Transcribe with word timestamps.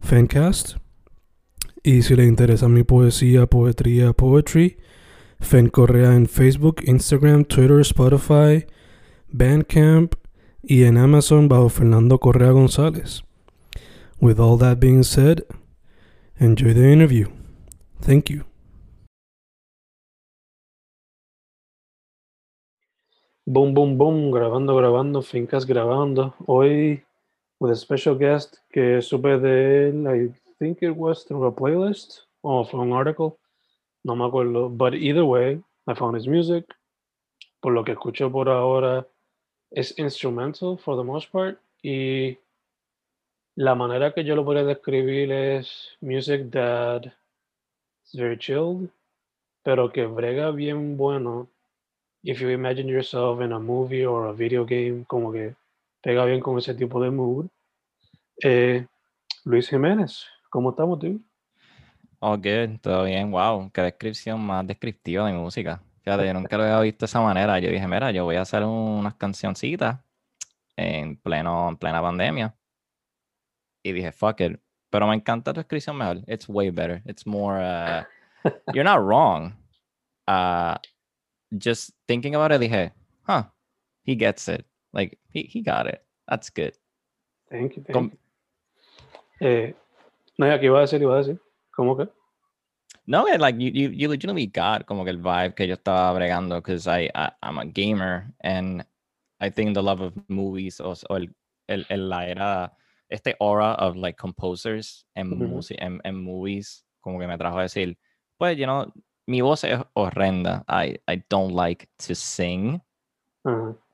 Fencast. 0.00 0.76
Y 1.82 2.02
si 2.02 2.16
le 2.16 2.24
interesa 2.24 2.68
mi 2.68 2.82
poesía, 2.82 3.46
poetría, 3.46 4.12
poetry, 4.12 4.78
Fen 5.40 5.68
Correa 5.68 6.14
en 6.14 6.26
Facebook, 6.26 6.82
Instagram, 6.84 7.44
Twitter, 7.44 7.80
Spotify, 7.80 8.66
Bandcamp 9.28 10.14
y 10.62 10.84
en 10.84 10.98
Amazon 10.98 11.48
bajo 11.48 11.68
Fernando 11.68 12.18
Correa 12.18 12.50
González. 12.50 13.22
With 14.20 14.40
all 14.40 14.58
that 14.58 14.80
being 14.80 15.04
said, 15.04 15.44
enjoy 16.38 16.74
the 16.74 16.92
interview. 16.92 17.28
Thank 18.00 18.30
you. 18.30 18.44
Boom, 23.46 23.72
boom, 23.72 23.96
boom, 23.96 24.30
grabando, 24.30 24.76
grabando, 24.76 25.22
grabando. 25.66 26.34
Hoy 26.46 27.04
with 27.60 27.72
a 27.72 27.76
special 27.76 28.14
guest 28.14 28.58
que 28.72 29.02
supe 29.02 29.38
de 29.40 29.88
él, 29.88 30.06
I 30.06 30.32
think 30.58 30.82
it 30.82 30.90
was 30.90 31.24
through 31.24 31.44
a 31.46 31.52
playlist 31.52 32.20
or 32.42 32.64
from 32.66 32.80
an 32.80 32.92
article, 32.92 33.38
no 34.04 34.14
me 34.14 34.24
acuerdo. 34.24 34.76
But 34.76 34.94
either 34.94 35.24
way, 35.24 35.60
I 35.86 35.94
found 35.94 36.16
his 36.16 36.26
music. 36.26 36.64
Por 37.60 37.72
lo 37.72 37.84
que 37.84 37.94
escucho 37.94 38.30
por 38.30 38.48
ahora, 38.48 39.06
es 39.72 39.98
instrumental 39.98 40.78
for 40.78 40.96
the 40.96 41.02
most 41.02 41.32
part. 41.32 41.58
Y 41.82 42.38
la 43.56 43.74
manera 43.74 44.12
que 44.12 44.24
yo 44.24 44.36
lo 44.36 44.44
podría 44.44 44.64
describir 44.64 45.32
es 45.32 45.96
music 46.00 46.50
that 46.50 47.06
is 47.06 48.14
very 48.14 48.38
chilled, 48.38 48.88
pero 49.64 49.90
que 49.90 50.06
brega 50.06 50.54
bien 50.54 50.96
bueno. 50.96 51.48
If 52.22 52.40
you 52.40 52.50
imagine 52.50 52.88
yourself 52.88 53.40
in 53.40 53.52
a 53.52 53.58
movie 53.58 54.04
or 54.04 54.26
a 54.26 54.32
video 54.32 54.64
game, 54.64 55.04
como 55.08 55.32
que 55.32 55.54
pega 56.02 56.24
bien 56.24 56.40
con 56.40 56.58
ese 56.58 56.74
tipo 56.74 57.00
de 57.02 57.10
mood. 57.10 57.46
Eh, 58.42 58.86
Luis 59.44 59.68
Jiménez, 59.68 60.26
¿cómo 60.50 60.70
estamos, 60.70 60.98
tú? 60.98 61.20
Oh, 62.20 62.36
good, 62.36 62.80
todo 62.80 63.04
bien. 63.04 63.30
Wow, 63.30 63.70
qué 63.72 63.82
descripción 63.82 64.40
más 64.40 64.66
descriptiva 64.66 65.26
de 65.26 65.32
música. 65.32 65.80
Fíjate, 66.02 66.26
yo 66.26 66.34
nunca 66.34 66.56
lo 66.56 66.64
había 66.64 66.80
visto 66.80 67.04
de 67.04 67.06
esa 67.06 67.20
manera. 67.20 67.58
Yo 67.58 67.70
dije, 67.70 67.86
mira, 67.86 68.10
yo 68.10 68.24
voy 68.24 68.36
a 68.36 68.42
hacer 68.42 68.64
unas 68.64 69.14
cancioncitas 69.14 70.00
en, 70.76 71.16
pleno, 71.16 71.68
en 71.68 71.76
plena 71.76 72.00
pandemia. 72.00 72.56
Y 73.82 73.92
dije, 73.92 74.12
fuck 74.12 74.40
it. 74.40 74.60
Pero 74.90 75.06
me 75.06 75.14
encanta 75.14 75.52
tu 75.52 75.60
descripción 75.60 75.96
mejor. 75.96 76.18
It's 76.26 76.48
way 76.48 76.70
better. 76.70 77.02
It's 77.04 77.26
more, 77.26 77.60
uh, 77.60 78.04
you're 78.72 78.84
not 78.84 79.00
wrong. 79.00 79.54
Uh, 80.26 80.76
just 81.56 81.90
thinking 82.06 82.34
about 82.34 82.52
it, 82.52 82.60
dije, 82.60 82.92
huh, 83.26 83.44
he 84.02 84.16
gets 84.16 84.48
it. 84.48 84.66
Like, 84.92 85.18
he, 85.30 85.42
he 85.42 85.62
got 85.62 85.86
it. 85.86 86.02
That's 86.28 86.50
good. 86.50 86.74
Thank 87.50 87.76
you, 87.76 87.82
thank 87.82 87.94
Com- 87.94 88.12
you. 89.40 89.46
Eh, 89.46 89.74
no, 90.38 90.46
aquí 90.46 90.64
iba 90.66 90.78
a 90.78 90.86
decir, 90.86 91.00
iba 91.00 91.14
a 91.14 91.22
decir. 91.22 91.38
¿Cómo 91.76 91.96
que? 91.96 92.08
No, 93.06 93.26
it, 93.26 93.40
like 93.40 93.58
you, 93.58 93.70
you, 93.70 93.88
you 93.88 94.08
legitimately 94.08 94.46
got 94.46 94.86
como 94.86 95.04
que 95.04 95.10
el 95.10 95.18
vibe 95.18 95.54
que 95.56 95.66
yo 95.66 95.76
estaba 95.76 96.12
bregando 96.18 96.56
because 96.56 96.86
I, 96.86 97.10
I, 97.14 97.30
I'm 97.42 97.58
a 97.58 97.64
gamer 97.64 98.34
and 98.42 98.84
I 99.40 99.50
think 99.50 99.74
the 99.74 99.82
love 99.82 100.00
of 100.00 100.12
movies 100.28 100.80
o, 100.80 100.94
o 101.08 101.14
el, 101.14 101.28
el, 101.68 101.84
el, 101.88 102.08
la 102.08 102.20
era, 102.26 102.72
este 103.10 103.34
aura 103.40 103.76
of 103.78 103.96
like 103.96 104.18
composers 104.18 105.04
and, 105.16 105.32
Ujú. 105.32 105.48
music, 105.48 105.78
and, 105.80 106.00
and 106.04 106.18
movies 106.18 106.84
como 107.02 107.18
que 107.18 107.26
me 107.26 107.38
trajo 107.38 107.58
a 107.58 107.62
decir, 107.62 107.96
pues, 108.38 108.58
you 108.58 108.66
know, 108.66 108.92
mi 109.26 109.40
voz 109.40 109.64
es 109.64 109.80
horrenda. 109.94 110.64
I, 110.68 110.98
I 111.06 111.22
don't 111.30 111.52
like 111.52 111.88
to 112.00 112.14
sing. 112.14 112.80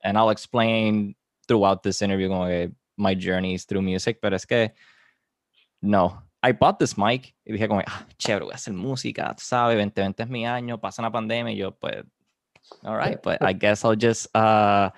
And 0.05 0.17
I'll 0.17 0.29
explain 0.29 1.15
throughout 1.47 1.83
this 1.83 2.01
interview 2.01 2.29
que 2.29 2.71
my 2.95 3.15
journeys 3.15 3.65
through 3.65 3.81
music, 3.81 4.21
pero 4.21 4.35
es 4.35 4.45
que 4.45 4.71
no. 5.81 6.21
I 6.43 6.51
bought 6.51 6.77
this 6.77 6.95
mic 6.95 7.33
y 7.45 7.53
dije 7.53 7.67
como, 7.67 7.81
ah, 7.87 8.05
chévere, 8.19 8.43
voy 8.43 8.51
a 8.51 8.55
hacer 8.55 8.73
música, 8.73 9.33
tú 9.35 9.41
sabes, 9.41 9.75
2020 9.75 10.23
es 10.23 10.29
mi 10.29 10.45
año, 10.45 10.79
pasa 10.79 11.01
una 11.01 11.11
pandemia 11.11 11.51
y 11.51 11.57
yo 11.57 11.71
pues, 11.71 12.03
all 12.83 12.95
right, 12.95 13.21
but 13.23 13.41
I 13.41 13.51
guess 13.53 13.83
I'll 13.83 13.95
just 13.95 14.27
uh, 14.35 14.91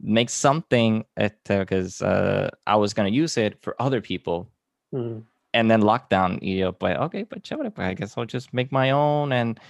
make 0.00 0.28
something 0.28 1.04
because 1.16 2.02
uh, 2.02 2.50
I 2.66 2.76
was 2.76 2.94
going 2.94 3.10
to 3.10 3.16
use 3.16 3.36
it 3.36 3.62
for 3.62 3.80
other 3.80 4.00
people 4.00 4.50
Ujú. 4.92 5.22
and 5.54 5.70
then 5.70 5.82
lockdown 5.82 6.40
y 6.42 6.58
yo 6.58 6.72
pues, 6.72 6.96
okay, 6.98 7.24
pues 7.24 7.42
chévere, 7.42 7.72
pues 7.72 7.86
I 7.86 7.94
guess 7.94 8.18
I'll 8.18 8.26
just 8.26 8.52
make 8.52 8.72
my 8.72 8.90
own 8.90 9.32
and 9.32 9.60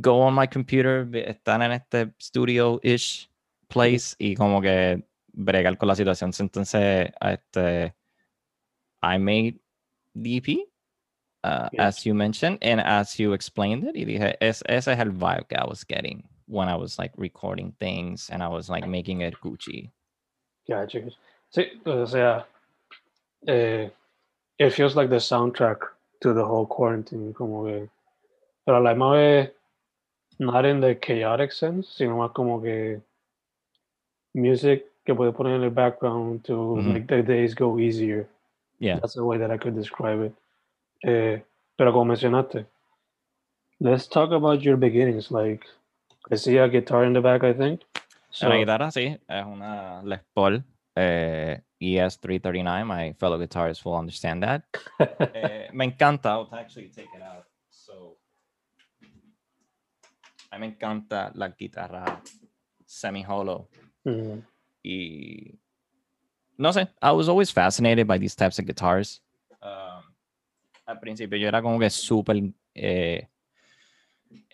go 0.00 0.20
on 0.22 0.34
my 0.34 0.46
computer, 0.46 1.06
estar 1.12 1.62
en 1.62 1.72
este 1.72 2.12
studio-ish 2.20 3.28
place 3.68 4.14
y 4.18 4.34
como 4.34 4.60
que 4.60 5.02
bregar 5.32 5.76
con 5.78 5.88
la 5.88 5.94
situación. 5.94 6.32
Entonces, 6.38 7.10
este, 7.20 7.94
I 9.02 9.18
made 9.18 9.58
EP, 10.14 10.66
uh, 11.44 11.68
Yeah. 11.72 11.86
as 11.86 12.04
you 12.04 12.14
mentioned, 12.14 12.58
and 12.62 12.80
as 12.80 13.18
you 13.18 13.32
explained 13.32 13.84
it, 13.84 13.94
y 13.96 14.04
dije, 14.04 14.36
es, 14.40 14.62
ese 14.66 14.88
es 14.92 14.98
el 14.98 15.10
vibe 15.10 15.46
que 15.48 15.56
I 15.56 15.64
was 15.66 15.84
getting 15.84 16.24
when 16.48 16.68
I 16.68 16.76
was 16.76 16.98
like 16.98 17.12
recording 17.16 17.72
things 17.78 18.30
and 18.30 18.42
I 18.42 18.48
was 18.48 18.68
like 18.68 18.86
making 18.88 19.20
it 19.20 19.34
Gucci. 19.40 19.90
Chicos. 20.88 21.16
Sí, 21.50 21.64
o 21.84 22.06
sea, 22.06 22.46
eh, 23.46 23.90
it 24.58 24.70
feels 24.70 24.96
like 24.96 25.10
the 25.10 25.20
soundtrack 25.20 25.78
to 26.20 26.32
the 26.32 26.44
whole 26.44 26.66
quarantine, 26.66 27.32
como 27.32 27.64
que, 27.66 27.88
pero 28.64 28.78
a 28.78 28.80
la 28.80 28.90
misma 28.94 29.12
vez, 29.12 29.50
not 30.38 30.64
in 30.64 30.80
the 30.80 30.98
chaotic 30.98 31.52
sense, 31.52 31.88
sino 31.96 32.16
más 32.16 32.32
como 32.32 32.60
que 32.60 33.00
music 34.34 34.84
que 35.04 35.14
puede 35.14 35.32
poner 35.32 35.54
en 35.54 35.62
el 35.62 35.70
background 35.70 36.42
to 36.44 36.74
Ujú. 36.74 36.82
make 36.82 37.06
the 37.06 37.22
days 37.22 37.54
go 37.54 37.78
easier. 37.78 38.28
Yeah. 38.78 38.98
That's 39.00 39.14
the 39.14 39.24
way 39.24 39.38
that 39.38 39.50
I 39.50 39.58
could 39.58 39.74
describe 39.74 40.22
it. 40.22 40.34
Eh, 41.02 41.42
pero 41.76 41.92
como 41.92 42.06
mencionaste, 42.06 42.66
let's 43.80 44.08
talk 44.08 44.32
about 44.32 44.60
your 44.62 44.76
beginnings. 44.76 45.30
Like, 45.30 45.64
I 46.30 46.36
see 46.36 46.58
a 46.58 46.68
guitar 46.68 47.04
in 47.04 47.12
the 47.12 47.20
back, 47.20 47.44
I 47.44 47.52
think. 47.52 47.82
So, 48.30 48.48
la 48.48 48.56
guitarra 48.56 48.90
sí, 48.90 49.18
es 49.28 49.46
una 49.46 50.02
Les 50.02 50.20
Paul 50.34 50.62
eh, 50.94 51.60
ES339. 51.80 52.84
My 52.84 53.12
fellow 53.14 53.38
guitarists 53.38 53.84
will 53.84 53.96
understand 53.96 54.42
that. 54.42 54.62
Eh, 55.34 55.68
me 55.72 55.84
encanta. 55.84 56.30
I'll 56.30 56.48
actually 56.52 56.88
take 56.88 57.08
it 57.14 57.22
out. 57.22 57.46
A 60.50 60.56
mí 60.58 60.60
me 60.60 60.66
encanta 60.74 61.30
la 61.34 61.48
guitarra 61.48 62.22
semi-hollow. 62.86 63.68
mm, 64.04 64.38
Y 64.82 65.58
no 66.58 66.72
sé, 66.72 66.88
I 67.02 67.10
was 67.10 67.28
always 67.28 67.50
fascinated 67.52 68.06
by 68.06 68.18
these 68.18 68.34
types 68.36 68.58
of 68.58 68.64
guitars. 68.66 69.20
Um, 69.60 70.02
al 70.86 71.00
principio 71.00 71.36
yo 71.38 71.48
era 71.48 71.60
como 71.60 71.78
que 71.78 71.90
súper 71.90 72.36
eh, 72.74 73.28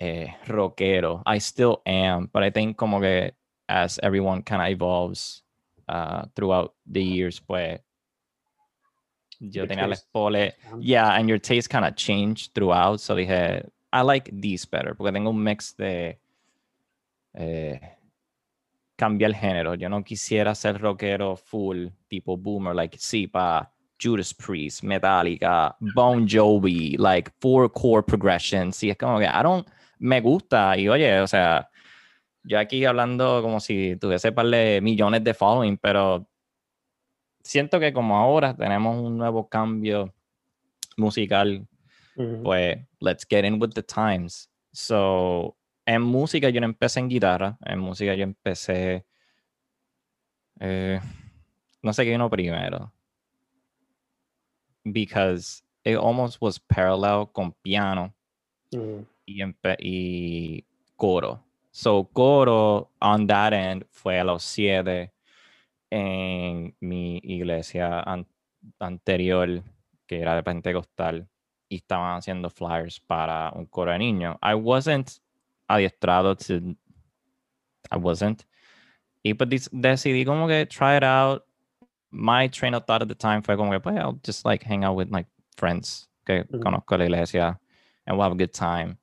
eh, 0.00 0.34
rockero. 0.46 1.22
I 1.26 1.38
still 1.38 1.82
am, 1.84 2.28
but 2.32 2.42
I 2.42 2.50
think 2.50 2.76
como 2.76 3.00
que 3.00 3.34
as 3.68 3.98
everyone 4.02 4.42
kind 4.42 4.62
of 4.62 4.68
evolves 4.68 5.42
uh, 5.88 6.24
throughout 6.34 6.74
the 6.90 7.02
years, 7.02 7.38
pues 7.40 7.80
yo 9.38 9.62
Your 9.62 9.66
tenía 9.68 9.88
taste 9.88 10.06
Paules. 10.12 10.54
um, 10.72 10.80
Yeah, 10.80 11.14
and 11.18 11.28
your 11.28 11.38
taste 11.38 11.68
kind 11.68 11.84
of 11.84 11.94
changed 11.96 12.54
throughout. 12.54 13.00
So 13.00 13.14
dije, 13.14 13.68
I 13.92 14.02
like 14.02 14.30
these 14.32 14.66
better, 14.66 14.94
porque 14.96 15.12
tengo 15.12 15.30
un 15.30 15.42
mix 15.42 15.76
de 15.76 16.18
eh, 17.34 17.80
cambiar 18.96 19.30
el 19.30 19.36
género. 19.36 19.74
Yo 19.74 19.88
no 19.88 20.02
quisiera 20.02 20.54
ser 20.54 20.80
rockero 20.80 21.36
full, 21.36 21.88
tipo 22.08 22.36
boomer, 22.36 22.74
like 22.74 22.96
sí, 22.98 23.26
para 23.26 23.70
Judas 24.00 24.34
Priest, 24.34 24.82
Metallica, 24.82 25.76
Bon 25.94 26.26
Jovi, 26.26 26.96
like 26.98 27.30
four 27.40 27.70
chord 27.70 28.04
progressions. 28.06 28.82
Y 28.82 28.90
es 28.90 28.96
como 28.96 29.18
que 29.18 29.26
I 29.26 29.42
don't, 29.42 29.68
me 29.98 30.20
gusta. 30.20 30.76
Y 30.76 30.88
oye, 30.88 31.20
o 31.20 31.26
sea, 31.26 31.68
yo 32.44 32.58
aquí 32.58 32.84
hablando 32.84 33.42
como 33.42 33.60
si 33.60 33.96
tuviese 33.96 34.32
millones 34.80 35.22
de 35.22 35.34
following, 35.34 35.76
pero 35.76 36.26
siento 37.42 37.78
que 37.78 37.92
como 37.92 38.16
ahora 38.16 38.56
tenemos 38.56 38.96
un 39.00 39.18
nuevo 39.18 39.48
cambio 39.48 40.12
musical, 40.96 41.66
Pues 42.42 42.78
let's 43.00 43.24
get 43.28 43.44
in 43.44 43.58
with 43.60 43.72
the 43.74 43.82
times. 43.82 44.48
So, 44.72 45.56
en 45.86 46.02
música 46.02 46.48
yo 46.50 46.60
no 46.60 46.66
empecé 46.66 47.00
en 47.00 47.08
guitarra, 47.08 47.56
en 47.64 47.78
música 47.78 48.14
yo 48.14 48.22
empecé, 48.24 49.04
eh, 50.60 51.00
no 51.82 51.92
sé 51.92 52.04
qué 52.04 52.10
vino 52.10 52.28
primero, 52.30 52.92
because 54.84 55.62
it 55.84 55.96
almost 55.96 56.40
was 56.40 56.58
parallel 56.58 57.26
con 57.32 57.52
piano 57.62 58.14
y, 59.26 59.40
empe- 59.42 59.76
y 59.78 60.64
coro. 60.96 61.40
So, 61.70 62.04
coro 62.12 62.90
on 63.00 63.26
that 63.26 63.52
end 63.52 63.84
fue 63.90 64.18
a 64.20 64.24
los 64.24 64.42
siete 64.42 65.12
en 65.90 66.74
mi 66.80 67.20
iglesia 67.22 68.00
an- 68.00 68.26
anterior, 68.78 69.62
que 70.06 70.20
era 70.20 70.34
de 70.36 70.42
Pentecostal, 70.42 71.28
y 71.72 71.76
estaban 71.76 72.18
haciendo 72.18 72.50
flyers 72.50 73.00
para 73.00 73.50
un 73.54 73.64
coro 73.64 73.90
de 73.92 73.98
niños. 73.98 74.36
I 74.42 74.52
wasn't 74.54 75.10
adiestrado 75.68 76.36
to. 76.36 76.76
I 77.90 77.96
wasn't. 77.96 78.42
Y 79.22 79.32
pues 79.32 79.70
decidí 79.72 80.26
como 80.26 80.46
que 80.46 80.66
try 80.66 80.96
it 80.98 81.02
out. 81.02 81.44
My 82.10 82.46
train 82.48 82.74
of 82.74 82.84
thought 82.84 83.00
at 83.00 83.08
the 83.08 83.14
time 83.14 83.40
fue 83.42 83.56
como 83.56 83.70
que, 83.70 83.80
pues, 83.80 83.96
I'll 83.96 84.20
just 84.22 84.44
like 84.44 84.62
hang 84.62 84.84
out 84.84 84.96
with 84.96 85.08
my 85.08 85.24
friends 85.56 86.10
que 86.26 86.44
Ujú. 86.44 86.60
conozco 86.60 86.98
la 86.98 87.04
iglesia 87.06 87.58
and 88.06 88.18
we'll 88.18 88.24
have 88.24 88.32
a 88.32 88.36
good 88.36 88.52
time. 88.52 88.98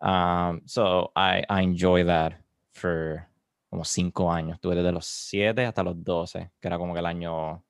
Um, 0.00 0.60
so 0.66 1.10
I, 1.16 1.42
I 1.50 1.62
enjoy 1.62 2.04
that 2.04 2.34
for 2.72 3.26
como 3.68 3.82
cinco 3.82 4.30
años. 4.30 4.60
Tuve 4.60 4.76
desde 4.76 4.92
los 4.92 5.06
siete 5.06 5.64
hasta 5.66 5.82
los 5.82 5.96
doce, 6.04 6.52
que 6.60 6.68
era 6.68 6.78
como 6.78 6.92
que 6.92 7.00
el 7.00 7.06
año 7.06 7.64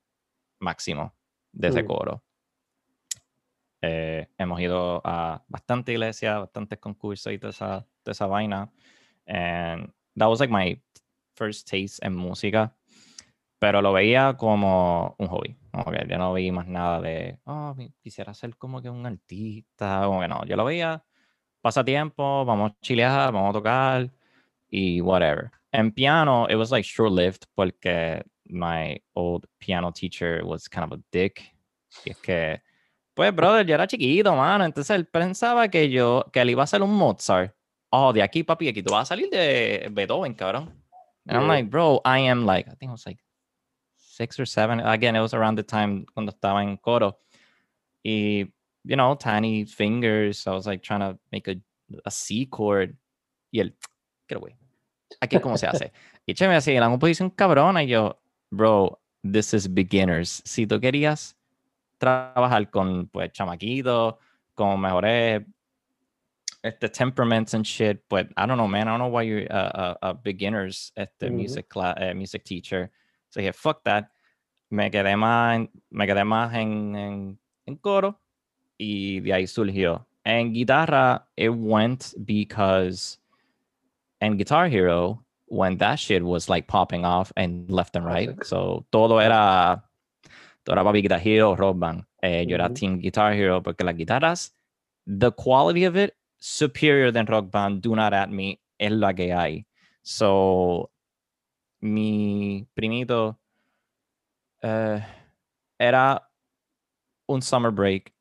máximo 0.60 1.14
de 1.52 1.68
ese 1.68 1.82
Mm. 1.82 1.86
coro. 1.86 2.22
Eh, 3.86 4.28
hemos 4.38 4.60
ido 4.60 5.02
a 5.04 5.44
bastante 5.46 5.92
iglesia, 5.92 6.38
bastantes 6.38 6.78
concursos 6.78 7.32
y 7.32 7.38
toda 7.38 7.50
esa, 7.50 7.86
toda 8.02 8.12
esa 8.12 8.26
vaina. 8.26 8.72
And 9.26 9.92
that 10.16 10.28
was 10.28 10.40
like 10.40 10.50
my 10.50 10.80
first 11.36 11.68
taste 11.68 12.04
en 12.04 12.14
música. 12.14 12.74
Pero 13.58 13.82
lo 13.82 13.92
veía 13.92 14.36
como 14.38 15.14
un 15.18 15.28
hobby. 15.28 15.56
Como 15.70 15.90
que 15.90 16.06
yo 16.08 16.16
no 16.16 16.32
vi 16.32 16.50
más 16.50 16.66
nada 16.66 17.00
de, 17.02 17.38
oh, 17.44 17.76
quisiera 18.00 18.32
ser 18.32 18.56
como 18.56 18.80
que 18.80 18.88
un 18.88 19.04
artista. 19.04 20.02
Como 20.06 20.20
que 20.20 20.28
no, 20.28 20.44
yo 20.46 20.56
lo 20.56 20.64
veía, 20.64 21.04
pasatiempo, 21.60 22.44
vamos 22.44 22.70
a 22.70 22.76
chilear, 22.80 23.32
vamos 23.32 23.50
a 23.50 23.52
tocar 23.52 24.10
y 24.70 25.00
whatever. 25.02 25.50
En 25.72 25.92
piano, 25.92 26.46
it 26.48 26.56
was 26.56 26.70
like 26.70 26.86
short-lived 26.86 27.46
porque 27.54 28.22
my 28.46 28.98
old 29.14 29.46
piano 29.58 29.90
teacher 29.92 30.42
was 30.44 30.68
kind 30.68 30.84
of 30.84 30.98
a 30.98 31.02
dick. 31.10 31.54
Y 32.04 32.10
es 32.10 32.16
que, 32.18 32.62
pues, 33.14 33.34
brother, 33.34 33.64
yo 33.64 33.74
era 33.74 33.86
chiquito, 33.86 34.34
mano. 34.34 34.64
Entonces 34.64 34.94
él 34.94 35.06
pensaba 35.06 35.68
que 35.68 35.88
yo, 35.88 36.26
que 36.32 36.40
él 36.40 36.50
iba 36.50 36.64
a 36.64 36.66
ser 36.66 36.82
un 36.82 36.92
Mozart. 36.92 37.54
Oh, 37.90 38.12
de 38.12 38.22
aquí, 38.22 38.42
papi, 38.42 38.68
aquí 38.68 38.82
tú 38.82 38.92
vas 38.92 39.02
a 39.02 39.14
salir 39.14 39.30
de 39.30 39.88
Beethoven, 39.92 40.34
cabrón. 40.34 40.72
And 41.26 41.38
I'm 41.38 41.48
like, 41.48 41.70
bro, 41.70 42.00
I 42.04 42.18
am 42.28 42.44
like, 42.44 42.68
I 42.68 42.74
think 42.74 42.90
I 42.90 42.92
was 42.92 43.06
like 43.06 43.18
six 43.96 44.38
or 44.38 44.44
seven. 44.44 44.80
Again, 44.80 45.16
it 45.16 45.20
was 45.20 45.32
around 45.32 45.56
the 45.56 45.62
time 45.62 46.04
cuando 46.12 46.32
estaba 46.32 46.62
en 46.62 46.76
coro. 46.76 47.18
Y, 48.04 48.52
you 48.84 48.96
know, 48.96 49.14
tiny 49.14 49.64
fingers. 49.64 50.46
I 50.46 50.50
was 50.50 50.66
like 50.66 50.82
trying 50.82 51.00
to 51.00 51.18
make 51.32 51.48
a, 51.48 51.56
a 52.04 52.10
C 52.10 52.46
chord. 52.46 52.96
Y 53.52 53.60
él, 53.60 53.74
get 54.28 54.36
away. 54.36 54.56
Aquí, 55.20 55.38
¿cómo 55.38 55.56
se 55.56 55.66
hace? 55.66 55.92
Y 56.26 56.34
che, 56.34 56.48
me 56.48 56.54
decía, 56.54 56.80
la 56.80 56.88
composición 56.88 57.30
cabrona. 57.30 57.82
Y 57.84 57.88
yo, 57.88 58.18
bro, 58.50 58.98
this 59.22 59.54
is 59.54 59.72
beginners. 59.72 60.42
Si 60.44 60.66
tú 60.66 60.80
querías 60.80 61.36
trabajar 61.98 62.70
con, 62.70 63.06
pues, 63.08 63.32
chamaquitos, 63.32 64.14
con 64.54 64.80
mejores 64.80 65.42
este, 66.62 66.88
temperaments 66.88 67.52
and 67.54 67.64
shit, 67.66 68.02
but 68.08 68.28
I 68.36 68.46
don't 68.46 68.56
know, 68.56 68.66
man. 68.68 68.88
I 68.88 68.92
don't 68.92 69.00
know 69.00 69.08
why 69.08 69.22
you're 69.22 69.46
a, 69.50 69.96
a, 70.02 70.08
a 70.10 70.14
beginners 70.14 70.92
este, 70.96 71.28
Mhm. 71.28 71.34
music 71.36 71.68
class, 71.68 71.96
music 72.14 72.44
teacher. 72.44 72.90
So 73.30 73.40
dije, 73.40 73.52
fuck 73.54 73.82
that. 73.84 74.08
Me 74.70 74.90
quedé 74.90 75.14
más 75.16 75.56
en, 75.56 75.68
me 75.90 76.06
quedé 76.06 76.24
más 76.24 76.54
en, 76.54 76.96
en, 76.96 77.38
en 77.66 77.76
coro 77.76 78.18
y 78.78 79.20
de 79.20 79.32
ahí 79.34 79.46
surgió. 79.46 80.06
En 80.24 80.52
guitarra, 80.54 81.26
it 81.36 81.50
went 81.50 82.14
because 82.24 83.18
en 84.20 84.38
Guitar 84.38 84.68
Hero, 84.70 85.22
when 85.46 85.76
that 85.78 85.98
shit 85.98 86.22
was 86.22 86.48
like 86.48 86.66
popping 86.66 87.04
off 87.04 87.30
and 87.36 87.70
left 87.70 87.94
and 87.94 88.06
right, 88.06 88.42
so 88.42 88.86
todo 88.90 89.18
era, 89.18 89.84
papi 90.64 91.02
Guitar 91.02 91.20
Hero, 91.20 91.54
Rock 91.56 91.78
Band. 91.78 92.04
Eh, 92.22 92.46
Yo 92.46 92.56
era. 92.56 92.70
Team 92.70 92.98
Guitar 92.98 93.34
Hero 93.34 93.62
porque 93.62 93.84
las 93.84 93.96
guitarras, 93.96 94.54
the 95.06 95.30
quality 95.30 95.84
of 95.84 95.96
it, 95.96 96.14
superior 96.38 97.12
than 97.12 97.26
Rock 97.26 97.50
Band, 97.50 97.82
do 97.82 97.94
not 97.94 98.12
at 98.12 98.30
me, 98.30 98.60
es 98.78 98.92
la 98.92 99.12
que 99.12 99.32
hay. 99.32 99.66
So, 100.02 100.90
mi 101.80 102.66
primito 102.74 103.38
eh, 104.62 105.04
era 105.78 106.22
un 107.28 107.42
summer 107.42 107.70
break 107.70 108.12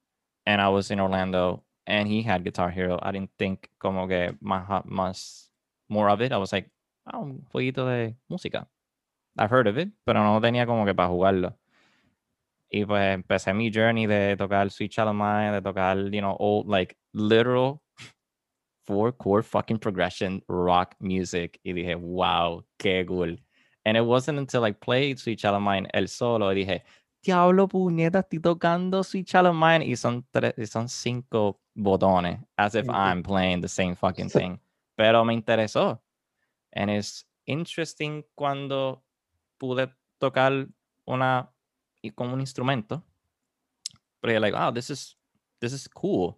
and 0.46 0.62
I 0.62 0.70
was 0.70 0.92
in 0.92 1.00
Orlando 1.00 1.64
and 1.88 2.08
he 2.08 2.22
had 2.22 2.44
Guitar 2.44 2.70
Hero. 2.70 3.00
I 3.02 3.12
didn't 3.12 3.32
think 3.38 3.70
como 3.80 4.08
que 4.08 4.36
más, 4.42 4.86
más 4.86 5.50
more 5.90 6.10
of 6.10 6.22
it. 6.22 6.32
I 6.32 6.38
was 6.38 6.52
like, 6.52 6.70
ah, 7.06 7.20
un 7.20 7.46
jueguito 7.52 7.86
de 7.86 8.16
música. 8.30 8.68
I've 9.38 9.50
heard 9.50 9.68
of 9.68 9.78
it, 9.78 9.90
pero 10.06 10.24
no 10.24 10.40
tenía 10.42 10.66
como 10.66 10.86
que 10.86 10.94
para 10.94 11.10
jugarlo. 11.10 11.58
Y 12.76 12.86
pues 12.86 13.14
empecé 13.14 13.54
mi 13.54 13.70
journey 13.72 14.08
de 14.08 14.36
tocar 14.36 14.72
Sweet 14.72 14.92
Child 14.92 15.14
Mine, 15.14 15.52
de 15.52 15.62
tocar, 15.62 15.96
you 16.12 16.22
know, 16.22 16.36
old, 16.40 16.68
like, 16.68 16.98
literal 17.14 17.84
four 18.84 19.12
chord 19.12 19.46
fucking 19.46 19.78
progression 19.78 20.42
rock 20.48 20.96
music. 21.00 21.60
Y 21.64 21.74
dije, 21.74 21.96
wow, 21.96 22.66
qué 22.80 23.06
cool. 23.06 23.38
And 23.86 23.96
it 23.96 24.04
wasn't 24.04 24.40
until 24.40 24.64
I 24.64 24.72
played 24.72 25.20
Sweet 25.20 25.38
Child 25.38 25.62
Mine 25.62 25.88
el 25.94 26.08
solo 26.08 26.48
y 26.52 26.56
dije, 26.56 26.82
diablo 27.22 27.68
puñeta, 27.68 28.22
estoy 28.22 28.40
tocando 28.42 29.04
Sweet 29.04 29.28
Child 29.28 29.48
of 29.48 29.56
Mine 29.56 29.86
y 29.86 29.96
son, 29.96 30.26
tres, 30.32 30.56
y 30.58 30.66
son 30.66 30.90
cinco 30.90 31.60
botones, 31.76 32.40
as 32.58 32.74
if. 32.74 32.90
I'm 32.90 33.22
playing 33.22 33.62
the 33.62 33.70
same 33.70 33.96
fucking 33.96 34.30
thing. 34.30 34.60
Pero 34.98 35.24
me 35.24 35.36
interesó. 35.36 36.02
And 36.74 36.90
it's 36.90 37.26
interesting 37.46 38.24
cuando 38.36 39.04
pude 39.60 39.92
tocar 40.20 40.68
una 41.08 41.53
y 42.04 42.12
con 42.12 42.32
un 42.32 42.42
instrumento. 42.42 43.02
Pero 44.22 44.34
you're 44.34 44.40
like, 44.40 44.56
oh, 44.56 44.72
this 44.72 44.90
is, 44.90 45.16
this 45.60 45.74
is 45.74 45.88
cool. 45.88 46.38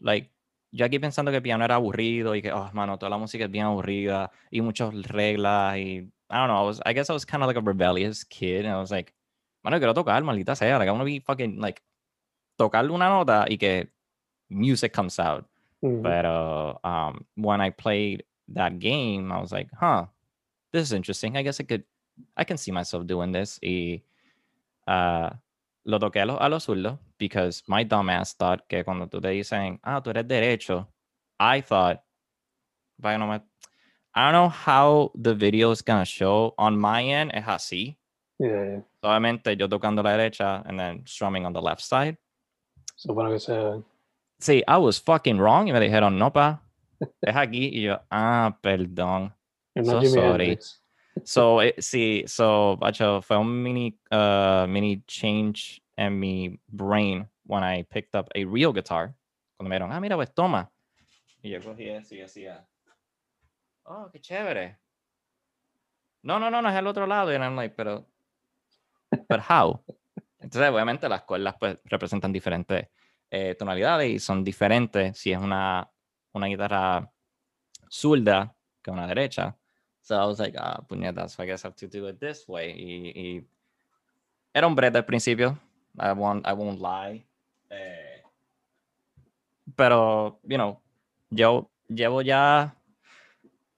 Like, 0.00 0.30
yo 0.72 0.84
aquí 0.84 0.98
pensando 0.98 1.30
que 1.30 1.40
piano 1.40 1.64
era 1.64 1.76
aburrido 1.76 2.34
y 2.34 2.42
que, 2.42 2.52
oh, 2.52 2.70
mano, 2.72 2.98
toda 2.98 3.10
la 3.10 3.18
música 3.18 3.44
es 3.44 3.50
bien 3.50 3.66
aburrida 3.66 4.30
y 4.50 4.60
muchas 4.60 4.92
reglas 5.08 5.76
y, 5.76 6.12
I 6.30 6.36
don't 6.36 6.48
know, 6.48 6.62
I, 6.62 6.66
was, 6.66 6.80
I 6.86 6.92
guess 6.92 7.10
I 7.10 7.12
was 7.12 7.24
kind 7.24 7.42
of 7.42 7.48
like 7.48 7.56
a 7.56 7.60
rebellious 7.60 8.24
kid 8.24 8.64
and 8.64 8.74
I 8.74 8.78
was 8.78 8.90
like, 8.90 9.12
mano, 9.64 9.78
quiero 9.78 9.94
tocar, 9.94 10.22
maldita 10.22 10.56
sea, 10.56 10.76
like, 10.76 10.88
I 10.88 10.92
want 10.92 11.00
to 11.00 11.06
be 11.06 11.20
fucking, 11.20 11.60
like, 11.60 11.82
tocar 12.58 12.84
una 12.84 13.08
nota 13.08 13.46
y 13.48 13.56
que 13.56 13.88
music 14.48 14.92
comes 14.92 15.18
out. 15.18 15.46
Ujú. 15.82 16.02
But 16.02 16.24
uh, 16.26 16.74
um, 16.84 17.24
when 17.34 17.60
I 17.60 17.70
played 17.70 18.24
that 18.48 18.78
game, 18.78 19.32
I 19.32 19.40
was 19.40 19.50
like, 19.50 19.68
huh, 19.78 20.06
this 20.72 20.82
is 20.82 20.92
interesting. 20.92 21.36
I 21.36 21.42
guess 21.42 21.58
I 21.58 21.64
could, 21.64 21.84
I 22.36 22.44
can 22.44 22.58
see 22.58 22.70
myself 22.70 23.06
doing 23.06 23.32
this. 23.32 23.58
Y 23.62 24.02
uh, 24.86 25.30
lo 25.84 25.98
toqué 25.98 26.20
a 26.20 26.26
los 26.26 26.40
a 26.40 26.48
lo 26.48 26.60
zurdos 26.60 26.98
because 27.18 27.62
my 27.66 27.84
dumbass 27.84 28.36
thought 28.36 28.66
que 28.68 28.84
cuando 28.84 29.06
tú 29.06 29.20
te 29.20 29.28
dicen, 29.28 29.78
ah, 29.82 30.00
tú 30.00 30.10
eres 30.10 30.26
derecho, 30.26 30.88
I 31.38 31.60
thought, 31.62 32.00
vaya, 32.98 33.18
no 33.18 33.26
me, 33.26 33.40
I 34.14 34.24
don't 34.24 34.32
know 34.32 34.48
how 34.48 35.12
the 35.14 35.34
video 35.34 35.70
is 35.70 35.82
gonna 35.82 36.04
show. 36.04 36.54
On 36.58 36.78
my 36.78 37.02
end, 37.02 37.30
es 37.32 37.44
así. 37.44 37.96
Yeah, 38.38 38.64
yeah. 38.64 38.80
Solamente 39.02 39.56
yo 39.56 39.68
tocando 39.68 40.02
la 40.02 40.16
derecha 40.16 40.62
and 40.66 40.78
then 40.78 41.02
strumming 41.06 41.46
on 41.46 41.52
the 41.52 41.62
left 41.62 41.82
side. 41.82 42.16
Supone 42.96 43.30
que 43.30 43.38
sea. 43.38 43.82
Sí, 44.40 44.62
I 44.66 44.78
was 44.78 44.98
fucking 44.98 45.38
wrong. 45.38 45.68
Y 45.68 45.72
me 45.72 45.80
dijeron, 45.80 46.18
no, 46.18 46.30
pa, 46.32 46.62
es 47.22 47.36
aquí. 47.36 47.70
Y 47.72 47.82
yo, 47.82 48.00
ah, 48.10 48.56
perdón. 48.62 49.32
So 49.84 50.02
sorry. 50.02 50.48
Hendrix. 50.48 50.80
So, 51.24 51.62
eh, 51.62 51.74
sí, 51.78 52.24
so, 52.26 52.76
bacho, 52.76 53.22
fue 53.22 53.36
un 53.36 53.62
mini, 53.62 53.98
uh, 54.10 54.66
mini 54.66 55.02
change 55.06 55.82
en 55.96 56.18
mi 56.18 56.58
brain 56.68 57.28
when 57.44 57.62
I 57.62 57.82
picked 57.84 58.14
up 58.14 58.28
a 58.34 58.44
real 58.44 58.72
guitar. 58.72 59.14
Cuando 59.56 59.68
me 59.68 59.76
dijeron, 59.76 59.92
ah, 59.92 60.00
mira, 60.00 60.16
pues 60.16 60.32
toma. 60.32 60.70
Y 61.42 61.50
yo 61.50 61.60
cogí 61.60 61.88
eso 61.88 62.14
y 62.14 62.18
decía, 62.18 62.66
oh, 63.84 64.08
qué 64.12 64.20
chévere. 64.20 64.78
No, 66.22 66.38
no, 66.38 66.50
no, 66.50 66.60
no 66.60 66.68
es 66.68 66.76
el 66.76 66.86
otro 66.86 67.06
lado. 67.06 67.30
And 67.30 67.42
I'm 67.42 67.56
like, 67.56 67.74
pero, 67.74 68.06
but 69.28 69.40
how? 69.48 69.82
Entonces, 70.38 70.70
obviamente, 70.70 71.08
las 71.08 71.22
cuerdas 71.22 71.56
pues 71.58 71.78
representan 71.84 72.32
diferentes 72.32 72.88
eh, 73.30 73.54
tonalidades 73.58 74.10
y 74.10 74.18
son 74.18 74.42
diferentes 74.42 75.18
si 75.18 75.32
es 75.32 75.38
una, 75.38 75.90
una 76.32 76.46
guitarra 76.46 77.10
zurda 77.90 78.54
que 78.82 78.90
una 78.90 79.06
derecha. 79.06 79.56
So 80.10 80.18
I 80.18 80.26
was 80.26 80.40
like, 80.40 80.58
ah, 80.58 80.82
puñeta, 80.88 81.30
so 81.30 81.40
I 81.40 81.46
guess 81.46 81.64
I 81.64 81.68
have 81.68 81.76
to 81.76 81.86
do 81.86 82.06
it 82.06 82.18
this 82.18 82.48
way. 82.48 82.74
Y, 82.74 83.12
y 83.14 83.46
era 84.52 84.66
un 84.66 84.74
brete 84.74 84.98
al 84.98 85.04
principio, 85.04 85.56
I 85.96 86.10
won't, 86.10 86.44
I 86.44 86.52
won't 86.52 86.80
lie. 86.80 87.24
Eh, 87.70 88.20
pero, 89.76 90.40
you 90.42 90.56
know, 90.58 90.80
yo 91.30 91.70
llevo 91.88 92.22
ya 92.22 92.74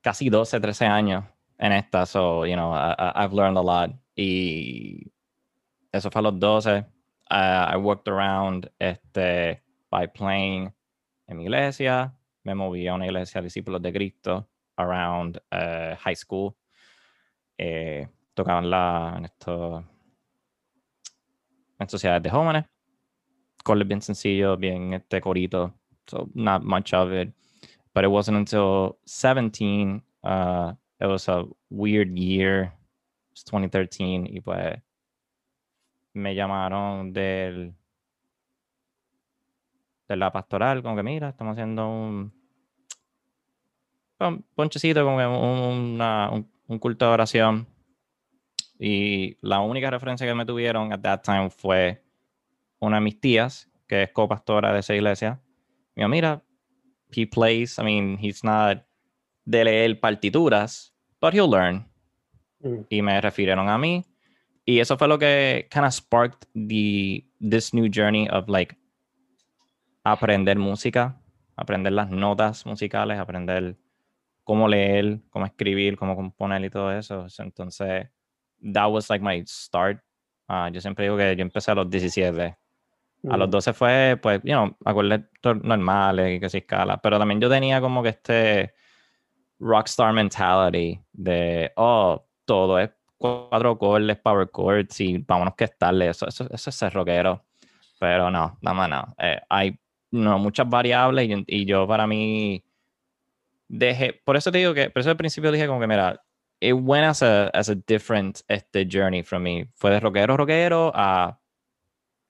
casi 0.01 0.31
12, 0.31 0.59
13 0.59 0.87
años 0.87 1.25
en 1.59 1.73
esta, 1.73 2.07
so, 2.07 2.47
you 2.47 2.57
know, 2.57 2.73
I, 2.73 3.13
I've 3.15 3.35
learned 3.35 3.59
a 3.59 3.63
lot. 3.63 3.91
Y 4.17 5.13
eso 5.93 6.11
fue 6.11 6.21
a 6.21 6.23
los 6.23 6.41
12. 6.41 6.79
Uh, 7.31 7.67
I 7.75 7.77
worked 7.77 8.09
around 8.09 8.71
este, 8.81 9.61
by 9.91 10.07
playing 10.07 10.73
en 11.29 11.37
mi 11.37 11.43
iglesia. 11.43 12.15
Me 12.43 12.55
moví 12.55 12.89
a 12.89 12.95
una 12.95 13.05
iglesia 13.05 13.43
de 13.43 13.49
discípulos 13.49 13.83
de 13.83 13.93
Cristo 13.93 14.49
around 14.83 15.39
uh, 15.51 15.95
high 15.97 16.15
school. 16.15 16.55
Eh, 17.59 18.07
tocaban 18.35 18.71
la, 18.71 19.15
en, 19.17 19.25
esto, 19.25 19.85
en 21.79 21.89
sociedades 21.89 22.23
de 22.23 22.31
jóvenes. 22.31 22.65
Corles 23.65 23.87
bien 23.87 24.03
sencillo, 24.03 24.57
bien 24.57 24.95
este 24.95 25.21
corito. 25.21 25.75
So 26.07 26.29
not 26.35 26.63
much 26.65 26.93
of 26.93 27.13
it. 27.13 27.33
But 27.95 28.05
it 28.05 28.09
wasn't 28.09 28.39
until 28.39 28.99
17, 29.07 30.03
uh, 30.25 30.73
it 31.01 31.07
was 31.07 31.29
a 31.29 31.45
weird 31.71 32.17
year. 32.17 32.63
It 32.65 33.33
was 33.33 33.45
2013 33.45 34.27
y 34.31 34.41
pues 34.41 34.81
me 36.15 36.35
llamaron 36.35 37.13
del 37.13 37.75
de 40.09 40.17
la 40.17 40.31
pastoral, 40.31 40.83
como 40.83 40.97
que 40.97 41.03
mira, 41.03 41.31
estamos 41.31 41.53
haciendo 41.53 41.89
un, 41.89 42.33
un 44.29 44.45
ponchecito, 44.55 45.05
como 45.05 45.17
una- 45.17 46.31
un- 46.31 46.51
un 46.67 46.79
culto 46.79 47.07
de 47.07 47.11
oración. 47.13 47.67
Y 48.79 49.37
la 49.41 49.61
única 49.61 49.91
referencia 49.91 50.27
que 50.27 50.35
me 50.35 50.45
tuvieron 50.47 50.93
at 50.93 51.01
that 51.01 51.23
time 51.23 51.51
fue 51.51 52.03
una 52.81 52.97
de 52.97 53.03
mis 53.03 53.21
tías, 53.21 53.71
que 53.87 54.05
es 54.05 54.11
copastora 54.13 54.73
de 54.73 54.81
esa 54.81 54.95
iglesia. 54.95 55.41
Me 55.95 56.01
dijo, 56.03 56.09
mira, 56.09 56.43
he 57.15 57.27
plays, 57.27 57.79
I 57.79 57.83
mean, 57.83 58.19
he's 58.21 58.43
not 58.43 58.79
de 59.45 59.65
leer 59.65 60.01
partituras, 60.01 60.95
but 61.21 61.33
he'll 61.35 61.51
learn 61.51 61.89
Mm. 62.61 62.87
y 62.89 63.03
me 63.03 63.21
refirieron 63.21 63.69
a 63.69 63.77
mí. 63.79 64.05
Y 64.65 64.79
eso 64.79 64.97
fue 64.97 65.09
lo 65.09 65.19
que 65.19 65.69
kind 65.71 65.85
of 65.85 65.93
sparked 65.93 66.49
the, 66.55 67.27
this 67.41 67.75
new 67.75 67.89
journey 67.93 68.29
of 68.31 68.49
like 68.49 68.77
aprender 70.05 70.57
música, 70.59 71.21
aprender 71.57 71.93
las 71.93 72.11
notas 72.11 72.65
musicales, 72.67 73.19
aprender 73.19 73.77
cómo 74.45 74.69
leer, 74.69 75.21
cómo 75.31 75.47
escribir, 75.47 75.97
cómo 75.97 76.17
componer 76.17 76.65
y 76.65 76.71
todo 76.71 76.93
eso. 76.93 77.29
So, 77.29 77.43
Entonces, 77.43 78.09
that 78.73 78.91
was 78.91 79.09
like 79.11 79.25
my 79.25 79.43
start. 79.47 80.01
Ah, 80.49 80.69
yo 80.73 80.81
siempre 80.81 81.05
digo 81.05 81.17
que 81.17 81.35
yo 81.37 81.43
empecé 81.43 81.71
a 81.71 81.75
los 81.75 81.89
17. 81.91 82.57
A 83.31 83.37
los 83.37 83.49
Mm. 83.49 83.51
12 83.53 83.73
fue, 83.73 84.19
pues, 84.21 84.41
you 84.43 84.53
know, 84.53 84.77
acordes 84.85 85.21
normales 85.63 86.37
y 86.37 86.41
que 86.41 86.49
se 86.49 86.59
escala. 86.59 86.99
Pero 87.01 87.19
también 87.19 87.41
yo 87.41 87.49
tenía 87.49 87.81
como 87.81 88.03
que 88.03 88.09
este 88.11 88.75
rockstar 89.61 90.13
mentality 90.13 91.01
de, 91.13 91.73
oh, 91.77 92.25
todo 92.45 92.79
es 92.81 92.91
cuatro 93.17 93.71
acordes, 93.73 94.19
power 94.19 94.51
chords 94.51 95.01
y 95.01 95.19
vámonos 95.19 95.55
que 95.55 95.65
estarle. 95.65 96.09
Eso, 96.09 96.27
eso, 96.27 96.49
eso 96.51 96.71
es 96.71 96.77
ser 96.77 96.93
rockero. 96.93 97.45
Pero 98.01 98.31
no, 98.31 98.59
nada 98.61 98.75
más 98.75 98.91
no. 98.91 99.15
Eh, 99.19 99.41
hay 99.49 99.79
no, 100.11 100.39
muchas 100.41 100.69
variables 100.69 101.29
y, 101.29 101.45
y 101.47 101.65
yo 101.65 101.87
para 101.87 102.07
mí 102.09 102.63
dejé, 103.73 104.13
por 104.25 104.37
eso 104.37 104.53
te 104.53 104.59
digo 104.59 104.75
que, 104.75 104.91
por 104.91 105.01
eso 105.01 105.11
al 105.11 105.17
principio 105.17 105.51
dije 105.51 105.67
como 105.67 105.81
que, 105.81 105.87
mira, 105.87 106.23
it 106.61 106.75
went 106.75 107.05
as 107.05 107.23
a, 107.23 107.49
as 107.49 107.69
a 107.69 107.75
different 107.75 108.43
este, 108.49 108.85
journey 108.85 109.23
from 109.23 109.43
me. 109.43 109.69
Fue 109.75 109.91
de 109.91 109.99
rockero, 109.99 110.37
rockero 110.37 110.93
a 110.95 111.41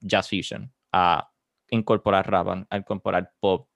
jazz 0.01 0.29
fusion, 0.29 0.73
a 0.93 1.29
incorporar 1.71 2.31
rap, 2.31 2.67
a 2.71 2.77
incorporar 2.77 3.33
pop. 3.41 3.69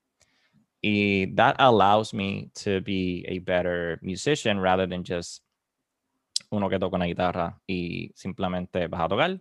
Y 0.80 1.34
that 1.34 1.56
allows 1.58 2.14
me 2.14 2.50
to 2.54 2.80
be 2.80 3.24
a 3.28 3.40
better 3.40 3.98
musician 4.02 4.60
rather 4.60 4.88
than 4.88 5.02
just 5.04 5.42
uno 6.50 6.68
que 6.68 6.78
toca 6.78 6.96
una 6.96 7.06
guitarra 7.06 7.60
y 7.66 8.12
simplemente 8.14 8.86
vas 8.86 9.00
a 9.00 9.08
tocar 9.08 9.40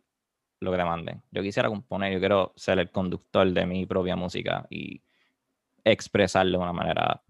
lo 0.62 0.72
que 0.72 0.77
te 0.77 0.84
manden. 0.84 1.22
Yo 1.29 1.44
quisiera 1.44 1.70
componer, 1.70 2.12
yo 2.12 2.20
quiero 2.20 2.53
ser 2.55 2.79
el 2.79 2.89
conductor 2.89 3.48
de 3.51 3.65
mi 3.67 3.86
propia 3.86 4.15
música 4.15 4.65
y 4.72 5.03
expresarlo 5.84 6.58
de 6.58 6.63
una 6.63 6.74
manera 6.74 7.25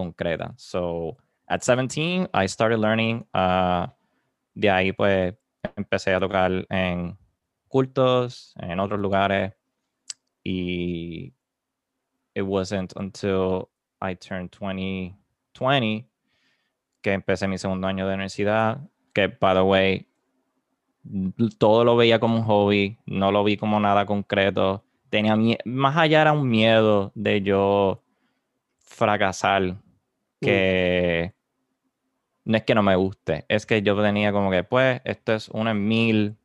concreta. 0.00 0.54
So, 0.56 1.16
at 1.48 1.62
17, 1.62 2.28
I 2.32 2.46
started 2.46 2.78
learning. 2.78 3.26
uh, 3.34 3.86
de 4.54 4.70
ahí, 4.70 4.92
pues, 4.92 5.34
empecé 5.76 6.14
a 6.14 6.20
tocar 6.20 6.66
en 6.68 7.16
cultos, 7.68 8.54
en 8.58 8.80
otros 8.80 9.00
lugares. 9.00 9.52
Y 10.44 11.32
it 12.34 12.42
wasn't 12.42 12.92
until 12.96 13.68
I 14.00 14.14
turned 14.14 14.50
20, 14.58 15.16
20 15.58 16.06
que 17.02 17.12
empecé 17.12 17.48
mi 17.48 17.58
segundo 17.58 17.86
año 17.86 18.06
de 18.06 18.14
universidad. 18.14 18.80
Que, 19.12 19.28
by 19.28 19.54
the 19.54 19.62
way, 19.62 20.06
todo 21.58 21.84
lo 21.84 21.96
veía 21.96 22.20
como 22.20 22.36
un 22.36 22.44
hobby, 22.44 22.98
no 23.06 23.32
lo 23.32 23.44
vi 23.44 23.56
como 23.56 23.80
nada 23.80 24.06
concreto. 24.06 24.84
Tenía 25.08 25.36
más 25.64 25.96
allá 25.96 26.22
era 26.22 26.32
un 26.32 26.48
miedo 26.48 27.10
de 27.14 27.42
yo 27.42 28.02
fracasar 28.78 29.76
que 30.40 31.34
no 32.44 32.56
es 32.56 32.64
que 32.64 32.74
no 32.74 32.82
me 32.82 32.96
guste, 32.96 33.44
es 33.48 33.66
que 33.66 33.82
yo 33.82 34.00
tenía 34.02 34.32
como 34.32 34.50
que, 34.50 34.64
pues, 34.64 35.00
esto 35.04 35.32
es 35.34 35.48
uno 35.50 35.70
en 35.70 35.86
mil. 35.86 36.36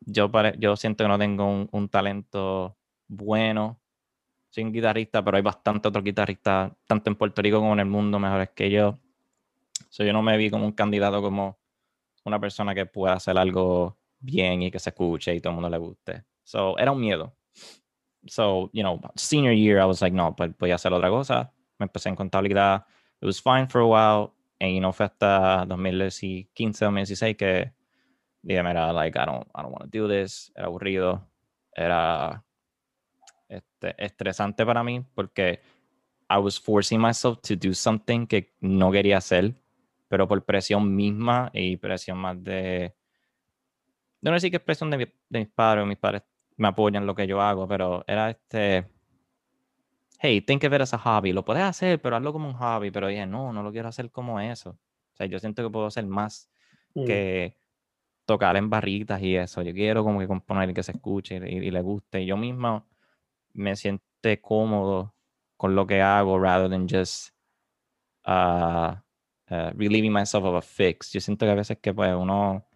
Yo, 0.00 0.30
pare- 0.30 0.54
yo 0.58 0.76
siento 0.76 1.04
que 1.04 1.08
no 1.08 1.18
tengo 1.18 1.46
un, 1.46 1.68
un 1.72 1.88
talento 1.88 2.76
bueno. 3.08 3.80
Soy 4.50 4.64
un 4.64 4.72
guitarrista, 4.72 5.24
pero 5.24 5.36
hay 5.36 5.42
bastante 5.42 5.88
otros 5.88 6.04
guitarristas, 6.04 6.72
tanto 6.86 7.10
en 7.10 7.16
Puerto 7.16 7.42
Rico 7.42 7.58
como 7.60 7.72
en 7.72 7.80
el 7.80 7.86
mundo, 7.86 8.18
mejores 8.18 8.50
que 8.50 8.70
yo. 8.70 8.98
So, 9.88 10.04
yo 10.04 10.12
no 10.12 10.22
me 10.22 10.36
vi 10.36 10.50
como 10.50 10.64
un 10.66 10.72
candidato 10.72 11.20
como 11.22 11.58
una 12.24 12.40
persona 12.40 12.74
que 12.74 12.86
pueda 12.86 13.14
hacer 13.14 13.36
algo 13.38 13.98
bien 14.20 14.62
y 14.62 14.70
que 14.70 14.78
se 14.78 14.90
escuche 14.90 15.34
y 15.34 15.40
todo 15.40 15.50
el 15.50 15.54
mundo 15.56 15.70
le 15.70 15.78
guste. 15.78 16.24
So, 16.44 16.78
era 16.78 16.92
un 16.92 17.00
miedo. 17.00 17.34
So, 18.26 18.70
you 18.72 18.82
know, 18.82 19.00
senior 19.14 19.54
year, 19.54 19.78
I 19.80 19.86
was 19.86 20.00
like, 20.02 20.14
no, 20.14 20.34
pues 20.34 20.56
voy 20.58 20.70
a 20.72 20.76
hacer 20.76 20.92
otra 20.92 21.10
cosa. 21.10 21.52
Me 21.78 21.84
empecé 21.84 22.08
en 22.08 22.16
contabilidad. 22.16 22.84
It 23.20 23.26
was 23.26 23.40
fine 23.40 23.66
for 23.68 23.80
a 23.80 23.86
while. 23.86 24.32
And, 24.60 24.72
you 24.72 24.80
know, 24.80 24.90
hasta 24.92 25.66
2015, 25.68 26.48
2016 26.54 27.34
que 27.36 27.72
dije, 28.42 28.62
mira, 28.62 28.92
like, 28.92 29.18
I 29.18 29.24
don't, 29.26 29.46
I 29.54 29.62
don't 29.62 29.72
want 29.72 29.90
to 29.90 29.98
do 29.98 30.08
this. 30.08 30.50
Era 30.56 30.66
aburrido. 30.68 31.26
Era 31.74 32.42
este, 33.48 33.94
estresante 33.98 34.64
para 34.64 34.82
mí 34.82 35.04
porque 35.14 35.60
I 36.28 36.38
was 36.38 36.58
forcing 36.58 37.00
myself 37.00 37.38
to 37.42 37.54
do 37.54 37.74
something 37.74 38.26
que 38.26 38.54
no 38.60 38.90
quería 38.90 39.18
hacer, 39.18 39.54
pero 40.08 40.26
por 40.26 40.42
presión 40.44 40.94
misma 40.94 41.50
y 41.52 41.76
presión 41.76 42.18
más 42.18 42.42
de... 42.42 42.94
No 44.22 44.32
decir 44.32 44.50
que 44.50 44.56
es 44.56 44.62
presión 44.62 44.90
de, 44.90 44.96
mi- 44.98 45.12
de 45.28 45.38
mis 45.40 45.48
padres, 45.48 45.86
mis 45.86 45.98
padres 45.98 46.22
me 46.56 46.68
apoyan 46.68 47.02
en 47.02 47.06
lo 47.06 47.14
que 47.14 47.26
yo 47.26 47.40
hago, 47.40 47.68
pero 47.68 48.02
era 48.06 48.30
este... 48.30 48.86
Hey, 50.26 50.40
think 50.40 50.64
of 50.64 50.72
it 50.72 50.80
as 50.80 50.92
a 50.92 50.98
hobby. 50.98 51.32
Lo 51.32 51.44
puedes 51.44 51.62
hacer, 51.62 52.00
pero 52.00 52.16
hazlo 52.16 52.32
como 52.32 52.48
un 52.48 52.54
hobby. 52.54 52.90
Pero 52.90 53.06
dije, 53.06 53.26
no, 53.26 53.52
no 53.52 53.62
lo 53.62 53.70
quiero 53.70 53.88
hacer 53.88 54.10
como 54.10 54.40
eso. 54.40 54.70
O 54.70 55.16
sea, 55.16 55.26
yo 55.26 55.38
siento 55.38 55.62
que 55.62 55.70
puedo 55.70 55.86
hacer 55.86 56.04
más 56.04 56.50
Mm. 56.94 57.04
que 57.04 57.56
tocar 58.24 58.56
en 58.56 58.68
barritas 58.68 59.22
y 59.22 59.36
eso. 59.36 59.62
Yo 59.62 59.72
quiero 59.72 60.02
como 60.02 60.18
que 60.18 60.26
componer 60.26 60.70
y 60.70 60.74
que 60.74 60.82
se 60.82 60.92
escuche 60.92 61.36
y, 61.48 61.58
y 61.66 61.70
le 61.70 61.80
guste. 61.80 62.22
Y 62.22 62.26
yo 62.26 62.36
mismo 62.36 62.88
me 63.52 63.76
siento 63.76 64.02
cómodo 64.42 65.14
con 65.56 65.76
lo 65.76 65.86
que 65.86 66.02
hago 66.02 66.40
rather 66.40 66.68
than 66.68 66.88
just 66.88 67.30
uh, 68.26 68.94
uh, 69.50 69.70
relieving 69.76 70.12
myself 70.12 70.44
of 70.44 70.56
a 70.56 70.62
fix. 70.62 71.12
Yo 71.12 71.20
siento 71.20 71.46
que 71.46 71.52
a 71.52 71.54
veces 71.54 71.78
que 71.78 71.94
pues 71.94 72.12
uno, 72.14 72.66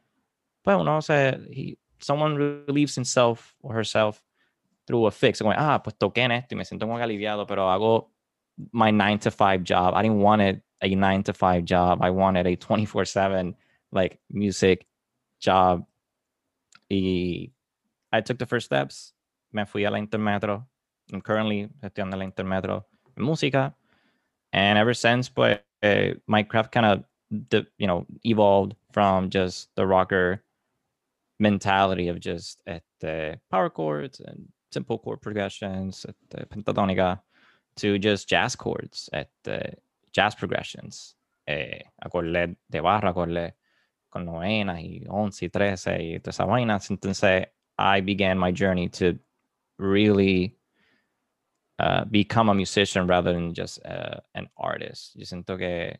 pues 0.62 0.76
uno 0.76 1.02
se, 1.02 1.28
he- 1.50 1.78
someone 1.99 2.37
relieves 2.66 2.97
himself 2.97 3.54
or 3.61 3.76
herself 3.76 4.23
through 4.90 5.06
a 5.06 5.11
fix. 5.11 5.38
Como, 5.38 5.52
ah, 5.56 5.80
pues 5.82 5.97
toqué 5.97 6.23
en 6.23 6.32
esto 6.32 6.54
y 6.54 6.59
me 6.59 6.64
siento 6.64 6.87
como 6.87 6.99
aliviado, 6.99 7.47
pero 7.47 7.70
hago 7.70 8.11
my 8.73 8.90
9 8.90 9.18
to 9.20 9.30
5 9.30 9.62
job. 9.64 9.94
I 9.94 10.02
didn't 10.02 10.20
want 10.20 10.42
it 10.42 10.62
a 10.82 10.88
9 10.88 11.23
to 11.25 11.32
5 11.32 11.64
job. 11.64 12.02
I 12.02 12.11
wanted 12.11 12.47
a 12.47 12.56
24/7 12.56 13.54
like 13.92 14.18
music 14.28 14.87
job. 15.40 15.87
Y 16.90 17.52
I 18.12 18.20
took 18.20 18.38
the 18.38 18.47
first 18.47 18.66
steps. 18.66 19.14
Me 19.52 19.64
fui 19.64 19.85
a 19.85 19.90
la 19.90 19.99
Intermetro. 19.99 20.66
I'm 21.12 21.20
currently 21.20 21.68
estudiando 21.82 22.14
en 22.14 22.18
la 22.18 22.25
Intermetro 22.25 22.85
en 23.16 23.25
música. 23.25 23.75
And 24.52 24.76
ever 24.76 24.94
since, 24.94 25.28
pues, 25.28 25.61
eh, 25.82 26.14
my 26.26 26.42
craft 26.42 26.73
kind 26.73 26.87
of, 26.87 27.04
you 27.78 27.87
know, 27.87 28.06
evolved 28.25 28.75
from 28.92 29.30
just 29.30 29.70
the 29.76 29.87
rocker 29.87 30.42
mentality 31.38 32.09
of 32.09 32.18
just 32.18 32.61
este, 32.66 32.82
este, 33.00 33.40
power 33.50 33.70
chords 33.70 34.20
and 34.20 34.49
simple 34.71 34.99
chord 34.99 35.21
progressions, 35.21 36.05
este, 36.05 36.47
pentatónica, 36.47 37.23
to 37.77 37.99
just 37.99 38.29
jazz 38.29 38.57
chords, 38.57 39.09
este, 39.12 39.79
jazz 40.12 40.35
progressions, 40.35 41.17
eh, 41.47 41.83
acordes 42.03 42.57
de 42.69 42.81
barra, 42.81 43.11
acordes 43.11 43.55
con 44.09 44.25
novenas 44.25 44.81
y 44.81 45.05
once 45.09 45.45
y 45.45 45.49
trece 45.49 46.03
y 46.03 46.21
todas 46.21 46.37
esas 46.37 46.47
vainas. 46.47 46.91
Entonces, 46.91 47.47
I 47.79 48.00
began 48.00 48.39
my 48.39 48.53
journey 48.53 48.89
to 48.89 49.19
really 49.79 50.57
uh, 51.79 52.05
become 52.05 52.50
a 52.50 52.55
musician 52.55 53.07
rather 53.07 53.33
than 53.33 53.55
just 53.55 53.79
uh, 53.85 54.21
an 54.35 54.50
artist. 54.57 55.15
Yo 55.15 55.25
siento 55.25 55.57
que 55.57 55.99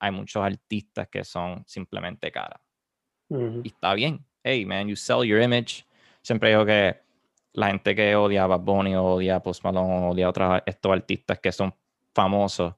hay 0.00 0.10
muchos 0.10 0.42
artistas 0.42 1.08
que 1.08 1.24
son 1.24 1.64
simplemente 1.66 2.30
cara. 2.30 2.60
Ujú. 3.30 3.62
Y 3.64 3.68
está 3.68 3.94
bien. 3.94 4.24
Hey, 4.42 4.64
man, 4.64 4.88
you 4.88 4.96
sell 4.96 5.24
your 5.24 5.40
image. 5.40 5.86
Siempre 6.22 6.50
digo 6.50 6.66
que 6.66 7.03
la 7.54 7.68
gente 7.68 7.94
que 7.94 8.14
odia 8.16 8.44
a 8.44 8.46
Bad 8.46 8.60
Bunny, 8.60 8.94
odia 8.94 9.36
a 9.36 9.42
Post 9.42 9.64
Malone, 9.64 10.08
odia 10.08 10.26
a 10.26 10.28
otros, 10.28 10.62
estos 10.66 10.92
artistas 10.92 11.38
que 11.38 11.50
son 11.52 11.74
famosos. 12.14 12.74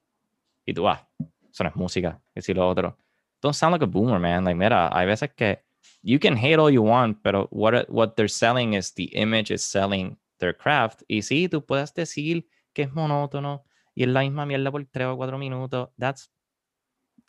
Y 0.64 0.72
tú, 0.72 0.88
ah, 0.88 1.08
eso 1.50 1.64
no 1.64 1.70
es 1.70 1.76
música, 1.76 2.22
que 2.34 2.42
si 2.42 2.54
lo 2.54 2.68
otro. 2.68 2.96
Don't 3.42 3.54
sound 3.54 3.72
like 3.72 3.84
a 3.84 3.86
boomer, 3.86 4.18
man. 4.18 4.44
Like, 4.44 4.56
mira, 4.56 4.88
hay 4.92 5.06
veces 5.06 5.30
que 5.34 5.64
you 6.02 6.18
can 6.18 6.36
hate 6.36 6.58
all 6.58 6.70
you 6.70 6.82
want, 6.82 7.18
pero 7.22 7.48
what, 7.50 7.86
what 7.88 8.14
they're 8.14 8.28
selling 8.28 8.74
is 8.74 8.92
the 8.94 9.10
image 9.12 9.52
is 9.52 9.62
selling 9.62 10.18
their 10.38 10.56
craft. 10.56 11.02
Y 11.08 11.22
sí, 11.22 11.48
tú 11.48 11.64
puedes 11.64 11.92
decir 11.94 12.46
que 12.72 12.82
es 12.82 12.92
monótono 12.92 13.64
y 13.94 14.02
es 14.04 14.08
la 14.08 14.20
misma 14.20 14.46
mierda 14.46 14.70
por 14.70 14.84
tres 14.86 15.06
o 15.06 15.16
cuatro 15.16 15.38
minutos. 15.38 15.88
That's 15.98 16.30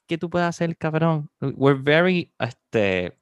¿qué 0.07 0.17
tú 0.17 0.29
puedes 0.29 0.47
hacer, 0.47 0.75
cabrón? 0.77 1.29
We're 1.39 1.79
very, 1.79 2.33
este, 2.39 3.17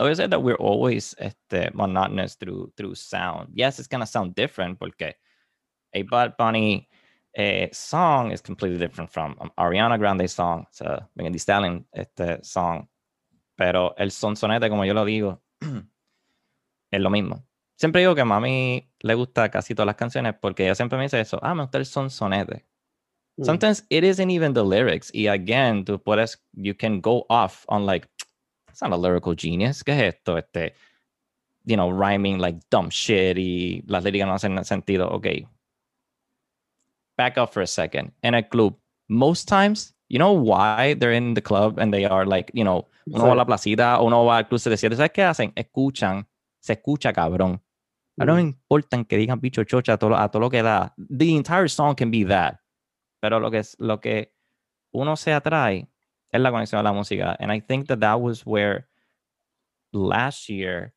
I 0.00 0.04
would 0.04 0.16
say 0.16 0.26
that 0.26 0.42
we're 0.42 0.54
always 0.54 1.14
este, 1.18 1.74
monotonous 1.74 2.34
through 2.34 2.72
through 2.74 2.94
sound. 2.94 3.50
Yes, 3.54 3.78
it's 3.78 3.86
gonna 3.86 4.06
sound 4.06 4.34
different 4.34 4.78
porque 4.78 5.14
a 5.92 6.02
Bad 6.02 6.38
Bunny 6.38 6.88
eh, 7.36 7.68
song 7.72 8.32
is 8.32 8.40
completely 8.40 8.78
different 8.78 9.12
from 9.12 9.36
um, 9.40 9.52
Ariana 9.58 9.98
Grande 9.98 10.28
song, 10.28 10.66
so 10.70 11.00
Megan 11.16 11.32
Thee 11.32 11.38
Stallion 11.38 11.84
este 11.92 12.42
song. 12.42 12.88
Pero 13.58 13.94
el 13.98 14.10
sonsonete, 14.10 14.70
como 14.70 14.84
yo 14.84 14.94
lo 14.94 15.04
digo, 15.04 15.42
es 16.90 17.00
lo 17.00 17.10
mismo. 17.10 17.44
Siempre 17.76 18.00
digo 18.00 18.14
que 18.14 18.22
a 18.22 18.24
mami 18.24 18.90
le 19.00 19.14
gusta 19.14 19.50
casi 19.50 19.74
todas 19.74 19.86
las 19.86 19.96
canciones 19.96 20.34
porque 20.40 20.64
ella 20.64 20.74
siempre 20.74 20.96
me 20.96 21.04
dice 21.04 21.20
eso. 21.20 21.38
Ah, 21.42 21.54
me 21.54 21.64
gusta 21.64 21.76
el 21.76 21.84
sonsonete. 21.84 22.64
Mm. 23.36 23.44
Sometimes 23.44 23.84
it 23.90 24.02
isn't 24.02 24.30
even 24.30 24.54
the 24.54 24.64
lyrics. 24.64 25.10
Y 25.12 25.26
again, 25.26 25.84
tú 25.84 26.02
puedes, 26.02 26.38
you 26.54 26.74
can 26.74 27.02
go 27.02 27.26
off 27.28 27.66
on 27.68 27.84
like, 27.84 28.08
it's 28.70 28.80
not 28.82 28.92
a 28.92 28.96
lyrical 28.96 29.34
genius. 29.36 29.82
¿Qué 29.84 29.92
es 29.92 30.14
esto? 30.14 30.36
Este, 30.38 30.74
you 31.64 31.76
know, 31.76 31.90
rhyming 31.90 32.38
like 32.38 32.58
dumb 32.70 32.88
shit 32.90 33.36
y 33.36 33.82
las 33.86 34.04
líricas 34.04 34.26
no 34.26 34.34
hacen 34.34 34.64
sentido. 34.64 35.08
Ok. 35.10 35.26
Back 37.16 37.36
up 37.36 37.52
for 37.52 37.62
a 37.62 37.66
second. 37.66 38.12
En 38.22 38.34
el 38.34 38.48
club, 38.48 38.78
most 39.08 39.48
times, 39.48 39.94
you 40.08 40.18
know 40.18 40.32
why 40.32 40.94
they're 40.94 41.12
in 41.14 41.34
the 41.34 41.42
club 41.42 41.78
and 41.78 41.92
they 41.92 42.04
are 42.06 42.24
like, 42.24 42.50
you 42.54 42.64
know, 42.64 42.88
uno 43.06 43.26
va 43.26 43.32
a 43.32 43.36
la 43.36 43.44
placita, 43.44 44.00
uno 44.00 44.24
va 44.24 44.38
al 44.38 44.48
club 44.48 44.60
de 44.62 44.76
siete. 44.76 44.96
¿Sabes 44.96 45.12
qué 45.12 45.22
hacen? 45.22 45.52
Escuchan, 45.54 46.26
se 46.60 46.74
escucha 46.74 47.12
cabrón. 47.12 47.60
I 48.18 48.24
don't 48.26 48.38
Mm. 48.38 48.48
importa 48.48 49.04
que 49.04 49.16
digan 49.16 49.40
bicho 49.40 49.64
chocha 49.64 49.94
a 49.94 49.98
todo, 49.98 50.14
a 50.16 50.28
todo 50.30 50.40
lo 50.40 50.50
que 50.50 50.62
da. 50.62 50.94
The 50.96 51.30
entire 51.36 51.68
song 51.68 51.94
can 51.94 52.10
be 52.10 52.24
that. 52.26 52.60
Pero 53.20 53.38
lo 53.40 53.50
que 53.50 53.58
es 53.58 53.76
lo 53.78 54.00
que 54.00 54.32
uno 54.92 55.16
se 55.16 55.32
atrae 55.32 55.88
es 56.32 56.40
la 56.40 56.50
conexión 56.50 56.80
a 56.80 56.82
la 56.82 56.92
música. 56.92 57.36
And 57.40 57.50
I 57.50 57.60
think 57.60 57.88
that 57.88 58.00
that 58.00 58.20
was 58.20 58.46
where 58.46 58.88
last 59.92 60.48
year 60.48 60.92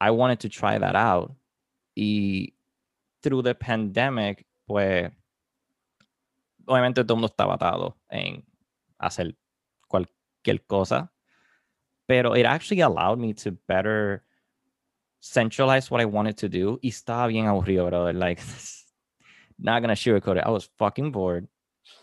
I 0.00 0.10
wanted 0.10 0.40
to 0.40 0.48
try 0.48 0.78
that 0.78 0.96
out. 0.96 1.34
Y 1.96 2.54
through 3.22 3.42
the 3.42 3.54
pandemic, 3.54 4.46
pues 4.66 5.10
obviamente 6.66 7.04
todo 7.04 7.14
el 7.14 7.20
mundo 7.20 7.28
estaba 7.28 7.54
atado 7.54 7.96
en 8.10 8.44
hacer 8.98 9.36
cualquier 9.88 10.66
cosa. 10.66 11.10
Pero 12.08 12.34
it 12.34 12.46
actually 12.46 12.80
allowed 12.80 13.18
me 13.18 13.32
to 13.32 13.52
better 13.68 14.24
centralize 15.20 15.90
what 15.90 16.00
I 16.00 16.04
wanted 16.04 16.36
to 16.38 16.48
do. 16.48 16.80
Y 16.82 16.90
estaba 16.90 17.28
bien 17.28 17.46
aburrido, 17.46 17.88
brother. 17.88 18.12
Like, 18.12 18.40
not 19.58 19.82
gonna 19.82 19.94
sugarcoat 19.94 20.38
it. 20.38 20.44
I 20.44 20.50
was 20.50 20.68
fucking 20.78 21.12
bored. 21.12 21.46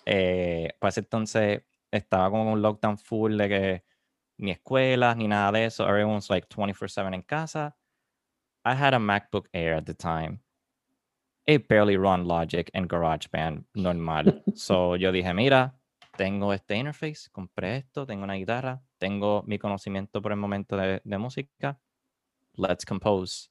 Eh, 0.05 0.69
ese 0.81 0.97
entonces 0.99 1.61
estaba 1.91 2.29
como 2.29 2.51
un 2.51 2.61
lockdown 2.61 2.97
full 2.97 3.37
de 3.37 3.49
que 3.49 3.83
ni 4.37 4.51
escuelas 4.51 5.17
ni 5.17 5.27
nada 5.27 5.51
de 5.51 5.65
eso. 5.65 5.87
Everyone's 5.87 6.29
like 6.29 6.47
24/7 6.47 7.13
en 7.13 7.21
casa. 7.23 7.75
I 8.65 8.73
had 8.73 8.93
a 8.93 8.99
MacBook 8.99 9.47
Air 9.53 9.75
at 9.75 9.85
the 9.85 9.93
time. 9.93 10.41
It 11.45 11.67
barely 11.67 11.97
run 11.97 12.25
Logic 12.25 12.69
and 12.73 12.87
GarageBand 12.87 13.65
normal. 13.73 14.43
so 14.53 14.95
yo 14.99 15.11
dije, 15.11 15.33
mira, 15.33 15.73
tengo 16.15 16.53
este 16.53 16.75
interface, 16.75 17.29
compré 17.31 17.77
esto, 17.77 18.05
tengo 18.05 18.23
una 18.23 18.35
guitarra, 18.35 18.81
tengo 18.99 19.43
mi 19.47 19.57
conocimiento 19.57 20.21
por 20.21 20.31
el 20.31 20.37
momento 20.37 20.77
de, 20.77 21.01
de 21.03 21.17
música. 21.17 21.79
Let's 22.55 22.85
compose. 22.85 23.49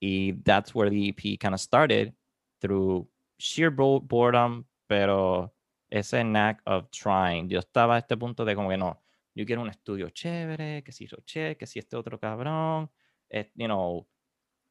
Y 0.00 0.32
that's 0.44 0.74
where 0.74 0.90
the 0.90 1.08
EP 1.08 1.38
kind 1.38 1.54
of 1.54 1.60
started 1.60 2.14
through 2.60 3.06
sheer 3.38 3.70
bo- 3.70 4.00
boredom, 4.00 4.64
pero 4.88 5.52
ese 5.90 6.22
knack 6.22 6.62
of 6.64 6.88
trying. 6.90 7.48
Yo 7.48 7.58
estaba 7.58 7.96
a 7.96 7.98
este 7.98 8.16
punto 8.16 8.44
de 8.44 8.54
como 8.54 8.68
que 8.68 8.78
no, 8.78 9.02
yo 9.34 9.44
quiero 9.44 9.62
un 9.62 9.68
estudio 9.68 10.10
chévere, 10.10 10.82
que 10.82 10.92
si 10.92 11.06
Roche, 11.06 11.56
que 11.56 11.66
si 11.66 11.78
este 11.78 11.96
otro 11.96 12.18
cabrón, 12.18 12.90
eh, 13.28 13.50
you 13.54 13.66
know, 13.66 14.06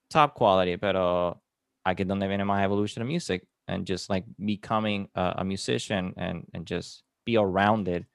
top 0.08 0.34
quality, 0.34 0.78
pero 0.78 1.44
aquí 1.84 2.04
es 2.04 2.08
donde 2.08 2.28
viene 2.28 2.46
más 2.46 2.64
evolution 2.64 3.04
of 3.04 3.12
music 3.12 3.48
and 3.68 3.86
just 3.88 4.10
like 4.10 4.28
becoming 4.38 5.10
a, 5.14 5.44
musician 5.44 6.14
and, 6.18 6.46
and 6.54 6.68
just 6.68 7.06
be 7.26 7.38
around 7.38 7.88
it. 7.88 8.08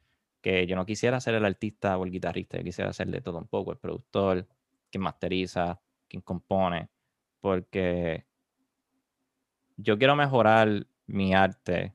Que 0.42 0.66
yo 0.66 0.76
no 0.76 0.84
quisiera 0.84 1.20
ser 1.20 1.34
el 1.34 1.44
artista 1.44 1.96
o 1.96 2.04
el 2.04 2.10
guitarrista, 2.10 2.58
yo 2.58 2.64
quisiera 2.64 2.92
ser 2.92 3.08
de 3.08 3.20
todo 3.22 3.38
un 3.38 3.48
poco, 3.48 3.72
el 3.72 3.78
productor, 3.78 4.46
quien 4.90 5.02
masteriza, 5.02 5.80
quien 6.06 6.20
compone, 6.20 6.90
porque 7.40 8.26
yo 9.76 9.96
quiero 9.98 10.14
mejorar 10.16 10.86
mi 11.06 11.34
arte 11.34 11.94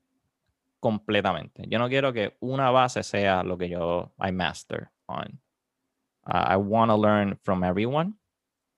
completamente. 0.79 1.65
Yo 1.67 1.79
no 1.79 1.89
quiero 1.89 2.11
que 2.13 2.37
una 2.39 2.71
base 2.71 3.03
sea 3.03 3.43
lo 3.43 3.57
que 3.57 3.69
yo 3.69 4.13
I 4.19 4.31
master 4.31 4.91
on. 5.07 5.39
Uh, 6.25 6.53
I 6.53 6.55
want 6.57 6.89
to 6.91 6.97
learn 6.97 7.37
from 7.43 7.63
everyone 7.63 8.15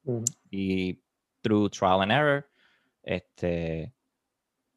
Mm. 0.04 0.24
y 0.50 1.00
through 1.44 1.70
trial 1.70 2.02
and 2.02 2.12
error, 2.12 2.50
este, 3.04 3.94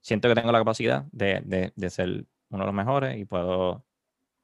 siento 0.02 0.28
que 0.28 0.34
tengo 0.34 0.52
la 0.52 0.58
capacidad 0.58 1.06
de, 1.12 1.40
de, 1.40 1.72
de 1.74 1.90
ser 1.90 2.26
uno 2.50 2.64
de 2.64 2.66
los 2.66 2.74
mejores 2.74 3.16
y 3.16 3.24
puedo 3.24 3.86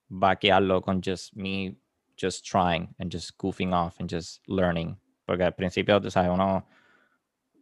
vaquearlo 0.08 0.80
con 0.80 1.02
just 1.02 1.34
me 1.36 1.76
just 2.18 2.44
trying 2.46 2.94
and 2.98 3.12
just 3.12 3.36
goofing 3.38 3.72
off 3.74 4.00
and 4.00 4.08
just 4.10 4.40
learning. 4.48 4.98
Porque 5.26 5.44
al 5.44 5.54
principio, 5.54 6.00
tú 6.00 6.10
sabes, 6.10 6.30
uno, 6.30 6.66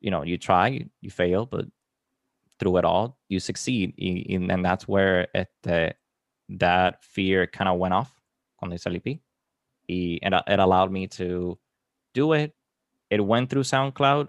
you 0.01 0.11
know, 0.11 0.23
you 0.25 0.39
try, 0.39 0.69
you, 0.69 0.89
you 1.01 1.11
fail, 1.11 1.45
but 1.47 1.67
through 2.59 2.79
it 2.79 2.85
all, 2.85 3.17
you 3.29 3.41
succeed. 3.41 3.95
Y- 3.99 4.27
and 4.29 4.65
that's 4.65 4.87
where 4.89 5.29
este, 5.35 5.95
that 6.49 7.05
fear 7.05 7.47
kind 7.47 7.69
of 7.69 7.79
went 7.79 7.95
off 7.95 8.13
cuando 8.59 8.77
EP. 8.77 9.21
Y 9.89 10.19
it, 10.23 10.33
it 10.47 10.59
allowed 10.59 10.91
me 10.91 11.07
to 11.07 11.59
do 12.15 12.33
it. 12.33 12.55
It 13.11 13.25
went 13.25 13.49
through 13.49 13.63
SoundCloud 13.63 14.29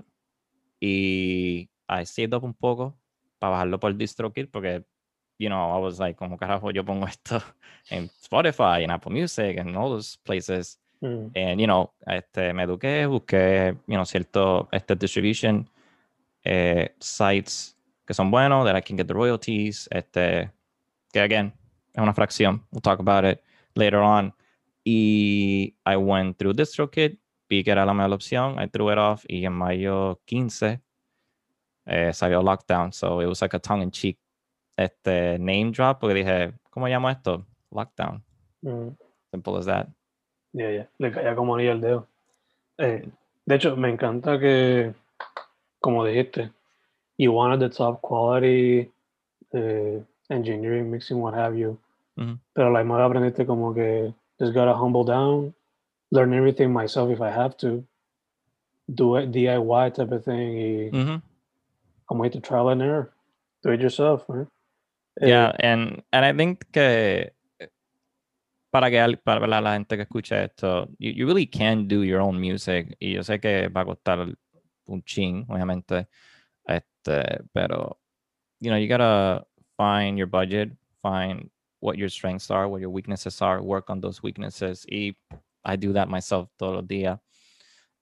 y 0.81 1.67
I 1.89 2.03
saved 2.05 2.33
up 2.33 2.43
un 2.43 2.53
poco 2.53 2.95
para 3.39 3.55
bajarlo 3.55 3.79
por 3.79 3.91
DistroKid 3.93 4.51
porque, 4.51 4.83
you 5.37 5.49
know, 5.49 5.71
I 5.71 5.79
was 5.79 5.99
like, 5.99 6.17
como 6.17 6.37
carajo 6.37 6.73
yo 6.73 6.83
pongo 6.83 7.05
esto 7.07 7.41
en 7.89 8.09
Spotify, 8.21 8.83
en 8.83 8.91
Apple 8.91 9.11
Music, 9.11 9.57
and 9.57 9.75
all 9.75 9.89
those 9.89 10.17
places. 10.23 10.77
Mm. 11.01 11.31
And, 11.35 11.61
you 11.61 11.67
know, 11.67 11.91
este, 12.07 12.53
me 12.53 12.63
eduqué, 12.63 13.05
busqué, 13.07 13.77
you 13.87 13.95
know, 13.95 14.05
cierto, 14.05 14.69
este 14.71 14.95
distribution 14.95 15.69
eh, 16.43 16.89
sites 16.99 17.75
que 18.09 18.15
son 18.15 18.31
buenos, 18.31 18.65
that 18.65 18.75
I 18.75 18.81
can 18.81 18.97
get 18.97 19.05
the 19.05 19.13
royalties, 19.13 19.87
este, 19.91 20.49
que 21.13 21.19
again, 21.19 21.53
es 21.93 22.01
una 22.01 22.11
fracción. 22.11 22.65
We'll 22.71 22.81
talk 22.81 22.99
about 22.99 23.23
it 23.23 23.39
later 23.75 23.99
on. 23.99 24.33
Y 24.83 25.75
I 25.85 25.95
went 25.95 26.39
through 26.39 26.55
DistroKid, 26.55 27.19
vi 27.47 27.63
que 27.63 27.71
era 27.71 27.85
la 27.85 27.93
mejor 27.93 28.13
opción, 28.13 28.57
I 28.59 28.67
threw 28.67 28.91
it 28.91 28.97
off, 28.97 29.23
y 29.27 29.45
en 29.45 29.53
mayo 29.53 30.19
15 30.25 30.81
eh, 31.85 32.11
salió 32.11 32.41
Lockdown, 32.41 32.91
so 32.91 33.21
it 33.21 33.27
was 33.27 33.43
like 33.43 33.55
a 33.55 33.59
tongue-in-cheek 33.59 34.17
este, 34.75 35.37
name 35.37 35.69
drop, 35.71 35.99
porque 35.99 36.15
dije, 36.15 36.53
¿cómo 36.71 36.87
llamo 36.87 37.11
esto? 37.11 37.45
Lockdown. 37.69 38.23
Mm. 38.63 38.97
Simple 39.31 39.57
as 39.59 39.65
that. 39.67 39.87
Ya, 40.53 40.71
ya, 40.71 40.89
le 40.97 41.11
caía 41.11 41.35
como 41.35 41.53
anillo 41.53 41.73
al 41.73 41.81
dedo. 41.81 42.07
Eh, 42.79 43.07
de 43.45 43.55
hecho, 43.55 43.75
me 43.75 43.89
encanta 43.89 44.39
que, 44.39 44.95
como 45.79 46.03
dijiste, 46.03 46.51
you 47.19 47.31
wanted 47.31 47.59
the 47.59 47.69
top 47.69 48.01
quality 48.01 48.89
eh, 49.53 49.99
engineering, 50.31 50.89
mixing, 50.89 51.19
what 51.19 51.35
have 51.35 51.55
you. 51.55 51.77
Ujú. 52.17 52.39
Pero 52.55 52.67
a 52.75 52.83
misma 52.83 53.05
aprendiste 53.05 53.45
como 53.45 53.73
que 53.75 54.13
just 54.39 54.53
gotta 54.53 54.73
humble 54.73 55.03
down, 55.03 55.53
learn 56.11 56.33
everything 56.33 56.73
myself 56.73 57.11
if 57.11 57.21
I 57.21 57.29
have 57.29 57.55
to. 57.57 57.83
do 58.89 59.17
it 59.17 59.31
DIY 59.31 59.93
type 59.93 60.11
of 60.11 60.23
thing 60.23 60.57
y 60.57 60.89
Mhm. 60.91 61.21
como 62.05 62.23
dijiste, 62.23 62.41
trial 62.41 62.69
and 62.69 62.81
error. 62.81 63.13
Do 63.61 63.71
it 63.71 63.81
yourself, 63.81 64.27
man. 64.27 64.47
Eh, 65.21 65.27
Yeah, 65.27 65.51
and, 65.59 66.01
and 66.11 66.25
I 66.25 66.33
think 66.33 66.65
que 66.71 67.31
para 68.71 68.89
que 68.89 69.17
para 69.17 69.47
la, 69.47 69.73
gente 69.73 69.95
que 69.97 70.03
escucha 70.03 70.43
esto, 70.43 70.87
you, 70.97 71.11
you 71.11 71.25
really 71.27 71.45
can 71.45 71.87
do 71.87 72.03
your 72.03 72.21
own 72.21 72.39
music. 72.39 72.95
Y 72.99 73.13
yo 73.13 73.23
sé 73.23 73.39
que 73.39 73.67
va 73.67 73.81
a 73.81 73.85
costar 73.85 74.35
un 74.85 75.03
chin, 75.03 75.45
obviamente. 75.49 76.07
Pero, 77.03 77.97
you 78.59 78.69
know, 78.69 78.77
you 78.77 78.87
gotta 78.87 79.45
find 79.77 80.17
your 80.17 80.27
budget, 80.27 80.71
find 81.01 81.49
what 81.79 81.97
your 81.97 82.09
strengths 82.09 82.51
are, 82.51 82.67
what 82.67 82.81
your 82.81 82.89
weaknesses 82.89 83.41
are, 83.41 83.61
work 83.61 83.89
on 83.89 84.01
those 84.01 84.21
weaknesses. 84.21 84.85
Y 84.89 85.15
I 85.63 85.75
do 85.75 85.93
that 85.93 86.07
myself 86.09 86.49
todos 86.57 86.75
los 86.75 86.87
días. 86.87 87.19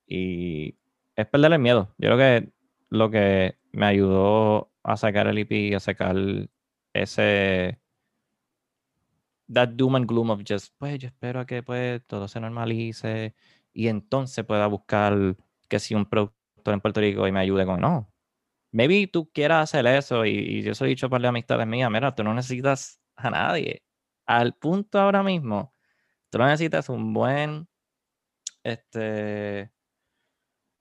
Y 0.08 0.76
es 1.16 1.28
perder 1.28 1.54
el 1.54 1.60
miedo. 1.60 1.94
Yo 1.98 2.10
creo 2.10 2.18
que 2.18 2.52
lo 2.90 3.10
que 3.10 3.56
me 3.72 3.86
ayudó 3.86 4.72
a 4.84 4.98
sacar 4.98 5.28
el 5.28 5.38
EP, 5.38 5.76
a 5.76 5.80
sacar 5.80 6.16
ese 6.94 7.80
that 9.50 9.70
doom 9.70 9.96
and 9.96 10.08
gloom 10.08 10.30
of 10.30 10.44
just 10.44 10.74
pues 10.78 11.00
yo 11.00 11.08
espero 11.08 11.40
a 11.40 11.46
que 11.46 11.64
pues 11.64 12.02
todo 12.06 12.28
se 12.28 12.40
normalice 12.40 13.34
y 13.74 13.88
entonces 13.88 14.44
pueda 14.46 14.68
buscar 14.68 15.38
que 15.70 15.80
si 15.80 15.96
un 15.96 16.06
productor 16.06 16.74
en 16.74 16.82
Puerto 16.82 17.00
Rico 17.00 17.28
y 17.28 17.32
me 17.32 17.40
ayude 17.40 17.66
con 17.66 17.80
no 17.80 18.12
maybe 18.72 19.08
tú 19.08 19.30
quieras 19.32 19.64
hacer 19.64 19.86
eso 19.88 20.26
y, 20.26 20.32
y 20.32 20.62
yo 20.62 20.74
he 20.80 20.88
dicho 20.88 21.08
a 21.08 21.10
par 21.10 21.22
de 21.22 21.28
amistades 21.28 21.68
mías 21.68 21.90
mira 21.92 22.14
tú 22.16 22.24
no 22.24 22.34
necesitas 22.34 23.00
a 23.16 23.30
nadie. 23.30 23.84
Al 24.26 24.54
punto 24.54 25.00
ahora 25.00 25.24
mismo 25.24 25.74
tú 26.30 26.38
no 26.38 26.46
necesitas 26.46 26.90
un 26.90 27.14
buen 27.14 27.68
este 28.64 29.72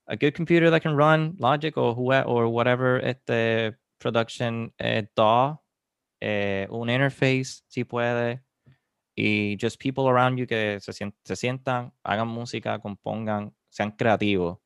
a 0.09 0.17
good 0.17 0.35
computer 0.35 0.71
that 0.71 0.83
can 0.83 0.97
run 0.97 1.35
Logic 1.39 1.75
who 1.77 2.13
or 2.13 2.47
whatever 2.47 3.01
este 3.05 3.77
production 3.99 4.73
eh, 4.79 5.07
DAW 5.15 5.59
eh, 6.21 6.67
un 6.71 6.89
interface 6.89 7.63
si 7.69 7.85
puede 7.85 8.43
y 9.17 9.57
just 9.61 9.81
people 9.81 10.09
around 10.09 10.39
you 10.39 10.47
que 10.47 10.79
se, 10.81 10.93
se 10.93 11.37
sientan 11.37 11.93
hagan 12.05 12.29
música 12.29 12.79
compongan 12.79 13.55
sean 13.71 13.91
creativos 13.91 14.59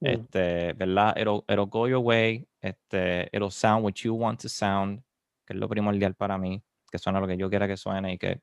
mm, 0.00 0.06
este 0.06 0.72
verdad 0.74 1.16
it'll, 1.16 1.44
it'll 1.48 1.66
go 1.66 1.86
your 1.88 2.00
way 2.04 2.46
este 2.60 3.28
it'll 3.32 3.50
sound 3.50 3.84
what 3.84 3.94
you 3.94 4.14
want 4.14 4.40
to 4.40 4.48
sound 4.48 5.02
que 5.46 5.54
es 5.54 5.58
lo 5.58 5.68
primordial 5.68 6.14
para 6.14 6.38
mí 6.38 6.62
que 6.90 6.98
suene 6.98 7.20
lo 7.20 7.26
que 7.26 7.36
yo 7.36 7.48
quiera 7.50 7.66
que 7.66 7.76
suene 7.76 8.14
y 8.14 8.18
que 8.18 8.40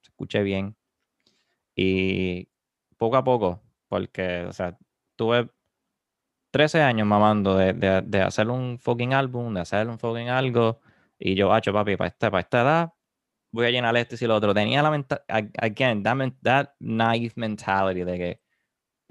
se 0.00 0.10
escuche 0.10 0.42
bien 0.42 0.76
y 1.74 2.48
poco 2.96 3.16
a 3.16 3.24
poco 3.24 3.62
porque 3.88 4.44
o 4.44 4.52
sea 4.52 4.76
tuve 5.16 5.50
13 6.52 6.82
años 6.82 7.06
mamando 7.06 7.56
de, 7.56 7.72
de, 7.72 8.02
de 8.02 8.20
hacer 8.22 8.48
un 8.50 8.78
fucking 8.78 9.14
álbum, 9.14 9.54
de 9.54 9.60
hacer 9.60 9.88
un 9.88 9.98
fucking 9.98 10.28
algo. 10.28 10.80
Y 11.18 11.34
yo, 11.34 11.52
hacho, 11.52 11.72
papi, 11.72 11.96
para 11.96 12.08
esta, 12.08 12.30
para 12.30 12.42
esta 12.42 12.60
edad, 12.62 12.92
voy 13.50 13.66
a 13.66 13.70
llenar 13.70 13.96
esto 13.96 14.16
y 14.20 14.28
lo 14.28 14.36
otro. 14.36 14.52
Tenía 14.52 14.82
la 14.82 14.90
mentalidad, 14.90 15.50
again, 15.58 16.02
that, 16.02 16.16
that 16.42 16.68
naive 16.78 17.32
mentality 17.36 18.04
de 18.04 18.18
que 18.18 18.40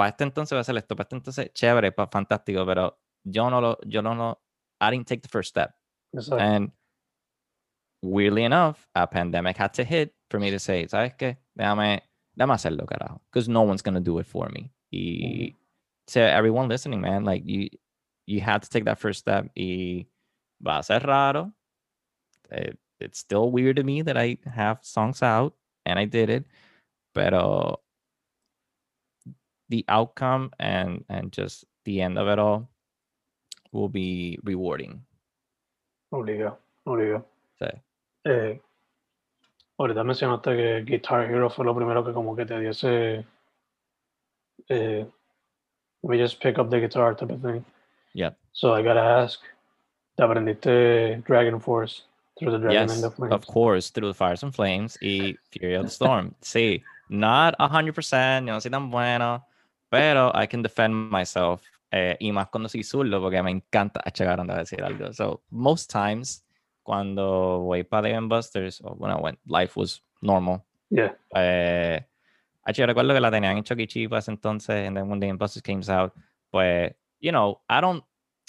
para 0.01 0.09
este 0.09 0.23
entonces 0.23 0.51
voy 0.51 0.57
a 0.57 0.61
hacer 0.61 0.77
esto, 0.77 0.95
para 0.95 1.03
este 1.05 1.15
entonces, 1.15 1.53
chévere, 1.53 1.91
pa- 1.91 2.07
fantástico, 2.07 2.65
pero 2.65 2.99
yo 3.23 3.49
no 3.49 3.61
lo, 3.61 3.77
yo 3.85 4.01
no 4.01 4.15
lo, 4.15 4.41
I 4.81 4.89
didn't 4.91 5.07
take 5.07 5.21
the 5.21 5.27
first 5.29 5.49
step. 5.49 5.75
And 6.39 6.71
weirdly 8.01 8.43
enough, 8.43 8.87
a 8.95 9.05
pandemic 9.07 9.57
had 9.57 9.73
to 9.75 9.83
hit 9.83 10.13
for 10.29 10.39
me 10.39 10.49
to 10.51 10.59
say, 10.59 10.87
¿sabes 10.87 11.13
qué? 11.17 11.37
Déjame, 11.55 12.01
déjame 12.35 12.53
hacerlo, 12.53 12.85
carajo. 12.85 13.21
Because 13.31 13.47
no 13.47 13.61
one's 13.61 13.81
going 13.83 13.93
to 13.95 14.01
do 14.01 14.17
it 14.19 14.25
for 14.25 14.49
me. 14.49 14.71
Y 14.91 15.55
to 16.07 16.19
everyone 16.19 16.67
listening, 16.67 16.99
man, 17.01 17.23
like 17.23 17.43
you, 17.45 17.69
you 18.25 18.41
had 18.41 18.63
to 18.63 18.69
take 18.69 18.85
that 18.85 18.99
first 18.99 19.19
step. 19.19 19.51
Y 19.55 20.07
va 20.65 20.79
a 20.79 20.83
ser 20.83 20.99
raro. 20.99 21.51
It- 22.49 22.79
it's 22.99 23.17
still 23.19 23.49
weird 23.51 23.77
to 23.77 23.83
me 23.83 24.03
that 24.03 24.15
I 24.15 24.37
have 24.45 24.79
songs 24.83 25.23
out 25.23 25.55
and 25.85 25.97
I 25.97 26.05
did 26.05 26.29
it. 26.29 26.45
Pero 27.15 27.81
the 29.71 29.83
outcome 29.87 30.51
and 30.59 31.03
and 31.09 31.31
just 31.31 31.65
the 31.85 32.01
end 32.01 32.19
of 32.19 32.27
it 32.27 32.37
all 32.37 32.69
will 33.71 33.89
be 33.89 34.37
rewarding. 34.43 35.01
Obligado, 36.11 36.57
obligado. 36.85 37.25
So 37.57 37.71
Eh, 38.23 38.59
ahorita 39.79 40.03
mencionaste 40.03 40.55
que 40.55 40.83
Guitar 40.85 41.25
Hero 41.31 41.49
fue 41.49 41.65
lo 41.65 41.73
primero 41.73 42.05
que 42.05 42.13
como 42.13 42.35
que 42.35 42.45
te 42.45 42.59
dio 42.59 42.69
ese 42.69 43.25
eh, 44.69 45.05
me 46.03 46.17
just 46.17 46.39
pick 46.39 46.59
up 46.59 46.69
the 46.69 46.79
guitar 46.79 47.15
type 47.15 47.31
of 47.31 47.41
thing. 47.41 47.65
Yeah. 48.13 48.31
So 48.53 48.73
I 48.73 48.83
gotta 48.83 49.01
ask, 49.01 49.39
¿te 50.17 50.23
aprendiste 50.23 51.23
Dragon 51.25 51.59
Force 51.59 52.03
through 52.37 52.51
the 52.51 52.59
Dragon 52.59 52.89
yes, 52.89 52.95
and 52.95 53.03
the 53.03 53.09
Flames? 53.09 53.33
of 53.33 53.47
course, 53.47 53.89
through 53.89 54.09
the 54.09 54.13
fires 54.13 54.43
and 54.43 54.53
flames 54.53 54.97
y 55.01 55.35
Fury 55.51 55.75
of 55.75 55.85
the 55.85 55.91
Storm. 55.91 56.35
sí, 56.41 56.83
not 57.09 57.55
100%, 57.59 58.45
yo 58.45 58.53
no 58.53 58.59
soy 58.59 58.71
tan 58.71 58.91
bueno, 58.91 59.45
pero 59.91 60.31
I 60.33 60.47
can 60.47 60.63
defend 60.63 61.11
myself. 61.11 61.61
eh, 61.91 62.15
y 62.19 62.31
más 62.31 62.47
cuando 62.47 62.69
soy 62.69 62.83
zurdo, 62.83 63.19
porque 63.21 63.43
me 63.43 63.51
encanta 63.51 64.01
chegar 64.11 64.39
a 64.39 64.55
decir 64.55 64.81
algo. 64.81 65.11
So, 65.11 65.43
most 65.49 65.91
times, 65.91 66.45
cuando 66.83 67.59
voy 67.59 67.83
para 67.83 68.09
Dave 68.09 68.27
Busters, 68.27 68.81
o 68.81 68.95
bueno, 68.95 69.17
when 69.17 69.37
life 69.45 69.77
was 69.77 70.01
normal, 70.21 70.63
Yeah, 70.89 71.15
eh, 71.35 72.05
yo 72.73 72.85
recuerdo 72.85 73.13
que 73.13 73.19
la 73.19 73.31
tenían 73.31 73.57
en 73.57 73.63
Chucky 73.63 73.83
E. 73.83 74.09
Ese 74.17 74.31
entonces, 74.31 74.87
and 74.87 74.95
then 74.95 75.09
when 75.09 75.19
Dave 75.19 75.37
Busters 75.37 75.63
came 75.63 75.81
out, 75.89 76.13
pues, 76.49 76.93
you 77.19 77.31
know, 77.31 77.61
I 77.69 77.81
don't, 77.81 78.03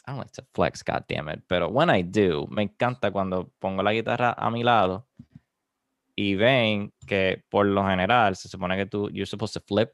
I 0.07 0.13
don't 0.13 0.19
like 0.19 0.33
to 0.33 0.43
flex, 0.55 0.83
god 0.83 1.05
damn 1.09 1.29
it, 1.29 1.43
pero 1.49 1.69
when 1.69 1.91
I 1.91 2.03
do, 2.03 2.47
me 2.49 2.63
encanta 2.63 3.11
cuando 3.11 3.53
pongo 3.61 3.83
la 3.83 3.93
guitarra 3.93 4.35
a 4.37 4.51
mi 4.51 4.63
lado 4.63 5.07
y 6.17 6.35
ven 6.37 6.93
que 7.07 7.43
por 7.49 7.67
lo 7.67 7.85
general 7.85 8.37
se 8.37 8.49
supone 8.49 8.77
que 8.77 8.87
tú, 8.87 9.09
you're 9.11 9.27
supposed 9.27 9.55
to 9.55 9.61
flip 9.61 9.93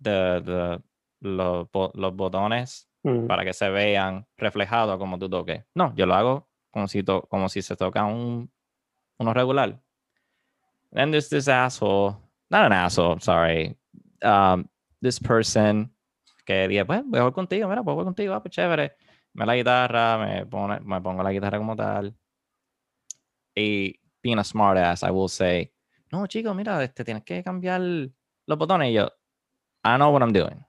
the, 0.00 0.42
the, 0.44 0.80
los, 1.20 1.70
bo- 1.70 1.92
los 1.94 2.14
botones 2.14 2.88
mm, 3.02 3.26
para 3.26 3.44
que 3.44 3.52
se 3.52 3.68
vean 3.70 4.26
reflejados 4.36 4.98
como 4.98 5.18
tú 5.18 5.28
toques. 5.28 5.64
No, 5.74 5.94
yo 5.96 6.06
lo 6.06 6.14
hago 6.14 6.48
como 6.70 6.86
si, 6.88 7.02
to- 7.02 7.22
como 7.28 7.48
si 7.48 7.62
se 7.62 7.76
toca 7.76 8.04
un, 8.04 8.50
uno 9.18 9.34
regular. 9.34 9.80
Then 10.92 11.10
there's 11.10 11.28
this 11.28 11.48
asshole, 11.48 12.16
not 12.50 12.64
an 12.66 12.72
asshole, 12.72 13.20
sorry, 13.20 13.76
um, 14.22 14.66
this 15.02 15.20
person 15.20 15.92
que 16.46 16.66
dije, 16.66 16.84
pues 16.86 17.02
voy 17.04 17.18
a 17.18 17.22
jugar 17.22 17.34
contigo, 17.34 17.68
mira, 17.68 17.82
puedo 17.82 17.96
jugar 17.96 18.06
contigo, 18.06 18.32
ah, 18.34 18.42
pues 18.42 18.54
chévere. 18.54 18.96
Me 19.34 19.44
la 19.44 19.54
guitarra, 19.54 20.16
me, 20.18 20.46
pone, 20.46 20.80
me 20.80 21.00
pongo 21.02 21.22
la 21.22 21.30
guitarra 21.30 21.58
como 21.58 21.76
tal. 21.76 22.14
Y 23.54 24.00
being 24.22 24.38
a 24.38 24.44
smart 24.44 24.78
ass, 24.78 25.02
I 25.02 25.10
will 25.10 25.28
say, 25.28 25.70
no, 26.10 26.26
chico, 26.26 26.54
mira, 26.54 26.82
este, 26.82 27.04
tienes 27.04 27.24
que 27.24 27.42
cambiar 27.42 27.80
los 27.80 28.58
botones. 28.58 28.90
Y 28.90 28.94
yo, 28.94 29.10
I 29.84 29.96
know 29.96 30.10
what 30.10 30.22
I'm 30.22 30.32
doing. 30.32 30.64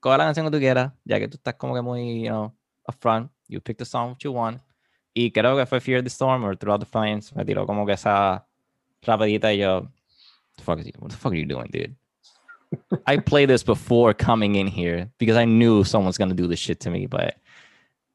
Coge 0.00 0.18
la 0.18 0.24
canción 0.24 0.46
que 0.46 0.52
tú 0.52 0.58
quieras, 0.58 0.92
ya 1.04 1.18
que 1.18 1.28
tú 1.28 1.36
estás 1.36 1.54
como 1.54 1.74
que 1.74 1.82
muy, 1.82 2.22
you 2.22 2.28
know, 2.28 2.52
upfront. 2.86 3.30
You 3.48 3.60
pick 3.60 3.78
the 3.78 3.84
song 3.84 4.16
you 4.20 4.32
want. 4.32 4.60
Y 5.14 5.30
creo 5.30 5.56
que 5.56 5.66
fue 5.66 5.80
Fear 5.80 6.02
the 6.02 6.10
Storm 6.10 6.44
or 6.44 6.56
Throughout 6.56 6.80
the 6.80 6.86
Flames. 6.86 7.34
Me 7.34 7.44
tiró 7.44 7.66
como 7.66 7.86
que 7.86 7.92
esa 7.92 8.46
rapidita 9.02 9.52
y 9.52 9.58
yo, 9.58 9.88
the 10.56 10.62
fuck 10.62 10.78
is 10.78 10.86
you, 10.86 10.92
what 10.98 11.10
the 11.10 11.16
fuck 11.16 11.32
are 11.32 11.36
you 11.36 11.46
doing, 11.46 11.68
dude? 11.70 11.94
I 13.06 13.18
played 13.18 13.48
this 13.48 13.62
before 13.62 14.12
coming 14.14 14.56
in 14.56 14.66
here 14.66 15.10
because 15.18 15.36
I 15.36 15.44
knew 15.44 15.84
someone's 15.84 16.18
gonna 16.18 16.34
do 16.34 16.48
this 16.48 16.58
shit 16.58 16.80
to 16.80 16.90
me, 16.90 17.06
but 17.06 17.36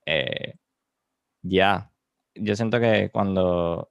eh, 0.07 0.53
yeah. 1.43 1.83
Yo 2.35 2.53
siento 2.55 2.79
que 2.79 3.09
cuando 3.09 3.88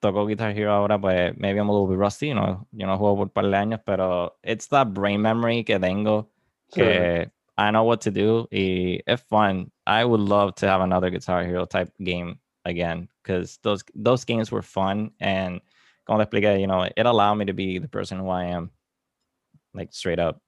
toco 0.00 0.26
Guitar 0.26 0.52
Hero 0.52 0.72
ahora, 0.72 0.98
pues 0.98 1.34
maybe 1.36 1.58
I'm 1.58 1.68
a 1.68 1.72
little 1.72 1.86
bit 1.86 1.98
rusty, 1.98 2.28
you 2.28 2.34
know, 2.34 2.66
yo 2.72 2.86
no 2.86 2.96
juego 2.96 3.16
por 3.16 3.24
un 3.24 3.30
par 3.30 3.44
de 3.44 3.56
años, 3.56 3.80
pero 3.84 4.34
it's 4.42 4.66
that 4.68 4.92
brain 4.94 5.20
memory 5.22 5.64
que 5.64 5.78
tengo 5.78 6.28
sí. 6.72 6.82
que 6.82 7.30
I 7.58 7.70
know 7.70 7.84
what 7.84 8.00
to 8.02 8.10
do. 8.10 8.48
Y 8.50 9.02
it's 9.06 9.22
fun. 9.28 9.70
I 9.86 10.04
would 10.04 10.20
love 10.20 10.54
to 10.56 10.66
have 10.66 10.80
another 10.80 11.10
Guitar 11.10 11.44
Hero 11.44 11.66
type 11.66 11.92
game 12.02 12.38
again 12.64 13.08
because 13.22 13.58
those 13.62 13.84
those 13.94 14.24
games 14.24 14.50
were 14.50 14.62
fun 14.62 15.10
and 15.20 15.60
como 16.06 16.18
le 16.18 16.26
expliqué, 16.26 16.60
you 16.60 16.66
know, 16.66 16.82
it 16.82 17.06
allowed 17.06 17.34
me 17.34 17.44
to 17.44 17.52
be 17.52 17.78
the 17.78 17.88
person 17.88 18.18
who 18.18 18.28
I 18.30 18.44
am, 18.46 18.70
like 19.74 19.92
straight 19.92 20.18
up. 20.18 20.40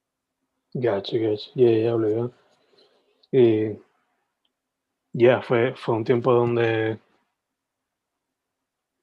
Gotcha, 0.75 1.19
gotcha. 1.19 1.51
Yeah, 1.55 1.69
yeah, 1.69 1.91
obligado. 1.91 2.33
Y 3.33 3.77
yeah, 5.13 5.41
fue, 5.43 5.75
fue 5.77 5.95
un 5.95 6.05
tiempo 6.05 6.33
donde 6.35 6.99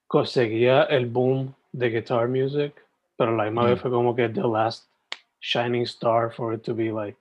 conseguía 0.09 0.83
el 0.89 1.05
boom 1.05 1.53
de 1.71 1.89
guitar 1.91 2.27
music, 2.27 2.73
pero 3.15 3.35
la 3.35 3.45
misma 3.45 3.65
vez 3.65 3.77
Mm. 3.77 3.81
fue 3.81 3.91
como 3.91 4.15
que 4.15 4.27
the 4.27 4.41
last 4.41 4.87
shining 5.39 5.83
star 5.83 6.31
for 6.33 6.53
it 6.53 6.63
to 6.63 6.73
be 6.73 6.91
like 6.91 7.17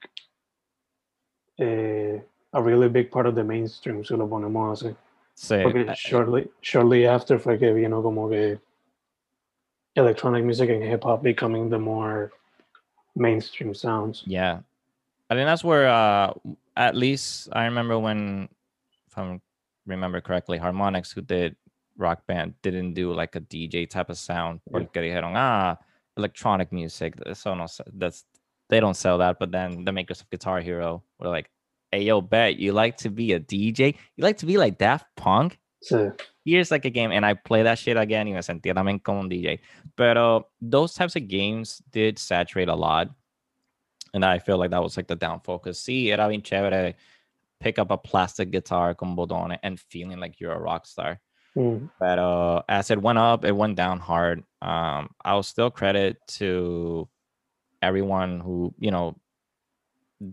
eh, 1.59 2.20
a 2.53 2.62
really 2.62 2.88
big 2.88 3.11
part 3.11 3.27
of 3.27 3.35
the 3.35 3.44
mainstream, 3.44 4.05
si 4.05 4.14
lo 4.16 4.27
ponemos 4.29 4.83
así. 4.83 4.96
Sí, 5.37 5.62
Porque 5.62 5.87
eh, 5.88 5.94
shortly, 5.94 6.48
shortly 6.62 7.07
after 7.07 7.38
fue 7.38 7.59
que 7.59 7.72
vino 7.72 8.03
como 8.03 8.29
que 8.29 8.59
electronic 9.94 10.44
music 10.44 10.70
and 10.70 10.83
hip 10.83 11.05
hop 11.05 11.22
becoming 11.22 11.68
the 11.70 11.79
more 11.79 12.31
mainstream 13.14 13.74
sounds. 13.74 14.22
yeah. 14.27 14.61
I 15.31 15.35
think 15.35 15.46
that's 15.46 15.62
where, 15.62 15.88
uh, 15.88 16.33
at 16.74 16.94
least 16.96 17.48
I 17.53 17.64
remember 17.66 17.98
when, 17.98 18.48
if 19.09 19.18
I 19.18 19.38
remember 19.87 20.22
correctly, 20.22 20.59
Harmonix, 20.59 21.12
who 21.12 21.20
did 21.20 21.55
Rock 21.98 22.26
Band, 22.26 22.54
didn't 22.62 22.94
do 22.94 23.12
like 23.12 23.37
a 23.37 23.40
DJ 23.40 23.88
type 23.88 24.11
of 24.11 24.16
sound. 24.16 24.61
Yeah. 24.66 24.78
Porque 24.78 25.00
dijeron, 25.02 25.34
ah, 25.37 25.76
electronic 26.16 26.72
music. 26.72 27.14
So 27.34 27.54
no, 27.54 27.66
that's 27.92 28.24
they 28.68 28.80
don't 28.80 28.96
sell 28.96 29.18
that. 29.18 29.38
But 29.38 29.52
then 29.52 29.84
the 29.84 29.92
makers 29.92 30.20
of 30.20 30.30
Guitar 30.30 30.61
Hero 30.61 31.02
were 31.18 31.28
like, 31.28 31.50
hey, 31.90 32.02
yo, 32.02 32.20
bet 32.20 32.58
you 32.58 32.72
like 32.72 32.96
to 32.98 33.11
be 33.11 33.32
a 33.32 33.40
DJ? 33.40 33.94
You 34.16 34.24
like 34.24 34.38
to 34.38 34.46
be 34.46 34.56
like 34.56 34.78
Daft 34.78 35.06
Punk? 35.16 35.58
Here's 36.44 36.70
like 36.70 36.84
a 36.84 36.90
game 36.90 37.12
and 37.12 37.24
I 37.24 37.34
play 37.34 37.62
that 37.62 37.78
shit 37.78 37.96
again 37.96 38.26
y 38.26 38.32
me 38.32 38.40
sentía 38.40 38.74
también 38.74 39.02
como 39.02 39.20
un 39.20 39.28
DJ. 39.28 39.61
Pero 39.96 40.48
those 40.61 40.94
types 40.94 41.14
of 41.16 41.28
games 41.28 41.82
did 41.92 42.18
saturate 42.18 42.68
a 42.68 42.74
lot. 42.74 43.08
And 44.14 44.24
I 44.24 44.38
feel 44.38 44.56
like 44.56 44.70
that 44.70 44.82
was 44.82 44.96
like 44.96 45.06
the 45.06 45.16
downfall. 45.16 45.58
Because 45.58 45.78
sí, 45.78 46.06
era 46.06 46.28
bien 46.28 46.42
chévere 46.42 46.94
pick 47.61 47.78
up 47.78 47.90
a 47.90 47.98
plastic 47.98 48.50
guitar 48.50 48.94
con 48.94 49.16
botones 49.16 49.58
and 49.62 49.78
feeling 49.78 50.20
like 50.20 50.40
you're 50.40 50.52
a 50.52 50.58
rock 50.58 50.87
star. 50.87 51.20
Mm. 51.59 51.90
But 51.99 52.64
as 52.68 52.90
it 52.90 53.03
went 53.03 53.18
up, 53.18 53.44
it 53.44 53.51
went 53.53 53.75
down 53.75 53.99
hard. 53.99 54.44
Um, 54.62 55.11
I'll 55.25 55.42
still 55.42 55.71
credit 55.71 56.16
to 56.38 57.09
everyone 57.83 58.38
who, 58.38 58.73
you 58.79 58.92
know, 58.92 59.16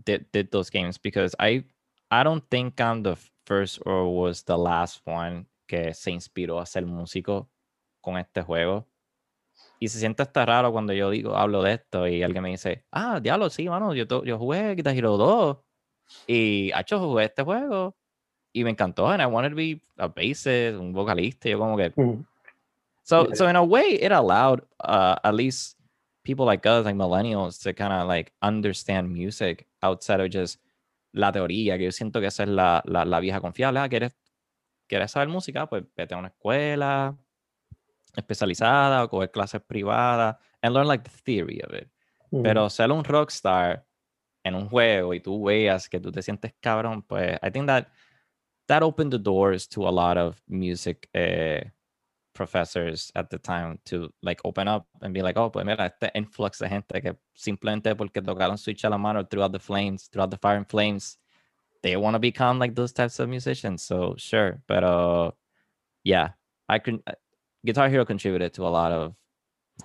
did 0.04 0.26
did 0.32 0.50
those 0.52 0.70
games 0.70 0.98
because 0.98 1.34
I 1.40 1.64
I 2.10 2.22
don't 2.22 2.44
think 2.48 2.80
I'm 2.80 3.02
the 3.02 3.16
first 3.44 3.80
or 3.84 4.14
was 4.14 4.44
the 4.44 4.56
last 4.56 5.00
one 5.04 5.46
que 5.66 5.92
se 5.94 6.12
inspiró 6.12 6.60
a 6.60 6.66
ser 6.66 6.82
músico 6.86 7.48
con 8.00 8.16
este 8.16 8.42
juego. 8.42 8.86
Y 9.80 9.88
se 9.88 9.98
siente 9.98 10.22
hasta 10.22 10.46
raro 10.46 10.72
cuando 10.72 10.92
yo 10.92 11.10
digo, 11.10 11.36
hablo 11.36 11.62
de 11.62 11.74
esto 11.74 12.06
y 12.06 12.22
alguien 12.22 12.42
me 12.42 12.50
dice, 12.50 12.84
ah, 12.92 13.20
diablo, 13.20 13.50
sí, 13.50 13.68
mano, 13.68 13.94
yo, 13.94 14.06
yo 14.24 14.38
jugué 14.38 14.74
Guitar 14.74 14.96
Hero 14.96 15.16
2 15.16 15.58
y 16.26 16.70
hecho 16.74 16.98
jugué 17.00 17.24
este 17.24 17.42
juego 17.42 17.96
y 18.58 18.64
me 18.64 18.70
encantó 18.70 19.08
and 19.08 19.20
I 19.22 19.26
wanted 19.26 19.50
to 19.50 19.56
be 19.56 19.80
a 19.98 20.08
bassist, 20.08 20.78
un 20.78 20.92
vocalista, 20.94 21.48
yo 21.48 21.58
como 21.58 21.76
que 21.76 21.90
Mm. 21.96 22.24
so 23.02 23.26
Yeah. 23.26 23.34
so 23.34 23.48
in 23.48 23.56
a 23.56 23.62
way 23.62 23.98
it 24.00 24.12
allowed 24.12 24.62
uh 24.80 25.16
at 25.22 25.34
least 25.34 25.76
people 26.24 26.44
like 26.46 26.66
us, 26.66 26.84
like 26.84 26.96
millennials, 26.96 27.60
to 27.62 27.72
kind 27.74 27.92
of 27.92 28.08
like 28.08 28.32
understand 28.42 29.12
music 29.12 29.66
outside 29.82 30.20
of 30.20 30.28
just 30.30 30.60
la 31.12 31.30
teoría, 31.32 31.76
que 31.78 31.84
yo 31.84 31.92
siento 31.92 32.20
que 32.20 32.26
esa 32.26 32.42
es 32.42 32.48
la, 32.48 32.82
la, 32.86 33.04
la 33.04 33.20
vieja 33.20 33.40
confiable. 33.40 33.78
Ah, 33.80 33.88
¿quieres, 33.88 34.12
¿Quieres 34.88 35.10
saber 35.12 35.28
música? 35.28 35.66
Pues 35.66 35.84
vete 35.96 36.14
a 36.14 36.18
una 36.18 36.28
escuela 36.28 37.14
especializada 38.16 39.04
o 39.04 39.08
coger 39.08 39.30
clases 39.30 39.60
privadas 39.62 40.36
and 40.62 40.74
learn 40.74 40.88
like 40.88 41.04
the 41.04 41.16
theory 41.24 41.60
of 41.60 41.72
it. 41.74 41.88
Mm. 42.30 42.42
Pero 42.42 42.68
ser 42.70 42.90
un 42.90 43.04
rockstar 43.04 43.84
en 44.44 44.54
un 44.54 44.68
juego 44.68 45.12
y 45.14 45.20
tú 45.20 45.44
veas 45.44 45.88
que 45.88 46.00
tú 46.00 46.10
te 46.10 46.22
sientes 46.22 46.54
cabrón, 46.60 47.02
pues 47.02 47.38
I 47.42 47.50
think 47.50 47.66
that 47.66 47.86
that 48.68 48.82
opened 48.82 49.12
the 49.12 49.18
doors 49.18 49.66
to 49.68 49.86
a 49.86 49.90
lot 49.90 50.18
of 50.18 50.40
music 50.48 51.08
eh, 51.14 51.60
professors 52.34 53.10
at 53.14 53.30
the 53.30 53.38
time 53.38 53.78
to 53.86 54.12
like 54.22 54.40
open 54.44 54.68
up 54.68 54.86
and 55.00 55.14
be 55.14 55.22
like, 55.22 55.36
oh, 55.36 55.48
pues 55.50 55.64
mira, 55.64 55.84
este 55.86 56.10
influx 56.14 56.58
de 56.58 56.68
gente 56.68 57.00
que 57.00 57.16
simplemente 57.34 57.96
porque 57.96 58.20
tocaron 58.22 58.58
Switch 58.58 58.84
a 58.84 58.90
la 58.90 58.98
mano 58.98 59.24
throughout 59.24 59.52
the 59.52 59.58
flames, 59.58 60.08
throughout 60.08 60.30
the 60.30 60.36
fire 60.36 60.56
and 60.56 60.68
flames, 60.68 61.18
they 61.82 61.96
want 61.96 62.14
to 62.14 62.18
become 62.18 62.58
like 62.58 62.74
those 62.74 62.92
types 62.92 63.18
of 63.20 63.28
musicians. 63.28 63.82
So 63.82 64.14
sure, 64.18 64.60
but 64.66 64.84
uh, 64.84 65.30
yeah, 66.04 66.30
I 66.68 66.78
can. 66.78 67.02
Guitar 67.64 67.88
Hero 67.88 68.04
contributed 68.04 68.54
to 68.54 68.66
a 68.66 68.68
lot 68.68 68.92
of 68.92 69.14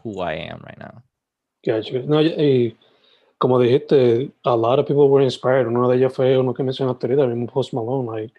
who 0.04 0.20
I 0.20 0.34
am 0.34 0.62
right 0.66 0.78
now. 0.78 1.04
Gotcha. 1.66 2.02
No, 2.04 2.18
y- 2.18 2.76
como 3.40 3.58
dijiste, 3.60 4.32
a 4.46 4.56
lot 4.56 4.78
of 4.80 4.86
people 4.86 5.10
were 5.10 5.22
inspired. 5.22 5.68
Uno 5.68 5.90
de 5.90 5.98
ellos 5.98 6.14
fue 6.14 6.38
uno 6.38 6.54
que 6.54 6.64
mencionaste 6.64 7.08
ahorita, 7.08 7.28
mismo 7.28 7.48
Post 7.48 7.74
Malone. 7.74 8.06
Like, 8.06 8.34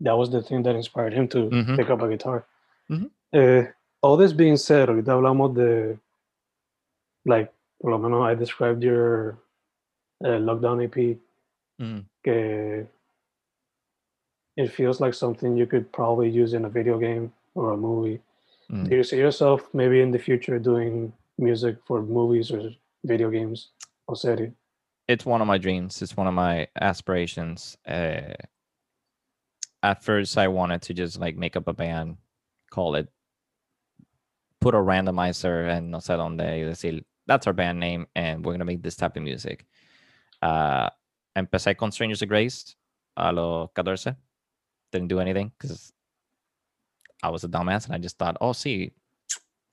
that 0.00 0.16
was 0.16 0.30
the 0.30 0.42
thing 0.42 0.62
that 0.62 0.74
inspired 0.76 1.12
him 1.12 1.28
to 1.28 1.48
Mhm. 1.50 1.76
pick 1.76 1.90
up 1.90 2.00
a 2.02 2.08
guitar. 2.08 2.44
Mhm. 2.88 3.10
Eh, 3.32 3.66
all 4.02 4.16
this 4.16 4.32
being 4.32 4.56
said, 4.56 4.88
ahorita 4.88 5.12
hablamos 5.12 5.54
de, 5.54 5.98
like, 7.24 7.52
por 7.80 7.90
lo 7.90 7.98
menos 7.98 8.22
I 8.22 8.34
described 8.34 8.82
your 8.82 9.36
eh, 10.22 10.38
Lockdown 10.38 10.82
EP, 10.84 11.18
Mm. 11.80 12.04
que 12.22 12.86
it 14.56 14.68
feels 14.70 15.00
like 15.00 15.14
something 15.14 15.56
you 15.56 15.66
could 15.66 15.90
probably 15.92 16.28
use 16.28 16.52
in 16.52 16.64
a 16.64 16.68
video 16.68 16.98
game 16.98 17.32
or 17.54 17.72
a 17.72 17.76
movie. 17.76 18.20
Mm. 18.70 18.88
Do 18.88 18.96
you 18.96 19.02
see 19.02 19.16
yourself 19.18 19.62
maybe 19.72 20.00
in 20.02 20.10
the 20.10 20.18
future 20.18 20.58
doing 20.58 21.12
music 21.38 21.76
for 21.86 22.02
movies 22.02 22.50
or 22.50 22.70
video 23.04 23.30
games 23.30 23.70
or 24.06 24.16
series? 24.16 24.52
it's 25.08 25.26
one 25.26 25.40
of 25.40 25.46
my 25.48 25.58
dreams. 25.58 26.02
It's 26.02 26.16
one 26.16 26.28
of 26.28 26.34
my 26.34 26.68
aspirations. 26.80 27.76
Uh, 27.84 28.34
at 29.82 30.02
first, 30.02 30.36
I 30.38 30.48
wanted 30.48 30.82
to 30.82 30.94
just 30.94 31.18
like 31.18 31.36
make 31.36 31.56
up 31.56 31.68
a 31.68 31.72
band, 31.72 32.16
call 32.70 32.94
it, 32.96 33.08
put 34.60 34.74
a 34.74 34.78
randomizer 34.78 35.68
and 35.68 35.90
no 35.90 35.98
sé 35.98 36.16
dónde, 36.16 36.40
y 36.42 36.64
decir, 36.68 37.02
that's 37.26 37.46
our 37.46 37.52
band 37.52 37.78
name, 37.80 38.06
and 38.14 38.44
we're 38.44 38.52
gonna 38.52 38.64
make 38.64 38.82
this 38.82 38.96
type 38.96 39.16
of 39.16 39.22
music. 39.22 39.66
Uh, 40.42 40.88
empecé 41.36 41.76
con 41.76 41.92
Strangers 41.92 42.22
of 42.22 42.28
Grace 42.28 42.74
a 43.16 43.32
los 43.32 43.70
14. 43.74 44.16
Didn't 44.92 45.08
do 45.08 45.20
anything 45.20 45.52
because 45.58 45.92
I 47.22 47.28
was 47.30 47.44
a 47.44 47.48
dumbass 47.48 47.86
and 47.86 47.94
I 47.94 47.98
just 47.98 48.18
thought, 48.18 48.36
oh, 48.40 48.50
sí, 48.52 48.92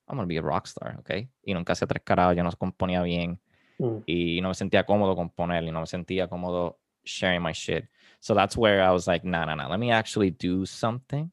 I'm 0.08 0.16
gonna 0.18 0.28
be 0.28 0.38
a 0.38 0.42
rock 0.42 0.68
star, 0.68 0.96
okay? 1.00 1.28
Y 1.46 1.54
nunca 1.54 1.74
hacía 1.74 1.88
tres 1.88 2.02
yo 2.36 2.44
no 2.44 2.52
componía 2.52 3.04
bien 3.04 3.40
Mm. 3.80 4.04
y 4.08 4.40
no 4.42 4.48
me 4.50 4.56
sentía 4.56 4.84
cómodo 4.86 5.16
componer 5.16 5.64
y 5.64 5.70
no 5.72 5.82
me 5.82 5.86
sentía 5.86 6.28
cómodo 6.28 6.80
sharing 7.06 7.44
my 7.44 7.52
shit. 7.54 7.86
So 8.20 8.34
that's 8.34 8.58
where 8.58 8.82
I 8.84 8.92
was 8.92 9.08
like, 9.08 9.24
nah, 9.24 9.46
nah, 9.46 9.56
nah, 9.56 9.68
let 9.70 9.80
me 9.80 9.92
actually 9.92 10.32
do 10.32 10.66
something, 10.66 11.32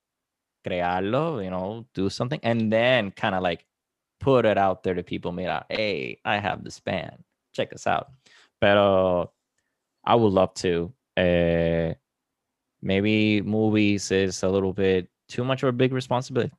crearlo, 0.67 1.43
you 1.43 1.51
know, 1.51 1.87
do 1.95 2.11
something, 2.11 2.41
and 2.43 2.73
then 2.73 3.11
kind 3.11 3.35
of 3.35 3.43
like 3.43 3.65
put 4.21 4.45
it 4.47 4.59
out 4.59 4.83
there 4.83 4.95
to 4.95 5.03
people. 5.03 5.33
Mira, 5.33 5.65
hey, 5.69 6.19
I 6.25 6.39
have 6.39 6.63
this 6.63 6.81
band, 6.81 7.25
check 7.53 7.73
us 7.73 7.87
out. 7.87 8.11
Pero 8.61 9.33
I 10.05 10.15
would 10.15 10.33
love 10.33 10.55
to. 10.55 10.93
Uh, 11.17 11.95
maybe 12.83 13.41
movies 13.41 14.11
is 14.11 14.43
a 14.43 14.49
little 14.49 14.73
bit 14.73 15.09
too 15.29 15.45
much 15.45 15.63
of 15.63 15.69
a 15.69 15.73
big 15.73 15.93
responsibility, 15.93 16.53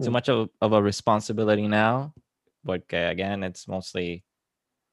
too 0.00 0.10
Mm. 0.10 0.12
much 0.12 0.28
of, 0.28 0.50
of 0.60 0.72
a 0.72 0.82
responsibility 0.82 1.66
now. 1.66 2.14
But 2.64 2.84
again, 2.92 3.42
it's 3.42 3.66
mostly 3.66 4.22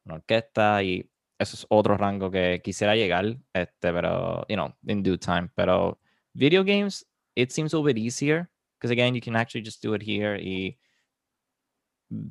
orquesta 0.10 0.82
y 0.82 1.04
eso 1.40 1.56
es 1.56 1.66
otro 1.70 1.98
rango 1.98 2.30
que 2.30 2.62
quisiera 2.62 2.96
llegar, 2.96 3.38
este, 3.54 3.94
pero, 3.94 4.46
you 4.50 4.56
know, 4.56 4.74
in 4.86 5.02
due 5.02 5.18
time. 5.18 5.50
Pero 5.56 5.98
video 6.36 6.64
games, 6.64 7.06
it 7.36 7.52
seems 7.52 7.74
a 7.74 7.78
little 7.78 7.94
bit 7.94 7.98
easier 7.98 8.50
because 8.78 8.92
again, 8.92 9.16
you 9.16 9.22
can 9.22 9.36
actually 9.36 9.62
just 9.62 9.82
do 9.82 9.94
it 9.94 10.02
here 10.02 10.36
y 10.36 10.78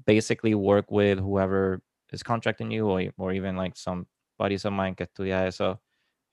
basically 0.07 0.55
work 0.55 0.91
with 0.91 1.19
whoever 1.19 1.83
is 2.13 2.23
contracting 2.23 2.71
you 2.71 2.87
or, 2.87 3.03
or 3.17 3.33
even 3.33 3.57
like 3.57 3.77
some 3.77 4.07
buddies 4.39 4.65
of 4.65 4.73
mine 4.73 4.95
que 4.95 5.07
estudia 5.07 5.47
eso 5.47 5.81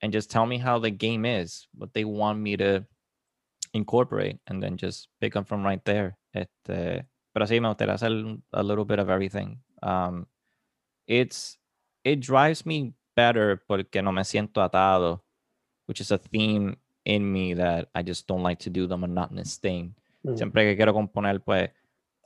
and 0.02 0.12
just 0.12 0.30
tell 0.30 0.46
me 0.46 0.58
how 0.58 0.78
the 0.78 0.90
game 0.90 1.24
is, 1.24 1.68
what 1.74 1.92
they 1.94 2.04
want 2.04 2.38
me 2.38 2.56
to 2.56 2.84
incorporate 3.72 4.38
and 4.46 4.62
then 4.62 4.76
just 4.76 5.08
pick 5.20 5.32
them 5.32 5.44
from 5.44 5.64
right 5.64 5.84
there. 5.84 6.16
Este, 6.34 7.06
pero 7.32 7.46
sí, 7.46 7.60
me 7.60 7.68
gustaría 7.68 7.94
hacer 7.94 8.38
a 8.52 8.62
little 8.62 8.84
bit 8.84 8.98
of 8.98 9.08
everything. 9.08 9.60
Um, 9.82 10.26
it's 11.06 11.58
it 12.06 12.20
drives 12.20 12.64
me 12.64 12.94
better 13.16 13.60
porque 13.66 14.00
no 14.00 14.12
me 14.12 14.22
siento 14.22 14.62
atado, 14.62 15.24
which 15.88 16.00
is 16.00 16.12
a 16.12 16.18
theme 16.18 16.78
in 17.04 17.32
me 17.32 17.52
that 17.54 17.88
I 17.94 18.04
just 18.04 18.28
don't 18.28 18.44
like 18.44 18.62
to 18.62 18.70
do 18.70 18.86
the 18.86 18.96
monotonous 18.96 19.58
thing. 19.58 19.96
Mm. 20.22 20.36
Siempre 20.36 20.64
que 20.64 20.76
quiero 20.76 20.94
componer, 20.94 21.40
pues 21.40 21.70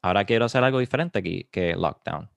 ahora 0.02 0.24
quiero 0.26 0.44
hacer 0.44 0.62
algo 0.62 0.80
diferente 0.80 1.20
aquí 1.20 1.48
que 1.50 1.74
Lockdown. 1.74 2.28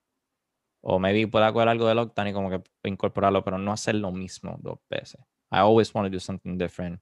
O 0.80 0.98
maybe 0.98 1.26
pueda 1.26 1.52
coger 1.52 1.68
algo 1.68 1.86
de 1.86 1.94
Lockdown 1.94 2.28
y 2.28 2.32
como 2.32 2.48
que 2.48 2.62
incorporarlo, 2.84 3.44
pero 3.44 3.58
no 3.58 3.72
hacer 3.72 3.96
lo 3.96 4.10
mismo 4.10 4.56
dos 4.60 4.78
veces. 4.88 5.20
I 5.50 5.58
always 5.58 5.94
want 5.94 6.06
to 6.06 6.10
do 6.10 6.20
something 6.20 6.56
different. 6.56 6.98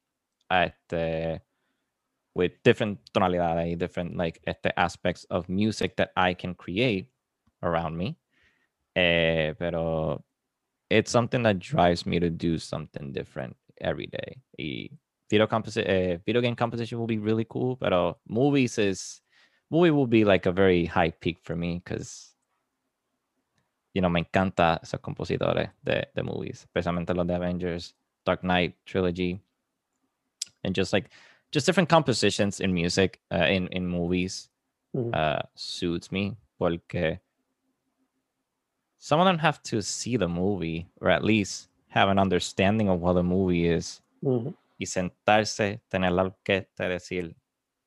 Este, 0.51 1.41
with 2.35 2.53
different 2.65 2.99
tonalidades, 3.13 3.71
y 3.71 3.77
different 3.77 4.17
like 4.17 4.41
este 4.45 4.73
aspects 4.77 5.25
of 5.31 5.49
music 5.49 5.95
that 5.97 6.11
I 6.17 6.35
can 6.35 6.55
create 6.55 7.13
around 7.63 7.97
me. 7.97 8.17
Eh, 8.95 9.55
pero 9.59 10.25
it's 10.93 11.11
something 11.11 11.43
that 11.45 11.59
drives 11.59 12.05
me 12.07 12.21
to 12.21 12.29
do 12.31 12.59
something 12.59 13.13
different 13.13 13.57
every 13.81 14.07
day. 14.07 14.43
Y 14.59 14.91
video, 15.31 15.47
composi- 15.47 15.89
eh, 15.89 16.19
video 16.27 16.41
game 16.43 16.55
composition 16.57 16.99
will 16.99 17.07
be 17.07 17.19
really 17.19 17.47
cool, 17.49 17.77
pero 17.77 18.19
movies 18.29 18.79
is 18.79 19.23
movie 19.71 19.91
will 19.91 20.07
be 20.07 20.25
like 20.25 20.47
a 20.47 20.53
very 20.53 20.85
high 20.87 21.11
peak 21.11 21.39
for 21.43 21.57
me 21.57 21.81
because 21.83 22.35
you 23.95 24.01
know 24.03 24.11
me 24.11 24.21
encanta 24.21 24.81
esos 24.83 25.01
compositores 25.01 25.71
de, 25.83 26.07
de 26.15 26.23
movies, 26.23 26.65
especialmente 26.67 27.15
los 27.15 27.27
de 27.27 27.35
Avengers, 27.35 27.95
Dark 28.25 28.43
Knight 28.43 28.75
trilogy, 28.85 29.41
and 30.65 30.75
just 30.75 30.93
like 30.93 31.11
just 31.53 31.67
different 31.67 31.89
compositions 31.89 32.61
in 32.61 32.73
music 32.73 33.21
uh, 33.33 33.47
in 33.49 33.69
in 33.69 33.87
movies 33.87 34.49
Mhm. 34.95 35.15
uh, 35.15 35.43
suits 35.55 36.13
me 36.13 36.37
porque 36.59 37.21
some 39.05 39.19
of 39.21 39.27
them 39.27 39.38
have 39.38 39.61
to 39.65 39.83
see 39.83 40.17
the 40.17 40.29
movie 40.29 40.87
or 41.01 41.11
at 41.11 41.25
least 41.25 41.69
have 41.88 42.09
an 42.09 42.21
understanding 42.21 42.88
of 42.88 43.01
what 43.01 43.15
the 43.15 43.23
movie 43.23 43.67
is 43.67 44.01
Mhm. 44.23 44.55
y 44.79 44.87
sentarse, 44.87 45.81
tener 45.88 46.12
la 46.12 46.23
orquesta 46.23 46.88
decir, 46.88 47.35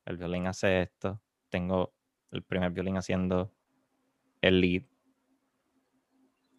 el 0.05 0.17
violín 0.17 0.45
hace 0.47 0.81
esto, 0.81 1.21
tengo 1.49 1.93
el 2.33 2.41
primer 2.43 2.71
violín 2.71 2.97
haciendo 2.97 3.49
el 4.41 4.59
lead, 4.59 4.83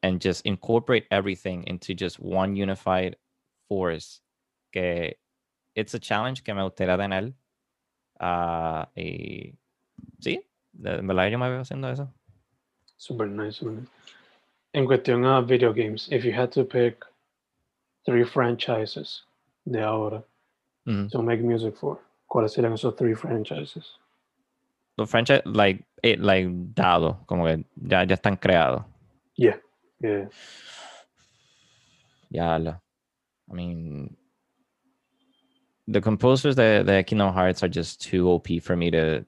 and 0.03 0.23
just 0.23 0.47
incorporate 0.47 1.07
everything 1.11 1.63
into 1.67 1.93
just 1.95 2.19
one 2.19 2.57
unified 2.57 3.19
force. 3.69 4.23
Que 4.73 5.19
it's 5.75 5.93
a 5.95 5.99
challenge 5.99 6.43
que 6.43 6.55
me 6.55 6.63
gustaría 6.63 6.97
tener. 6.97 7.35
ah, 8.19 8.89
y 8.97 9.53
sí, 10.21 10.41
en 10.83 11.07
verdad 11.07 11.29
yo 11.29 11.39
me 11.39 11.51
veo 11.51 11.61
haciendo 11.61 11.91
eso. 11.91 12.11
Super 12.97 13.29
nice. 13.29 13.59
super 13.59 13.75
nice. 13.75 13.91
En 14.77 14.85
cuestión 14.85 15.25
a 15.25 15.41
video 15.41 15.73
games, 15.73 16.07
if 16.13 16.23
you 16.23 16.33
had 16.33 16.53
to 16.53 16.63
pick 16.63 17.03
three 18.05 18.25
franchises 18.25 19.23
de 19.65 19.81
ahora 19.83 20.23
Ujú. 20.87 21.11
to 21.11 21.23
make 21.23 21.41
music 21.41 21.75
for, 21.75 21.99
¿cuáles 22.29 22.53
serían 22.53 22.75
esos 22.75 22.95
three 22.95 23.15
franchises? 23.15 23.97
Los 24.99 25.11
franchise, 25.11 25.41
like, 25.47 25.83
it, 26.03 26.21
like, 26.21 26.47
dado, 26.75 27.25
como 27.27 27.47
que 27.47 27.65
ya, 27.89 28.05
ya 28.05 28.17
están 28.17 28.37
creados. 28.39 28.85
Yeah. 29.39 29.57
Yeah. 32.31 32.59
Lo. 32.59 32.79
I 33.51 33.55
mean, 33.55 34.15
the 35.89 36.03
composers 36.03 36.55
de, 36.55 36.83
the 36.85 37.03
Kingdom 37.03 37.33
Hearts 37.33 37.63
are 37.63 37.69
just 37.69 38.03
too 38.03 38.29
OP 38.29 38.49
for 38.63 38.77
me 38.77 38.91
to 38.91 39.25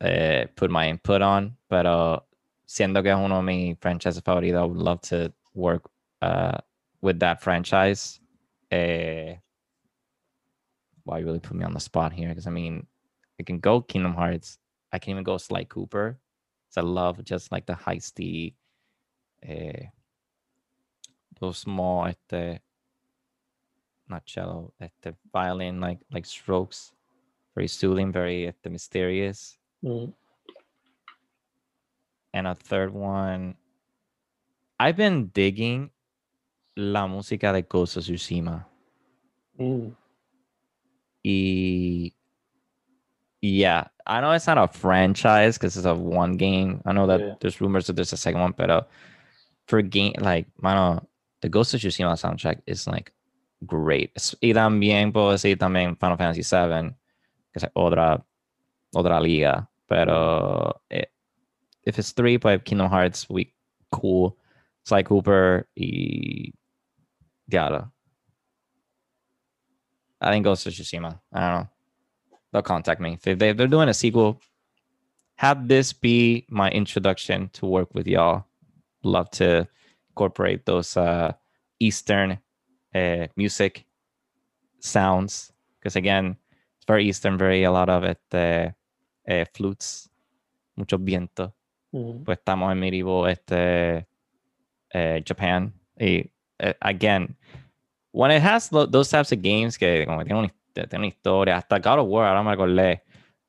eh, 0.00 0.46
put 0.56 0.70
my 0.70 0.88
input 0.88 1.20
on. 1.20 1.58
Pero 1.68 2.24
siendo 2.72 3.02
que 3.02 3.10
es 3.10 3.16
uno 3.16 3.36
de 3.36 3.42
mis 3.42 3.78
franchises 3.78 4.22
favoritos, 4.22 4.58
I 4.58 4.64
would 4.64 4.78
love 4.78 5.02
to 5.02 5.30
work 5.54 5.90
uh, 6.22 6.56
with 7.02 7.18
that 7.18 7.42
franchise. 7.42 8.18
Eh, 8.70 9.36
wow, 11.04 11.16
you 11.18 11.26
really 11.26 11.38
put 11.38 11.54
me 11.54 11.64
on 11.64 11.74
the 11.74 11.80
spot 11.80 12.14
here 12.14 12.30
because 12.30 12.46
I 12.46 12.50
mean, 12.50 12.86
I 13.38 13.42
can 13.42 13.58
go 13.58 13.82
Kingdom 13.82 14.14
Hearts. 14.14 14.58
I 14.90 14.98
can 14.98 15.10
even 15.10 15.22
go 15.22 15.36
Sly 15.36 15.64
Cooper. 15.64 16.18
So 16.70 16.80
I 16.80 16.84
love 16.84 17.22
just 17.24 17.52
like 17.52 17.66
the 17.66 17.74
heisty, 17.74 18.54
eh, 19.42 19.88
those 21.40 21.58
small, 21.58 22.06
este, 22.06 22.60
not 24.08 24.24
cello, 24.24 24.72
este, 24.80 25.14
violin 25.30 25.78
like 25.78 25.98
like 26.10 26.24
strokes, 26.24 26.92
very 27.54 27.68
soothing, 27.68 28.10
very 28.12 28.46
este, 28.46 28.70
mysterious. 28.70 29.58
Mhm. 29.84 30.14
And 32.34 32.46
a 32.46 32.54
third 32.54 32.92
one, 32.92 33.56
I've 34.80 34.96
been 34.96 35.26
digging 35.34 35.90
la 36.76 37.06
música 37.06 37.52
de 37.52 37.62
Ghost 37.62 37.96
of 37.98 38.04
Tsushima. 38.04 38.64
Mm. 39.60 39.94
Y 41.24 42.12
yeah, 43.42 43.84
I 44.06 44.20
know 44.20 44.32
it's 44.32 44.46
not 44.46 44.58
a 44.58 44.68
franchise 44.68 45.58
because 45.58 45.76
it's 45.76 45.86
a 45.86 45.94
one 45.94 46.36
game. 46.36 46.80
I 46.86 46.92
know 46.92 47.06
that 47.06 47.20
Yeah. 47.20 47.34
there's 47.40 47.60
rumors 47.60 47.86
that 47.86 47.94
there's 47.96 48.12
a 48.12 48.16
second 48.16 48.40
one, 48.40 48.54
but 48.56 48.88
for 49.66 49.82
game 49.82 50.14
like 50.18 50.46
mano, 50.60 51.06
the 51.42 51.48
Ghost 51.48 51.74
of 51.74 51.80
Tsushima 51.80 52.14
soundtrack 52.16 52.62
is 52.66 52.86
like 52.86 53.12
great. 53.66 54.10
Y 54.42 54.52
también 54.54 55.12
puedo 55.12 55.30
decir 55.32 55.58
también 55.58 55.96
Final 55.98 56.16
Fantasy 56.16 56.42
VII, 56.42 56.94
que 57.52 57.58
es 57.58 57.66
otra 57.74 58.24
otra 58.94 59.20
liga. 59.20 59.68
Pero 59.86 60.80
eh, 60.88 61.11
if 61.84 61.98
it's 61.98 62.12
three, 62.12 62.38
pues 62.38 62.60
Kingdom 62.64 62.88
Hearts, 62.88 63.28
we 63.28 63.52
cool. 63.90 64.36
Sly 64.84 65.02
Cooper 65.04 65.68
y 65.76 66.52
Diablo. 67.48 67.92
I 70.20 70.30
think 70.30 70.44
Ghost 70.44 70.66
of 70.66 70.72
Tsushima. 70.72 71.20
I 71.32 71.40
don't 71.40 71.60
know. 71.60 71.68
They'll 72.52 72.62
contact 72.62 73.00
me. 73.00 73.18
If, 73.24 73.38
they, 73.38 73.52
they're 73.52 73.66
doing 73.66 73.88
a 73.88 73.94
sequel, 73.94 74.40
have 75.36 75.68
this 75.68 75.92
be 75.92 76.46
my 76.48 76.70
introduction 76.70 77.48
to 77.54 77.66
work 77.66 77.94
with 77.94 78.06
y'all. 78.06 78.44
Love 79.02 79.30
to 79.30 79.66
incorporate 80.10 80.66
those 80.66 80.96
uh, 80.96 81.32
Eastern 81.80 82.38
uh, 82.94 83.26
music 83.36 83.84
sounds. 84.80 85.52
Because 85.78 85.96
again, 85.96 86.36
it's 86.76 86.86
very 86.86 87.08
Eastern, 87.08 87.38
very 87.38 87.64
a 87.64 87.72
lot 87.72 87.88
of 87.88 88.04
it, 88.04 88.20
uh, 88.32 88.68
uh, 89.30 89.44
flutes, 89.54 90.08
mucho 90.76 90.98
viento. 90.98 91.52
Mhm. 91.92 92.24
pues 92.24 92.38
estamos 92.38 92.72
en 92.72 92.78
medieval 92.78 93.30
este 93.30 94.06
eh, 94.94 95.22
Japan. 95.26 95.72
Y 95.98 96.30
eh, 96.58 96.74
again 96.80 97.36
when 98.12 98.30
it 98.30 98.42
has 98.42 98.68
tho- 98.70 98.86
those 98.86 99.10
types 99.10 99.32
of 99.32 99.38
games 99.42 99.78
que 99.78 100.04
como 100.06 100.18
que 100.18 100.24
tiene 100.26 100.38
una, 100.40 100.52
tiene 100.74 100.96
una 100.98 101.06
historia 101.06 101.56
hasta 101.56 101.78
God 101.78 102.00
of 102.00 102.08
War 102.08 102.26
ahora 102.26 102.42
me 102.42 102.50
acordé 102.52 103.02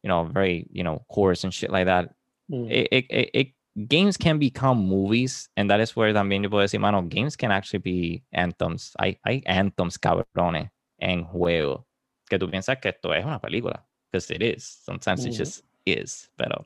you 0.04 0.08
know 0.10 0.26
very 0.26 0.68
you 0.72 0.84
know 0.84 1.06
chorus 1.10 1.44
and 1.44 1.54
shit 1.54 1.70
like 1.72 1.86
that. 1.86 2.10
Mhm. 2.50 2.68
it, 2.70 2.88
it, 2.92 3.06
it, 3.10 3.30
it- 3.34 3.56
games 3.90 4.18
can 4.18 4.38
become 4.38 4.76
movies 4.86 5.50
and 5.56 5.68
that 5.70 5.80
is 5.80 5.96
where 5.96 6.14
también 6.14 6.44
yo 6.44 6.50
puedo 6.50 6.62
decir 6.62 6.80
mano 6.80 7.02
games 7.02 7.36
can 7.36 7.52
actually 7.52 7.80
be 7.82 8.24
anthems. 8.32 8.94
Hay, 9.00 9.18
hay 9.26 9.42
anthems 9.48 9.98
cabrones 9.98 10.70
en 11.00 11.24
juego. 11.24 11.86
Que 12.30 12.38
tú 12.38 12.48
piensas 12.50 12.78
que 12.80 12.90
esto 12.90 13.14
es 13.14 13.26
una 13.26 13.40
película 13.40 13.84
because 14.12 14.30
it 14.32 14.42
is. 14.44 14.64
Sometimes 14.64 15.26
it 15.26 15.32
just 15.38 15.66
is 15.86 16.30
pero 16.38 16.64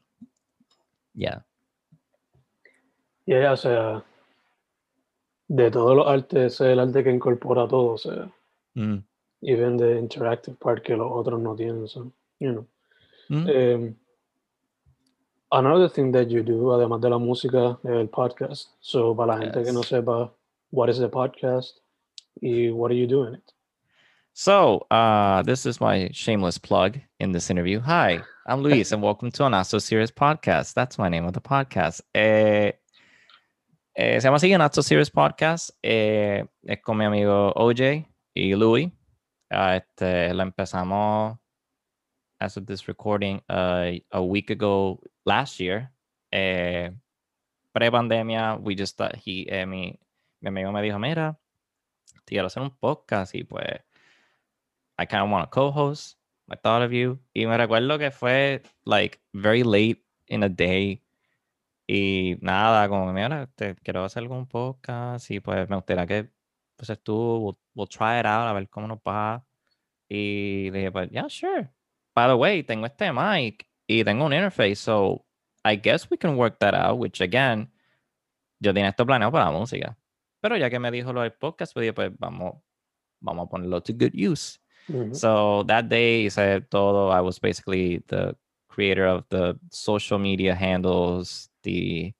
yeah 1.15 1.39
Yeah, 3.27 3.51
o 3.51 3.57
sea, 3.57 4.03
de 5.49 5.69
todos 5.69 5.95
los 5.97 6.07
artes, 6.07 6.53
es 6.53 6.61
el 6.61 6.79
arte 6.79 7.03
que 7.03 7.11
incorpora 7.11 7.67
todo, 7.67 7.93
o 7.93 7.97
sea, 7.97 8.31
Mm. 8.73 9.03
even 9.41 9.77
the 9.77 9.99
interactive 9.99 10.57
part 10.59 10.81
que 10.83 10.95
los 10.95 11.11
otros 11.11 11.39
no 11.41 11.53
tienen, 11.55 11.87
so, 11.89 12.11
you 12.39 12.51
know. 12.53 12.65
Mm. 13.29 13.49
Um, 13.49 13.95
another 15.51 15.89
thing 15.89 16.11
that 16.13 16.27
you 16.29 16.41
do, 16.41 16.71
además 16.73 17.01
de 17.01 17.09
la 17.09 17.17
música, 17.17 17.77
es 17.83 17.91
el 17.91 18.07
podcast. 18.07 18.69
So, 18.79 19.13
para 19.15 19.35
la 19.35 19.41
gente 19.41 19.63
que 19.63 19.73
no 19.73 19.81
Yes. 19.81 19.89
sepa, 19.89 20.31
what 20.71 20.89
is 20.89 20.97
the 20.99 21.09
podcast 21.09 21.79
y 22.41 22.69
what 22.69 22.89
do 22.91 22.95
you 22.95 23.07
do 23.07 23.25
in 23.27 23.35
it? 23.35 23.53
So, 24.33 24.85
uh, 24.91 25.41
this 25.43 25.65
is 25.65 25.81
my 25.81 26.09
shameless 26.13 26.59
plug 26.59 26.97
in 27.19 27.31
this 27.33 27.49
interview. 27.49 27.81
Hi, 27.81 28.21
I'm 28.45 28.61
Luis, 28.61 28.91
and 28.93 29.01
welcome 29.03 29.31
to 29.31 29.45
a 29.45 29.49
Not 29.49 29.65
So 29.65 29.79
Serious 29.79 30.11
podcast. 30.11 30.75
That's 30.75 30.97
my 30.97 31.09
name 31.09 31.25
of 31.25 31.33
the 31.33 31.41
podcast. 31.41 32.01
Eh, 32.13 32.71
eh, 33.99 34.21
se 34.21 34.27
llama 34.27 34.37
así, 34.37 34.55
Not 34.55 34.75
Podcast. 35.11 35.71
Eh, 35.81 36.45
es 36.61 36.81
con 36.81 36.97
mi 36.97 37.05
amigo 37.05 37.51
OJ 37.55 38.05
y 38.35 38.53
Louis. 38.53 38.91
Ah, 39.49 39.77
este, 39.77 40.35
la 40.35 40.43
empezamos, 40.43 41.39
as 42.39 42.57
of 42.57 42.65
this 42.67 42.85
recording, 42.85 43.41
uh, 43.49 43.97
a 44.11 44.21
week 44.21 44.51
ago 44.51 44.99
last 45.25 45.59
year. 45.59 45.91
Eh, 46.31 46.91
Pre-pandemia, 47.73 48.59
we 48.61 48.75
just 48.75 48.97
thought 48.97 49.15
he, 49.15 49.47
eh, 49.49 49.65
mi, 49.65 49.99
mi 50.41 50.49
amigo 50.49 50.71
me 50.71 50.83
dijo, 50.83 50.99
mira, 50.99 51.39
te 52.23 52.35
quiero 52.35 52.47
hacer 52.47 52.61
un 52.61 52.77
podcast 52.77 53.33
y 53.33 53.43
pues 53.45 53.81
I 54.99 55.07
kind 55.07 55.23
of 55.23 55.31
want 55.31 55.45
to 55.45 55.49
co-host. 55.49 56.19
I 56.51 56.55
thought 56.55 56.83
of 56.83 56.91
you. 56.91 57.19
Y 57.33 57.47
me 57.47 57.57
recuerdo 57.57 57.97
que 57.97 58.11
fue 58.11 58.61
like 58.85 59.19
very 59.33 59.63
late 59.63 60.05
in 60.27 60.41
the 60.41 60.49
day. 60.49 61.03
Y 61.87 62.37
nada, 62.41 62.89
como 62.89 63.11
mira, 63.13 63.47
te 63.55 63.75
quiero 63.75 64.03
hacer 64.03 64.23
algún 64.23 64.45
podcast. 64.45 65.31
Y 65.31 65.39
pues 65.39 65.69
me 65.69 65.77
gustaría 65.77 66.05
que 66.05 66.29
pues 66.75 66.91
tú, 67.01 67.39
we'll, 67.39 67.57
we'll 67.75 67.87
try 67.87 68.19
it 68.19 68.25
out, 68.25 68.47
a 68.47 68.53
ver 68.53 68.69
cómo 68.69 68.87
nos 68.87 68.99
va. 68.99 69.43
Y 70.09 70.69
le 70.71 70.79
dije, 70.79 70.91
pues, 70.91 71.09
yeah, 71.09 71.27
sure. 71.27 71.69
By 72.13 72.27
the 72.27 72.35
way, 72.35 72.63
tengo 72.63 72.85
este 72.85 73.11
mic 73.11 73.67
y 73.87 74.03
tengo 74.03 74.25
un 74.25 74.33
interface. 74.33 74.75
So 74.75 75.25
I 75.63 75.75
guess 75.75 76.09
we 76.09 76.17
can 76.17 76.37
work 76.37 76.59
that 76.59 76.73
out, 76.73 76.99
which 76.99 77.21
again, 77.21 77.71
yo 78.59 78.73
tenía 78.73 78.89
esto 78.89 79.05
planeado 79.05 79.31
para 79.31 79.45
la 79.45 79.51
música. 79.51 79.97
Pero 80.41 80.55
ya 80.55 80.69
que 80.69 80.79
me 80.79 80.91
dijo 80.91 81.11
lo 81.13 81.21
del 81.21 81.33
podcast, 81.33 81.73
pues 81.73 81.83
dije, 81.83 81.93
pues 81.93 82.11
vamos, 82.17 82.55
vamos 83.19 83.47
a 83.47 83.49
ponerlo 83.49 83.81
to 83.81 83.93
good 83.93 84.13
use. 84.13 84.59
So 85.11 85.65
that 85.67 85.85
day 85.89 86.27
hice 86.27 86.61
todo. 86.69 87.11
I 87.11 87.19
was 87.19 87.39
basically 87.39 87.99
the 88.07 88.37
creator 88.69 89.05
of 89.05 89.25
the 89.29 89.59
social 89.69 90.17
media 90.17 90.55
handles, 90.55 91.49
the 91.67 92.13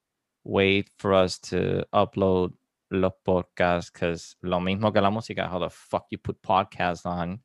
way 0.44 0.84
for 1.00 1.14
us 1.14 1.40
to 1.40 1.86
upload 1.94 2.54
los 2.92 3.14
podcasts, 3.26 3.92
because 3.92 4.36
lo 4.42 4.60
mismo 4.60 4.92
que 4.94 5.02
la 5.02 5.10
música, 5.10 5.50
how 5.50 5.60
the 5.60 5.70
fuck 5.70 6.06
you 6.12 6.18
put 6.18 6.42
podcasts 6.42 7.06
on. 7.06 7.42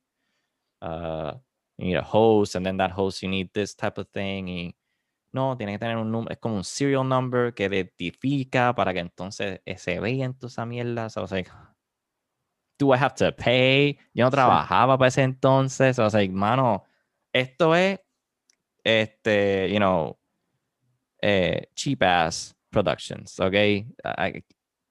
Uh, 0.81 1.33
you 1.77 1.87
need 1.87 1.95
a 1.95 2.01
host, 2.01 2.55
and 2.55 2.65
then 2.65 2.77
that 2.77 2.91
host, 2.91 3.23
you 3.23 3.29
need 3.29 3.49
this 3.53 3.73
type 3.75 3.97
of 3.97 4.07
thing. 4.11 4.47
Y 4.47 4.75
no, 5.33 5.55
tiene 5.57 5.73
que 5.73 5.79
tener 5.79 5.97
un 5.97 6.11
número, 6.11 6.31
es 6.31 6.39
como 6.39 6.55
un 6.55 6.63
serial 6.63 7.07
number 7.07 7.53
que 7.53 7.65
identifica 7.65 8.73
para 8.75 8.93
que 8.93 8.99
entonces 8.99 9.61
eh, 9.65 9.77
se 9.77 9.99
vea 9.99 10.25
en 10.25 10.33
tu 10.33 10.47
esa 10.47 10.65
mierda. 10.65 11.09
So 11.09 11.21
I 11.21 11.23
was 11.23 11.31
like, 11.31 11.49
do 12.77 12.93
I 12.93 12.97
have 12.97 13.15
to 13.15 13.31
pay? 13.31 13.97
Yo 14.13 14.25
no 14.25 14.29
Sí. 14.29 14.35
trabajaba 14.35 14.97
para 14.97 15.07
ese 15.07 15.23
entonces. 15.23 15.99
O 15.99 16.09
sea, 16.09 16.29
mano, 16.29 16.83
esto 17.33 17.75
es, 17.75 17.99
este, 18.83 19.69
you 19.71 19.77
know, 19.79 20.19
eh, 21.25 21.67
cheap 21.73 22.03
ass 22.03 22.53
productions, 22.69 23.39
¿ok? 23.39 23.53
I- 23.55 24.43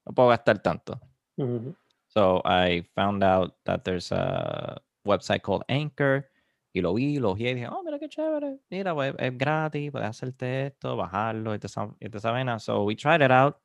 no 0.06 0.12
puedo 0.14 0.28
gastar 0.30 0.62
tanto. 0.62 0.98
Mhm. 1.36 1.76
So 2.08 2.40
I 2.44 2.82
found 2.94 3.22
out 3.22 3.54
that 3.64 3.82
there's 3.84 4.10
a 4.12 4.80
website 5.04 5.42
called 5.42 5.62
Anchor. 5.68 6.28
Y 6.74 6.80
lo 6.80 6.94
vi, 6.94 7.18
lo 7.18 7.34
vi 7.34 7.48
y 7.48 7.54
dije, 7.54 7.68
oh, 7.68 7.82
mira 7.82 7.98
qué 7.98 8.08
chévere. 8.08 8.58
Mira, 8.70 8.94
pues, 8.94 9.14
es 9.18 9.36
gratis, 9.36 9.90
puedes 9.90 10.08
hacerte 10.08 10.66
esto, 10.68 10.96
bajarlo 10.96 11.54
y 11.54 11.58
te, 11.58 11.68
y 12.00 12.08
te 12.08 12.18
saben. 12.18 12.58
So 12.60 12.84
we 12.84 12.96
tried 12.96 13.20
it 13.20 13.30
out 13.30 13.56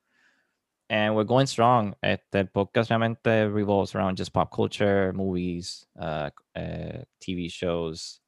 and 0.90 1.16
we're 1.16 1.26
going 1.26 1.48
strong. 1.48 1.96
Este, 2.02 2.40
el 2.40 2.48
podcast 2.50 2.90
realmente 2.90 3.48
revolves 3.50 3.96
around 3.96 4.18
just 4.18 4.34
pop 4.34 4.50
culture, 4.54 5.14
movies, 5.14 5.88
uh, 5.98 6.30
uh, 6.56 7.04
TV 7.22 7.50
shows. 7.50 8.22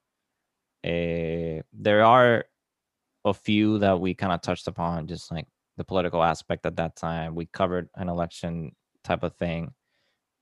Uh, 0.83 1.61
there 1.73 2.01
are 2.05 2.45
a 3.25 3.33
few 3.33 3.79
that 3.79 3.99
we 3.99 4.13
kind 4.13 4.33
of 4.33 4.41
touched 4.41 4.67
upon, 4.67 5.07
just 5.07 5.31
like 5.31 5.47
the 5.77 5.83
political 5.83 6.23
aspect 6.23 6.65
at 6.65 6.77
that 6.77 6.95
time. 6.95 7.35
We 7.35 7.45
covered 7.45 7.89
an 7.95 8.09
election 8.09 8.75
type 9.03 9.23
of 9.23 9.35
thing. 9.35 9.73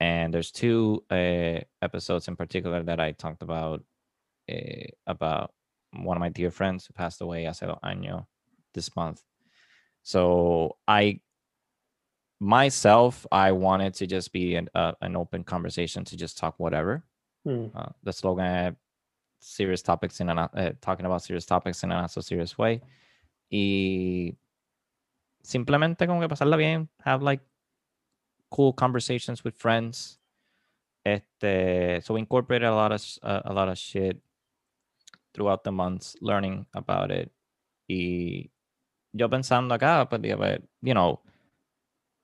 And 0.00 0.32
there's 0.32 0.52
two 0.52 1.04
uh, 1.10 1.60
episodes 1.82 2.28
in 2.28 2.36
particular 2.36 2.82
that 2.84 3.00
I 3.00 3.12
talked 3.12 3.42
about 3.42 3.82
uh, 4.50 4.86
about 5.06 5.52
one 5.92 6.16
of 6.16 6.20
my 6.20 6.28
dear 6.28 6.50
friends 6.50 6.86
who 6.86 6.92
passed 6.92 7.20
away 7.20 7.44
hace 7.44 7.60
dos 7.60 7.78
años 7.84 8.26
this 8.74 8.94
month. 8.94 9.22
So 10.02 10.76
I 10.86 11.20
myself, 12.40 13.26
I 13.32 13.52
wanted 13.52 13.94
to 13.94 14.06
just 14.06 14.32
be 14.32 14.54
an, 14.54 14.68
uh, 14.74 14.92
an 15.00 15.16
open 15.16 15.44
conversation 15.44 16.04
to 16.04 16.16
just 16.16 16.38
talk 16.38 16.54
whatever. 16.58 17.04
Mm. 17.46 17.70
Uh, 17.74 17.90
the 18.02 18.12
slogan, 18.12 18.76
serious 19.38 19.82
topics 19.82 20.20
in 20.20 20.28
an, 20.28 20.38
uh, 20.38 20.72
talking 20.80 21.06
about 21.06 21.22
serious 21.22 21.46
topics 21.46 21.82
in 21.82 21.92
a 21.92 21.94
not 21.94 22.10
so 22.10 22.20
serious 22.20 22.56
way. 22.58 22.80
Y 23.50 24.36
simplemente 25.42 26.06
como 26.06 26.20
que 26.20 26.28
pasarla 26.28 26.56
bien, 26.56 26.88
have 27.04 27.22
like 27.22 27.42
cool 28.50 28.72
conversations 28.72 29.44
with 29.44 29.54
friends. 29.56 30.18
Este, 31.04 32.00
so 32.02 32.14
we 32.14 32.20
incorporated 32.20 32.68
a 32.68 32.74
lot 32.74 32.92
of 32.92 33.02
uh, 33.22 33.40
a 33.44 33.52
lot 33.52 33.68
of 33.68 33.78
shit 33.78 34.20
throughout 35.32 35.64
the 35.64 35.72
months, 35.72 36.16
learning 36.20 36.66
about 36.74 37.10
it. 37.10 37.30
Y 37.88 38.50
yo 39.12 39.28
pensando 39.28 39.74
acá, 39.74 40.08
pues, 40.08 40.20
you 40.82 40.92
know, 40.94 41.20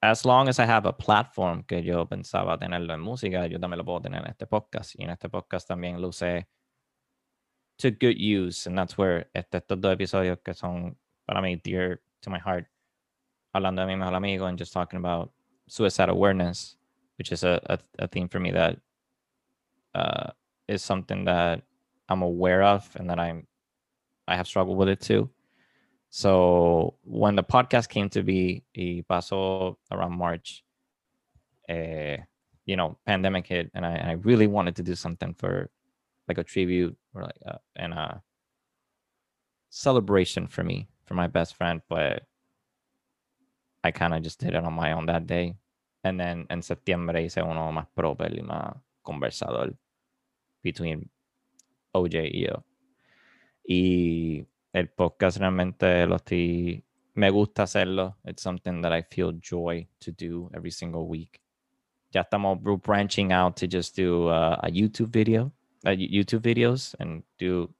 as 0.02 0.26
long 0.26 0.48
as 0.48 0.58
I 0.58 0.66
have 0.66 0.84
a 0.86 0.92
platform 0.92 1.62
que 1.62 1.82
yo 1.82 2.04
pensaba 2.06 2.58
tenerlo 2.58 2.92
en 2.92 3.00
música, 3.00 3.46
yo 3.46 3.58
también 3.58 3.78
lo 3.78 3.84
puedo 3.84 4.02
tener 4.02 4.20
en 4.20 4.30
este 4.30 4.46
podcast. 4.46 4.94
Y 4.98 5.04
en 5.04 5.10
este 5.10 5.30
podcast 5.30 5.66
también 5.66 6.00
lo 6.00 6.08
usé 6.08 6.46
to 7.78 7.90
good 7.90 8.18
use. 8.18 8.66
And 8.66 8.76
that's 8.78 8.96
where 8.96 9.26
este, 9.34 9.54
estos 9.54 9.80
dos 9.80 9.96
episodios 9.96 10.38
que 10.44 10.54
son 10.54 10.96
para 11.26 11.40
mí 11.40 11.62
dear 11.62 12.00
to 12.22 12.30
my 12.30 12.38
heart, 12.38 12.66
hablando 13.54 13.76
de 13.82 13.86
mi 13.86 13.96
mejor 13.96 14.14
amigo 14.14 14.46
and 14.46 14.58
just 14.58 14.72
talking 14.72 14.98
about 14.98 15.32
suicide 15.68 16.08
awareness, 16.08 16.76
which 17.18 17.32
is 17.32 17.44
a, 17.44 17.60
a, 17.66 17.78
a 17.98 18.08
theme 18.08 18.28
for 18.28 18.40
me 18.40 18.50
that 18.50 18.78
uh, 19.94 20.30
is 20.68 20.82
something 20.82 21.24
that 21.24 21.62
I'm 22.08 22.22
aware 22.22 22.62
of 22.62 22.88
and 22.96 23.08
that 23.10 23.18
I'm 23.18 23.46
I 24.26 24.36
have 24.36 24.46
struggled 24.46 24.78
with 24.78 24.88
it 24.88 25.00
too. 25.00 25.30
So 26.10 26.94
when 27.02 27.34
the 27.34 27.42
podcast 27.42 27.88
came 27.88 28.08
to 28.10 28.22
be, 28.22 28.62
y 28.76 29.02
pasó 29.08 29.76
around 29.90 30.16
March, 30.16 30.64
uh, 31.68 32.18
you 32.64 32.76
know, 32.76 32.96
pandemic 33.04 33.48
hit, 33.48 33.70
and 33.74 33.84
I, 33.84 33.96
I 33.96 34.12
really 34.22 34.46
wanted 34.46 34.76
to 34.76 34.82
do 34.82 34.94
something 34.94 35.34
for 35.34 35.70
like 36.28 36.38
a 36.38 36.44
tribute 36.44 36.96
or 37.14 37.22
like 37.22 37.38
a, 37.46 37.58
and 37.76 37.92
a 37.92 38.22
celebration 39.70 40.46
for 40.46 40.62
me 40.62 40.88
for 41.04 41.14
my 41.14 41.26
best 41.26 41.56
friend, 41.56 41.82
but 41.88 42.22
I 43.82 43.90
kind 43.90 44.14
of 44.14 44.22
just 44.22 44.40
did 44.40 44.54
it 44.54 44.64
on 44.64 44.72
my 44.72 44.92
own 44.92 45.06
that 45.06 45.26
day. 45.26 45.56
And 46.02 46.18
then 46.20 46.46
en 46.50 46.62
septiembre 46.62 47.22
hice 47.22 47.38
uno 47.38 47.72
más 47.72 47.86
proper 47.94 48.30
y 48.32 48.42
más 48.42 48.76
conversador 49.02 49.76
between 50.62 51.10
OJ 51.94 52.30
y 52.32 52.46
yo. 52.46 52.64
Y 53.66 54.46
el 54.72 54.88
podcast 54.88 55.38
realmente 55.38 56.06
lo 56.06 56.16
estoy, 56.16 56.84
me 57.14 57.30
gusta 57.30 57.62
hacerlo. 57.62 58.16
It's 58.24 58.42
something 58.42 58.82
that 58.82 58.92
I 58.92 59.02
feel 59.02 59.32
joy 59.32 59.86
to 60.00 60.12
do 60.12 60.50
every 60.54 60.70
single 60.70 61.06
week. 61.06 61.40
Ya 62.12 62.22
estamos 62.22 62.60
branching 62.82 63.32
out 63.32 63.56
to 63.56 63.66
just 63.66 63.96
do 63.96 64.28
uh, 64.28 64.58
a 64.62 64.70
YouTube 64.70 65.10
video, 65.10 65.52
uh, 65.84 65.90
YouTube 65.90 66.40
videos 66.40 66.94
and 67.00 67.22
do 67.38 67.72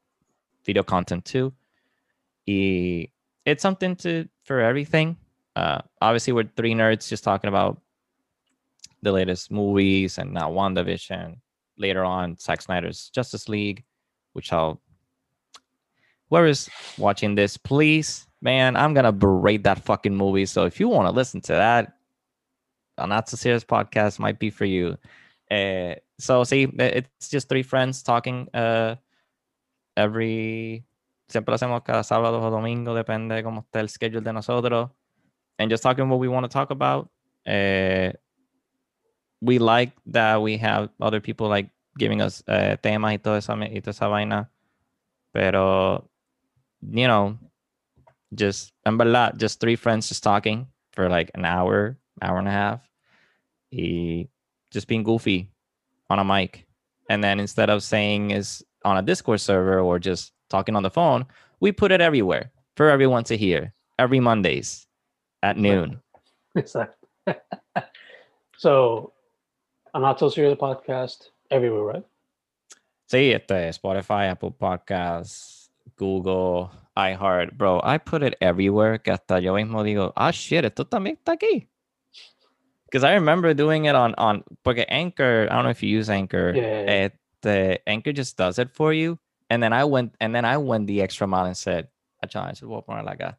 video 0.65 0.83
content 0.83 1.25
too. 1.25 1.53
Y 2.47 3.09
it's 3.45 3.63
something 3.63 3.97
to 3.97 4.29
for 4.45 4.61
everything. 4.61 5.17
Uh, 5.57 5.81
obviously, 6.01 6.33
we're 6.33 6.51
three 6.57 6.75
nerds 6.75 7.09
just 7.09 7.25
talking 7.25 7.49
about 7.49 7.81
the 9.03 9.13
latest 9.13 9.51
movies 9.51 10.19
and 10.19 10.33
now 10.33 10.51
WandaVision. 10.51 11.37
Later 11.77 12.05
on, 12.05 12.37
Zack 12.39 12.63
Snyder's 12.63 13.11
Justice 13.11 13.49
League, 13.49 13.85
which 14.33 14.53
I'll 14.53 14.81
whoever 16.31 16.47
is 16.47 16.69
watching 16.99 17.35
this, 17.35 17.57
please, 17.57 18.27
man, 18.41 18.77
I'm 18.77 18.95
gonna 18.95 19.13
berate 19.13 19.65
that 19.65 19.85
fucking 19.85 20.15
movie. 20.15 20.47
So 20.47 20.65
if 20.65 20.81
you 20.81 20.89
want 20.89 21.07
to 21.07 21.13
listen 21.13 21.41
to 21.43 21.53
that, 21.53 21.95
a 22.99 23.07
not 23.07 23.29
so 23.29 23.37
serious 23.37 23.65
podcast 23.65 24.19
might 24.19 24.39
be 24.39 24.51
for 24.51 24.65
you. 24.65 24.97
Uh, 25.51 25.95
so 26.19 26.45
see, 26.45 26.69
it's 26.79 27.29
just 27.29 27.49
three 27.49 27.63
friends 27.63 28.03
talking 28.03 28.49
uh, 28.55 28.97
every. 29.97 30.85
Siempre 31.29 31.53
lo 31.53 31.57
hacemos 31.57 31.83
cada 31.85 32.03
sábado 32.05 32.41
o 32.41 32.51
domingo, 32.51 32.95
depende 32.95 33.43
cómo 33.43 33.65
esté 33.65 33.81
el 33.81 33.89
schedule 33.89 34.23
de 34.23 34.33
nosotros. 34.33 34.91
And 35.59 35.71
just 35.71 35.83
talking 35.83 36.09
what 36.09 36.21
we 36.21 36.29
want 36.29 36.45
to 36.45 36.49
talk 36.49 36.71
about. 36.71 37.09
Uh, 37.47 38.13
we 39.41 39.59
like 39.59 39.93
that 40.07 40.41
we 40.43 40.59
have 40.59 40.91
other 41.01 41.21
people 41.21 41.49
like 41.49 41.71
giving 41.99 42.21
us 42.21 42.43
uh, 42.47 42.77
temas 42.83 43.13
y 43.13 43.17
toda 43.17 43.39
esa, 43.39 43.55
y 43.55 43.81
toda 43.81 43.91
esa 43.91 44.09
vaina. 44.09 44.49
Pero 45.33 46.09
you 46.83 47.09
know, 47.09 47.39
just 48.35 48.73
en 48.85 48.99
verdad, 48.99 49.39
just 49.39 49.61
three 49.61 49.77
friends 49.77 50.09
just 50.09 50.23
talking 50.23 50.67
for 50.93 51.09
like 51.09 51.31
an 51.35 51.45
hour, 51.45 51.97
hour 52.21 52.39
and 52.39 52.49
a 52.49 52.53
half. 52.53 52.89
Y 53.73 54.29
just 54.71 54.87
being 54.87 55.03
goofy 55.03 55.54
on 56.11 56.19
a 56.19 56.25
mic. 56.25 56.67
And 57.09 57.23
then 57.23 57.41
instead 57.41 57.71
of 57.71 57.83
saying 57.83 58.31
is 58.31 58.65
on 58.85 58.97
a 58.97 59.03
Discord 59.03 59.41
server 59.41 59.81
or 59.81 59.99
just 59.99 60.33
talking 60.49 60.77
on 60.77 60.83
the 60.83 60.91
phone, 60.91 61.27
we 61.61 61.73
put 61.73 61.93
it 61.93 62.01
everywhere 62.01 62.51
for 62.77 62.91
everyone 62.91 63.25
to 63.25 63.37
hear 63.37 63.75
every 63.99 64.21
Mondays 64.21 64.87
at 65.43 65.57
noon. 65.57 66.01
Exactly. 66.57 67.09
so, 68.59 69.13
a 69.93 69.99
not 69.99 70.21
so 70.21 70.29
serious 70.29 70.57
podcast 70.57 71.31
everywhere, 71.51 71.83
right? 71.83 72.05
Sí, 73.11 73.35
este, 73.35 73.73
Spotify, 73.73 74.31
Apple 74.31 74.53
Podcasts, 74.53 75.69
Google, 75.97 76.71
iHeart, 76.97 77.59
bro. 77.59 77.81
I 77.83 77.99
put 77.99 78.23
it 78.23 78.37
everywhere 78.41 78.99
que 78.99 79.13
hasta 79.13 79.41
yo 79.41 79.55
mismo 79.55 79.83
digo, 79.83 80.13
ah, 80.17 80.31
shit, 80.31 80.65
esto 80.65 80.85
también 80.85 81.17
está 81.19 81.33
aquí. 81.33 81.69
Because 82.95 83.03
I 83.03 83.15
remember 83.15 83.53
doing 83.55 83.87
it 83.87 83.97
on, 83.97 84.15
on, 84.19 84.45
porque 84.63 84.85
Anchor, 84.89 85.49
I 85.51 85.55
don't 85.57 85.65
know 85.65 85.71
if 85.71 85.83
you 85.83 85.89
use 85.89 86.09
Anchor, 86.09 86.55
yeah. 86.55 87.09
este, 87.43 87.83
Anchor 87.89 88.13
just 88.13 88.37
does 88.37 88.61
it 88.61 88.71
for 88.71 88.93
you. 88.93 89.19
And 89.51 89.61
then 89.61 89.73
I 89.73 89.83
went, 89.83 90.15
and 90.21 90.33
then 90.33 90.45
I 90.45 90.59
went 90.59 90.87
the 90.87 91.03
extra 91.03 91.27
mile 91.27 91.47
and 91.47 91.57
said, 91.57 91.89
achá, 92.25 92.53
eso 92.53 92.69
voy 92.69 92.79
a 92.79 92.83
poner 92.83 93.05
acá. 93.05 93.35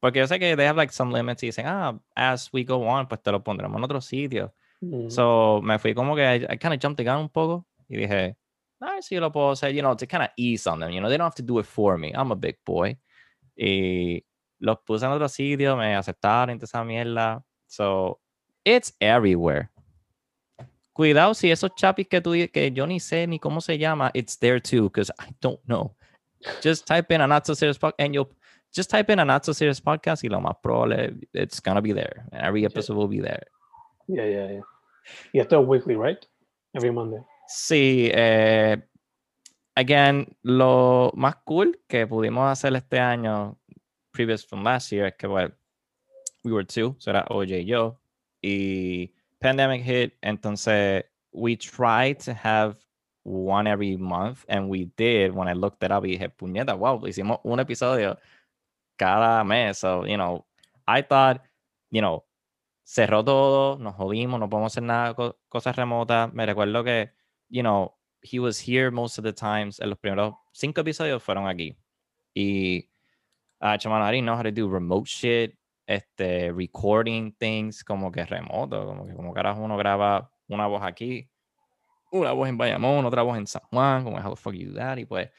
Porque 0.00 0.14
yo 0.18 0.26
sé 0.26 0.38
que 0.38 0.54
they 0.54 0.64
have 0.64 0.76
like 0.76 0.92
some 0.92 1.10
limits 1.10 1.42
y 1.42 1.48
dicen, 1.48 1.66
ah, 1.66 1.98
as 2.16 2.52
we 2.52 2.62
go 2.62 2.86
on, 2.86 3.08
pues 3.08 3.20
te 3.20 3.32
lo 3.32 3.40
pondremos 3.40 3.74
en 3.74 3.82
otro 3.82 3.98
sitio. 3.98 4.52
Mm. 4.80 5.10
So 5.10 5.60
me 5.60 5.76
fui 5.78 5.92
como 5.92 6.14
que 6.14 6.22
I, 6.22 6.46
I 6.48 6.56
kind 6.56 6.72
of 6.72 6.78
jumped 6.78 6.98
the 6.98 7.02
gun 7.02 7.18
un 7.18 7.30
poco 7.30 7.66
y 7.88 7.96
dije, 7.96 8.36
I 8.80 9.00
see 9.00 9.18
lo 9.18 9.32
puedo 9.32 9.50
hacer, 9.50 9.74
you 9.74 9.82
know, 9.82 9.96
to 9.96 10.06
kind 10.06 10.22
of 10.22 10.28
ease 10.36 10.68
on 10.68 10.78
them, 10.78 10.92
you 10.92 11.00
know, 11.00 11.08
they 11.08 11.16
don't 11.16 11.26
have 11.26 11.34
to 11.34 11.42
do 11.42 11.58
it 11.58 11.66
for 11.66 11.98
me. 11.98 12.12
I'm 12.14 12.30
a 12.30 12.36
big 12.36 12.58
boy. 12.64 12.96
Y 13.56 14.22
los 14.60 14.76
puse 14.86 15.02
en 15.02 15.10
otro 15.10 15.26
sitio, 15.26 15.76
me 15.76 15.96
aceptaron 15.96 16.62
esa 16.62 16.84
mierda. 16.84 17.42
So, 17.66 18.20
it's 18.64 18.92
everywhere. 19.00 19.70
Cuidado 20.92 21.34
si 21.34 21.50
esos 21.50 21.70
chapis 21.76 22.08
que 22.08 22.20
tú 22.20 22.32
que 22.52 22.70
yo 22.72 22.86
ni 22.86 23.00
sé 23.00 23.26
ni 23.26 23.38
cómo 23.38 23.60
se 23.60 23.78
llama, 23.78 24.10
it's 24.14 24.36
there 24.36 24.60
too, 24.60 24.84
because 24.84 25.10
I 25.18 25.30
don't 25.40 25.60
know. 25.66 25.94
Just 26.60 26.86
type 26.86 27.10
in 27.10 27.20
a 27.20 27.26
not 27.26 27.46
so 27.46 27.54
serious 27.54 27.78
podcast 27.78 27.94
and 27.98 28.14
you'll 28.14 28.30
just 28.72 28.90
type 28.90 29.10
in 29.10 29.18
a 29.18 29.24
not 29.24 29.44
so 29.44 29.52
serious 29.52 29.80
podcast 29.80 30.24
y 30.24 30.28
lo 30.28 30.40
más 30.40 30.56
probable 30.62 31.18
it's 31.32 31.60
gonna 31.60 31.80
be 31.80 31.92
there. 31.92 32.26
And 32.32 32.42
every 32.42 32.64
episode 32.64 32.96
will 32.96 33.08
be 33.08 33.20
there. 33.20 33.42
Yeah, 34.08 34.24
yeah, 34.24 34.50
yeah. 34.50 34.60
You 35.32 35.40
have 35.40 35.48
to 35.48 35.60
weekly, 35.60 35.96
right? 35.96 36.24
Every 36.74 36.90
Monday. 36.90 37.20
Sí, 37.48 38.10
eh, 38.12 38.76
again, 39.76 40.36
lo 40.42 41.12
más 41.16 41.36
cool 41.44 41.80
que 41.88 42.06
pudimos 42.06 42.50
hacer 42.50 42.74
este 42.76 42.98
año, 43.00 43.56
previous 44.12 44.44
from 44.44 44.62
last 44.62 44.92
year, 44.92 45.06
es 45.06 45.14
que 45.16 45.28
well, 45.28 45.50
we 46.44 46.52
were 46.52 46.64
two, 46.64 46.96
so 46.98 47.10
era 47.10 47.24
OJ 47.30 47.62
y 47.62 47.64
yo, 47.64 47.99
y 48.42 49.12
pandemic 49.40 49.82
hit, 49.82 50.14
entonces 50.22 51.04
we 51.32 51.56
tried 51.56 52.18
to 52.20 52.32
have 52.32 52.76
one 53.22 53.66
every 53.66 53.96
month, 53.96 54.44
and 54.48 54.68
we 54.68 54.90
did 54.96 55.34
when 55.34 55.48
I 55.48 55.52
looked 55.52 55.82
it 55.82 55.90
up 55.92 56.04
y 56.04 56.16
dije, 56.16 56.30
puñeta, 56.30 56.76
wow, 56.76 57.00
hicimos 57.06 57.40
un 57.44 57.60
episodio 57.60 58.18
cada 58.96 59.44
mes, 59.44 59.78
so, 59.78 60.04
you 60.04 60.16
know, 60.16 60.46
I 60.86 61.02
thought, 61.02 61.42
you 61.90 62.00
know, 62.00 62.24
cerró 62.84 63.24
todo, 63.24 63.78
nos 63.78 63.94
jodimos, 63.94 64.40
no 64.40 64.48
podemos 64.48 64.72
hacer 64.72 64.82
nada, 64.82 65.14
co- 65.14 65.38
cosas 65.48 65.76
remotas. 65.76 66.32
Me 66.32 66.44
recuerdo 66.44 66.84
que, 66.84 67.10
you 67.48 67.62
know, 67.62 67.94
he 68.22 68.38
was 68.40 68.58
here 68.58 68.90
most 68.90 69.18
of 69.18 69.24
the 69.24 69.32
times. 69.32 69.80
En 69.80 69.90
los 69.90 69.98
primeros 69.98 70.34
cinco 70.52 70.80
episodios 70.80 71.22
fueron 71.22 71.46
aquí. 71.46 71.76
Y, 72.34 72.88
chaval, 73.78 74.02
I 74.02 74.10
didn't 74.10 74.26
know 74.26 74.36
how 74.36 74.42
to 74.42 74.50
do 74.50 74.68
remote 74.68 75.08
shit, 75.08 75.56
este, 75.90 76.52
recording 76.52 77.32
things 77.32 77.82
como 77.82 78.12
que 78.12 78.24
remoto, 78.24 78.86
como 78.86 79.06
que 79.06 79.12
como 79.12 79.34
carajo 79.34 79.60
uno 79.60 79.76
graba 79.76 80.30
una 80.46 80.68
voz 80.68 80.82
aquí, 80.82 81.28
una 82.12 82.30
voz 82.30 82.48
en 82.48 82.56
Bayamón, 82.56 83.04
otra 83.04 83.22
voz 83.22 83.36
en 83.38 83.46
San 83.48 83.62
Juan, 83.70 84.04
como 84.04 84.16
how 84.18 84.30
the 84.34 84.40
fuck 84.40 84.54
you 84.54 84.70
do 84.70 84.76
that, 84.76 84.98
y 84.98 85.04
pues, 85.04 85.30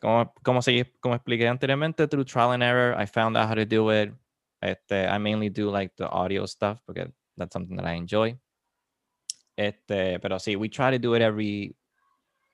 como, 0.00 0.32
como, 0.44 0.62
seguí- 0.62 0.92
como 1.00 1.16
expliqué 1.16 1.48
anteriormente, 1.48 2.06
through 2.06 2.24
trial 2.24 2.52
and 2.52 2.62
error, 2.62 2.94
I 2.96 3.06
found 3.06 3.36
out 3.36 3.48
how 3.48 3.54
to 3.56 3.66
do 3.66 3.90
it. 3.92 4.12
Este, 4.60 5.08
I 5.08 5.18
mainly 5.18 5.48
do 5.50 5.70
like 5.72 5.94
the 5.96 6.06
audio 6.06 6.46
stuff 6.46 6.80
because 6.86 7.10
that's 7.36 7.52
something 7.52 7.76
that 7.76 7.86
I 7.86 7.96
enjoy. 7.96 8.38
Este, 9.56 10.20
pero 10.20 10.38
sí, 10.38 10.54
we 10.56 10.68
try 10.68 10.90
to 10.90 10.98
do 10.98 11.14
it 11.16 11.22
every, 11.22 11.76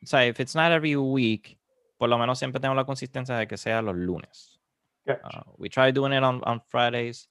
o 0.02 0.06
sea, 0.06 0.24
if 0.26 0.40
it's 0.40 0.54
not 0.54 0.72
every 0.72 0.96
week, 0.96 1.58
por 1.98 2.08
lo 2.08 2.16
menos 2.16 2.38
siempre 2.38 2.60
tengo 2.60 2.74
la 2.74 2.84
consistencia 2.84 3.36
de 3.36 3.46
que 3.46 3.56
sea 3.58 3.82
los 3.82 3.94
lunes. 3.96 4.55
Gotcha. 5.06 5.38
Uh, 5.38 5.52
we 5.56 5.68
try 5.68 5.90
doing 5.92 6.12
it 6.12 6.22
on, 6.22 6.42
on 6.44 6.60
Fridays. 6.68 7.28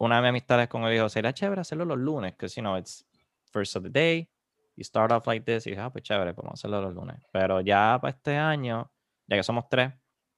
Una 0.00 0.16
de 0.16 0.22
mis 0.22 0.28
amistades 0.28 0.68
con 0.68 0.82
él 0.84 0.92
dijo, 0.92 1.08
sería 1.08 1.32
chévere 1.32 1.60
hacerlo 1.60 1.84
los 1.84 1.98
lunes, 1.98 2.32
because, 2.32 2.54
you 2.56 2.62
know, 2.62 2.76
it's 2.76 3.04
first 3.52 3.76
of 3.76 3.82
the 3.82 3.90
day, 3.90 4.28
you 4.76 4.84
start 4.84 5.10
off 5.10 5.26
like 5.26 5.44
this, 5.44 5.66
y 5.66 5.70
dije, 5.70 5.80
ah, 5.80 5.90
pues 5.90 6.04
chévere, 6.04 6.34
pues 6.34 6.44
vamos 6.44 6.58
a 6.58 6.66
hacerlo 6.66 6.82
los 6.82 6.94
lunes. 6.94 7.20
Pero 7.32 7.60
ya 7.60 7.98
para 8.00 8.10
este 8.10 8.36
año, 8.36 8.90
ya 9.26 9.36
que 9.36 9.42
somos 9.42 9.68
tres, 9.68 9.92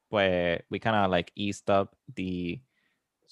pues 0.09 0.61
we 0.71 0.81
kind 0.81 0.97
of 0.97 1.11
like 1.11 1.31
eased 1.35 1.71
up 1.71 1.95
the 2.15 2.63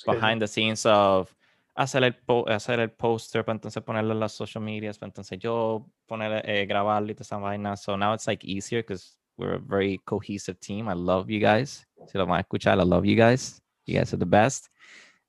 behind 0.06 0.40
the 0.40 0.46
scenes 0.46 0.86
of 0.86 1.34
hacer 1.74 2.04
el, 2.04 2.16
hacer 2.48 2.78
el 2.78 2.90
poster 2.90 3.44
para 3.44 3.56
entonces 3.56 3.82
ponerlo 3.82 4.12
en 4.12 4.20
las 4.20 4.32
social 4.32 4.62
medias, 4.62 4.98
para 4.98 5.08
entonces 5.08 5.38
yo 5.38 5.90
poner, 6.06 6.48
eh, 6.48 6.66
grabarlo 6.66 7.10
y 7.10 7.14
toda 7.14 7.22
esa 7.22 7.38
vaina. 7.38 7.76
So 7.76 7.96
now 7.96 8.14
it's 8.14 8.26
like 8.26 8.46
easier 8.46 8.82
because 8.82 9.17
we're 9.38 9.54
a 9.54 9.58
very 9.58 9.98
cohesive 10.04 10.58
team. 10.60 10.88
I 10.88 10.94
love 10.94 11.30
you 11.30 11.40
guys. 11.40 11.86
Si 12.06 12.18
lo 12.18 12.26
van 12.26 12.38
a 12.38 12.42
escuchar, 12.42 12.78
I 12.78 12.84
love 12.84 13.04
you 13.06 13.16
guys. 13.16 13.60
You 13.86 13.98
guys 13.98 14.12
are 14.12 14.18
the 14.18 14.26
best. 14.26 14.68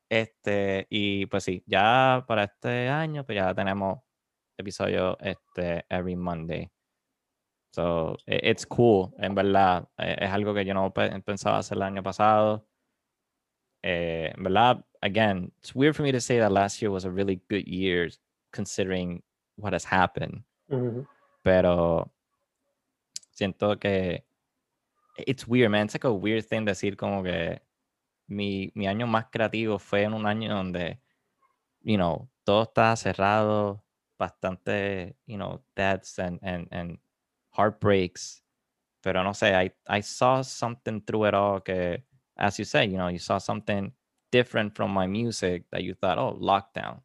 Este, 0.10 0.88
y 0.90 1.26
pues 1.28 1.44
sí, 1.44 1.64
ya 1.68 2.24
para 2.28 2.44
este 2.46 2.90
año, 2.90 3.24
pues 3.26 3.36
ya 3.38 3.54
tenemos 3.54 4.00
episodio 4.58 5.18
este, 5.20 5.86
every 5.90 6.16
Monday. 6.16 6.70
So 7.72 8.18
it's 8.26 8.66
cool, 8.66 9.14
en 9.20 9.36
verdad. 9.36 9.88
Es 9.98 10.32
algo 10.32 10.54
que 10.56 10.66
yo 10.66 10.74
no 10.74 10.92
pe- 10.92 11.22
pensaba 11.22 11.60
hacer 11.60 11.78
el 11.78 11.84
año 11.84 12.02
pasado. 12.02 12.66
Eh, 13.84 14.34
en 14.36 14.44
verdad, 14.44 14.84
again, 15.02 15.52
it's 15.60 15.74
weird 15.76 15.96
for 15.96 16.02
me 16.04 16.12
to 16.12 16.20
say 16.20 16.40
that 16.40 16.52
last 16.52 16.82
year 16.82 16.92
was 16.92 17.06
a 17.06 17.12
really 17.12 17.42
good 17.50 17.66
year 17.68 18.10
considering 18.52 19.22
what 19.58 19.74
has 19.74 19.86
happened. 19.86 20.44
Mhm. 20.70 21.06
Pero 21.44 22.12
siento 23.40 23.80
que 23.80 24.26
it's 25.18 25.48
weird, 25.48 25.72
man. 25.72 25.86
It's 25.86 25.96
like 25.96 26.04
a 26.04 26.12
weird 26.12 26.46
thing 26.46 26.66
decir 26.66 26.98
como 26.98 27.24
que 27.24 27.62
mi, 28.28 28.72
mi 28.76 28.86
año 28.86 29.08
más 29.08 29.26
creativo 29.32 29.80
fue 29.80 30.04
en 30.04 30.14
un 30.14 30.26
año 30.26 30.50
donde, 30.50 31.00
you 31.82 31.98
know, 31.98 32.30
todo 32.44 32.64
estaba 32.64 32.96
cerrado, 32.96 33.84
bastante, 34.18 35.16
you 35.26 35.38
know, 35.38 35.62
deaths 35.76 36.20
and, 36.20 36.40
and, 36.44 36.68
and 36.72 37.00
heartbreaks. 37.52 38.44
Pero 39.02 39.24
no 39.24 39.34
sé, 39.34 39.54
I, 39.54 39.72
I 39.88 40.02
saw 40.02 40.42
something 40.42 41.02
through 41.02 41.26
it 41.30 41.34
all 41.34 41.62
que, 41.62 42.04
as 42.38 42.60
you 42.60 42.66
say, 42.66 42.86
you 42.86 42.98
know, 42.98 43.08
you 43.08 43.20
saw 43.20 43.38
something 43.38 43.94
different 44.32 44.76
from 44.76 44.92
my 44.92 45.08
music 45.08 45.64
that 45.72 45.84
you 45.84 45.94
thought, 45.94 46.18
oh, 46.18 46.38
lockdown. 46.40 47.00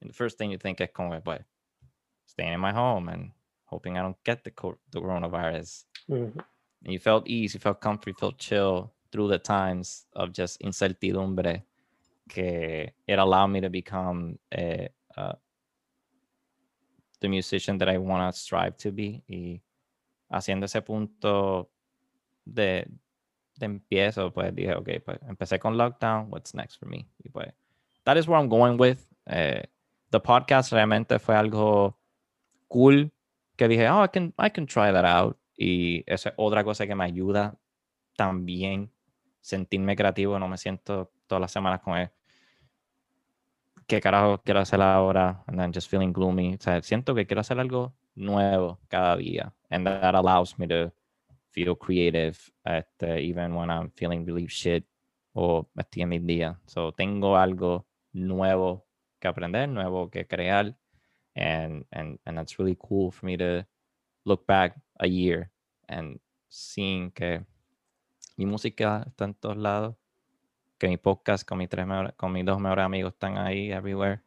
And 0.00 0.10
the 0.10 0.14
first 0.14 0.36
thing 0.36 0.50
you 0.50 0.58
think 0.58 0.80
is 0.80 0.88
como, 0.92 1.20
pues, 1.20 1.42
staying 2.26 2.52
in 2.52 2.60
my 2.60 2.72
home 2.72 3.08
and 3.08 3.30
hoping 3.72 3.96
I 3.96 4.02
don't 4.02 4.22
get 4.24 4.44
the, 4.44 4.50
co- 4.50 4.78
the 4.90 5.00
coronavirus. 5.00 5.84
Mhm. 6.08 6.32
And 6.84 6.92
you 6.92 6.98
felt 6.98 7.26
ease, 7.28 7.54
you 7.54 7.60
felt 7.60 7.80
comfort, 7.80 8.08
you 8.08 8.14
felt 8.14 8.38
chill 8.38 8.92
through 9.10 9.28
the 9.28 9.38
times 9.38 10.06
of 10.14 10.32
just 10.32 10.60
incertidumbre 10.60 11.62
que 12.28 12.92
it 13.06 13.18
allowed 13.18 13.48
me 13.48 13.60
to 13.60 13.68
become 13.70 14.38
a, 14.52 14.88
uh, 15.16 15.34
the 17.20 17.28
musician 17.28 17.78
that 17.78 17.88
I 17.88 17.98
want 17.98 18.34
to 18.34 18.38
strive 18.38 18.76
to 18.78 18.90
be. 18.92 19.22
Y 19.28 19.62
haciendo 20.30 20.64
ese 20.66 20.82
punto 20.82 21.70
de, 22.44 22.86
de 23.56 23.66
empiezo, 23.66 24.32
pues 24.32 24.54
dije, 24.54 24.74
ok, 24.74 24.88
pues 25.04 25.18
empecé 25.28 25.58
con 25.60 25.76
lockdown, 25.76 26.28
what's 26.30 26.54
next 26.54 26.78
for 26.78 26.86
me? 26.88 27.06
Y 27.24 27.30
pues, 27.30 27.52
that 28.04 28.16
is 28.16 28.26
where 28.26 28.38
I'm 28.40 28.48
going 28.48 28.76
with. 28.78 29.06
Eh, 29.26 29.62
the 30.10 30.20
podcast 30.20 30.72
realmente 30.72 31.18
fue 31.18 31.36
algo 31.36 31.96
cool 32.68 33.12
que 33.62 33.68
dije, 33.68 33.88
oh, 33.88 34.04
I 34.04 34.08
can, 34.08 34.34
I 34.38 34.50
can 34.50 34.66
try 34.66 34.92
that 34.92 35.04
out. 35.04 35.38
Y 35.56 36.02
esa 36.06 36.30
es 36.30 36.34
otra 36.36 36.64
cosa 36.64 36.84
que 36.86 36.94
me 36.96 37.04
ayuda 37.04 37.56
también 38.16 38.90
sentirme 39.40 39.94
creativo. 39.94 40.38
No 40.38 40.48
me 40.48 40.56
siento 40.56 41.12
todas 41.28 41.40
las 41.40 41.52
semanas 41.52 41.80
con 41.80 41.96
él. 41.96 42.10
¿Qué 43.86 44.00
carajo 44.00 44.42
quiero 44.42 44.60
hacer 44.60 44.80
ahora? 44.80 45.44
And 45.46 45.58
then 45.58 45.72
just 45.72 45.88
feeling 45.88 46.12
gloomy. 46.12 46.54
O 46.54 46.60
sea, 46.60 46.82
siento 46.82 47.14
que 47.14 47.24
quiero 47.24 47.40
hacer 47.40 47.60
algo 47.60 47.94
nuevo 48.16 48.80
cada 48.88 49.16
día. 49.16 49.54
And 49.70 49.86
that 49.86 50.14
allows 50.14 50.58
me 50.58 50.66
to 50.66 50.92
feel 51.50 51.76
creative 51.76 52.38
este, 52.64 53.20
even 53.20 53.54
when 53.54 53.70
I'm 53.70 53.90
feeling 53.92 54.24
really 54.24 54.46
shit 54.48 54.84
o 55.34 55.68
estoy 55.76 56.02
en 56.02 56.08
mi 56.08 56.18
día. 56.18 56.60
So, 56.66 56.92
tengo 56.92 57.36
algo 57.36 57.86
nuevo 58.12 58.86
que 59.20 59.28
aprender, 59.28 59.68
nuevo 59.68 60.10
que 60.10 60.26
crear. 60.26 60.76
And, 61.34 61.84
and, 61.92 62.18
and 62.26 62.36
that's 62.36 62.58
really 62.58 62.76
cool 62.78 63.10
for 63.10 63.26
me 63.26 63.36
to 63.38 63.64
look 64.24 64.46
back 64.46 64.76
a 65.00 65.06
year 65.08 65.50
and 65.88 66.18
seeing 66.48 67.10
que 67.10 67.44
mi 68.36 68.44
música 68.46 69.04
está 69.08 69.24
en 69.24 69.34
todos 69.34 69.56
lados, 69.56 69.94
que 70.78 70.88
mi 70.88 70.96
podcast 70.96 71.46
con, 71.46 71.58
mis 71.58 71.68
tres 71.68 71.86
mejor- 71.86 72.14
con 72.16 72.32
mis 72.32 72.44
dos 72.44 72.58
mejores 72.60 72.84
amigos 72.84 73.12
están 73.14 73.38
ahí 73.38 73.70
everywhere. 73.72 74.22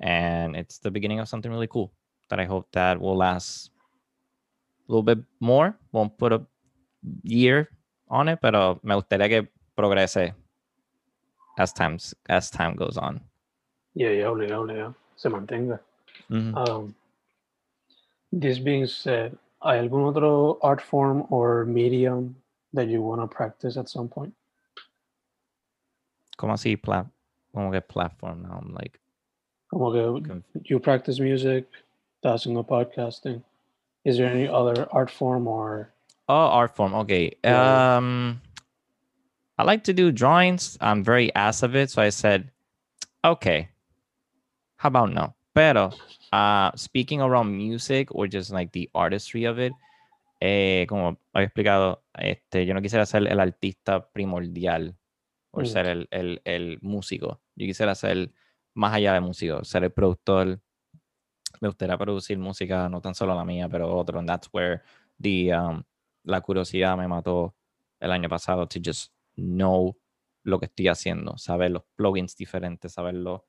And 0.00 0.56
it's 0.56 0.78
the 0.78 0.90
beginning 0.90 1.20
of 1.20 1.28
something 1.28 1.50
really 1.50 1.68
cool 1.68 1.92
that 2.28 2.38
I 2.40 2.44
hope 2.44 2.68
that 2.72 3.00
will 3.00 3.16
last 3.16 3.70
a 4.88 4.92
little 4.92 5.02
bit 5.02 5.24
more. 5.40 5.76
Won't 5.92 6.16
put 6.18 6.32
a 6.32 6.44
year 7.22 7.68
on 8.08 8.28
it, 8.28 8.40
pero 8.40 8.80
me 8.82 8.94
gustaría 8.94 9.28
que 9.28 9.48
progrese 9.76 10.34
as 11.58 11.72
times 11.72 12.14
as 12.28 12.50
time 12.50 12.74
goes 12.76 12.96
on. 12.96 13.20
Yeah, 13.94 14.10
yeah, 14.10 14.28
obligado, 14.28 14.62
obligado. 14.62 14.94
Se 15.16 15.28
mantenga. 15.28 15.80
Mhm. 16.30 16.56
Um, 16.56 16.94
this 18.32 18.58
being 18.58 18.86
said, 18.86 19.36
¿hay 19.62 19.78
algún 19.78 20.04
otro 20.08 20.58
art 20.62 20.80
form 20.80 21.26
or 21.30 21.64
medium 21.64 22.36
that 22.72 22.88
you 22.88 23.02
want 23.02 23.20
to 23.20 23.26
practice 23.26 23.76
at 23.76 23.88
some 23.88 24.08
point? 24.08 24.34
Como 26.36 26.52
así, 26.54 26.76
pla- 26.80 27.06
como 27.54 27.70
que 27.70 27.80
platform 27.80 28.42
now. 28.42 28.58
I'm 28.60 28.74
like, 28.74 28.98
Como 29.70 29.92
que 29.92 30.28
conf- 30.28 30.44
you 30.64 30.78
practice 30.80 31.20
music, 31.20 31.66
estás 32.22 32.42
haciendo 32.46 32.66
podcasting. 32.66 33.42
Is 34.04 34.16
there 34.18 34.26
any 34.28 34.46
other 34.48 34.86
art 34.92 35.10
form 35.10 35.46
or 35.48 35.90
Oh, 36.28 36.34
art 36.48 36.74
form. 36.74 36.94
Okay. 36.94 37.32
Yeah. 37.44 37.96
Um, 37.98 38.40
I 39.58 39.62
like 39.64 39.84
to 39.84 39.92
do 39.92 40.10
drawings. 40.10 40.76
I'm 40.80 41.04
very 41.04 41.32
ass 41.34 41.62
of 41.62 41.76
it, 41.76 41.90
so 41.90 42.00
I 42.02 42.08
said, 42.08 42.50
okay. 43.22 43.68
How 44.76 44.88
about 44.88 45.12
no? 45.12 45.34
Pero, 45.54 45.90
uh, 46.32 46.70
speaking 46.76 47.20
around 47.22 47.56
music 47.56 48.08
or 48.12 48.26
just 48.28 48.50
like 48.50 48.70
the 48.72 48.90
artistry 48.92 49.46
of 49.46 49.58
it, 49.58 49.72
eh, 50.40 50.84
como 50.88 51.16
había 51.32 51.46
explicado, 51.46 52.02
este, 52.18 52.66
yo 52.66 52.74
no 52.74 52.82
quisiera 52.82 53.06
ser 53.06 53.26
el 53.26 53.38
artista 53.40 54.10
primordial 54.10 54.96
o 55.52 55.60
Mm. 55.60 55.66
ser 55.66 55.86
el, 55.86 56.08
el, 56.10 56.40
el 56.44 56.78
músico. 56.82 57.40
Yo 57.54 57.66
quisiera 57.66 57.94
ser 57.94 58.32
más 58.74 58.92
allá 58.94 59.14
de 59.14 59.20
músico, 59.20 59.64
ser 59.64 59.84
el 59.84 59.92
productor. 59.92 60.60
Me 61.60 61.68
gustaría 61.68 61.96
producir 61.96 62.36
música, 62.36 62.88
no 62.88 63.00
tan 63.00 63.14
solo 63.14 63.34
la 63.34 63.44
mía, 63.44 63.68
pero 63.68 63.96
otro. 63.96 64.18
And 64.18 64.28
that's 64.28 64.48
where 64.52 64.82
the, 65.22 65.54
um, 65.54 65.84
la 66.24 66.40
curiosidad 66.40 66.96
me 66.98 67.06
mató 67.06 67.54
el 68.00 68.10
año 68.10 68.28
pasado 68.28 68.66
to 68.66 68.80
just 68.84 69.12
know 69.36 69.96
lo 70.42 70.58
que 70.58 70.66
estoy 70.66 70.88
haciendo, 70.88 71.38
saber 71.38 71.70
los 71.70 71.84
plugins 71.96 72.36
diferentes, 72.36 72.92
saber 72.92 73.14
lo, 73.14 73.46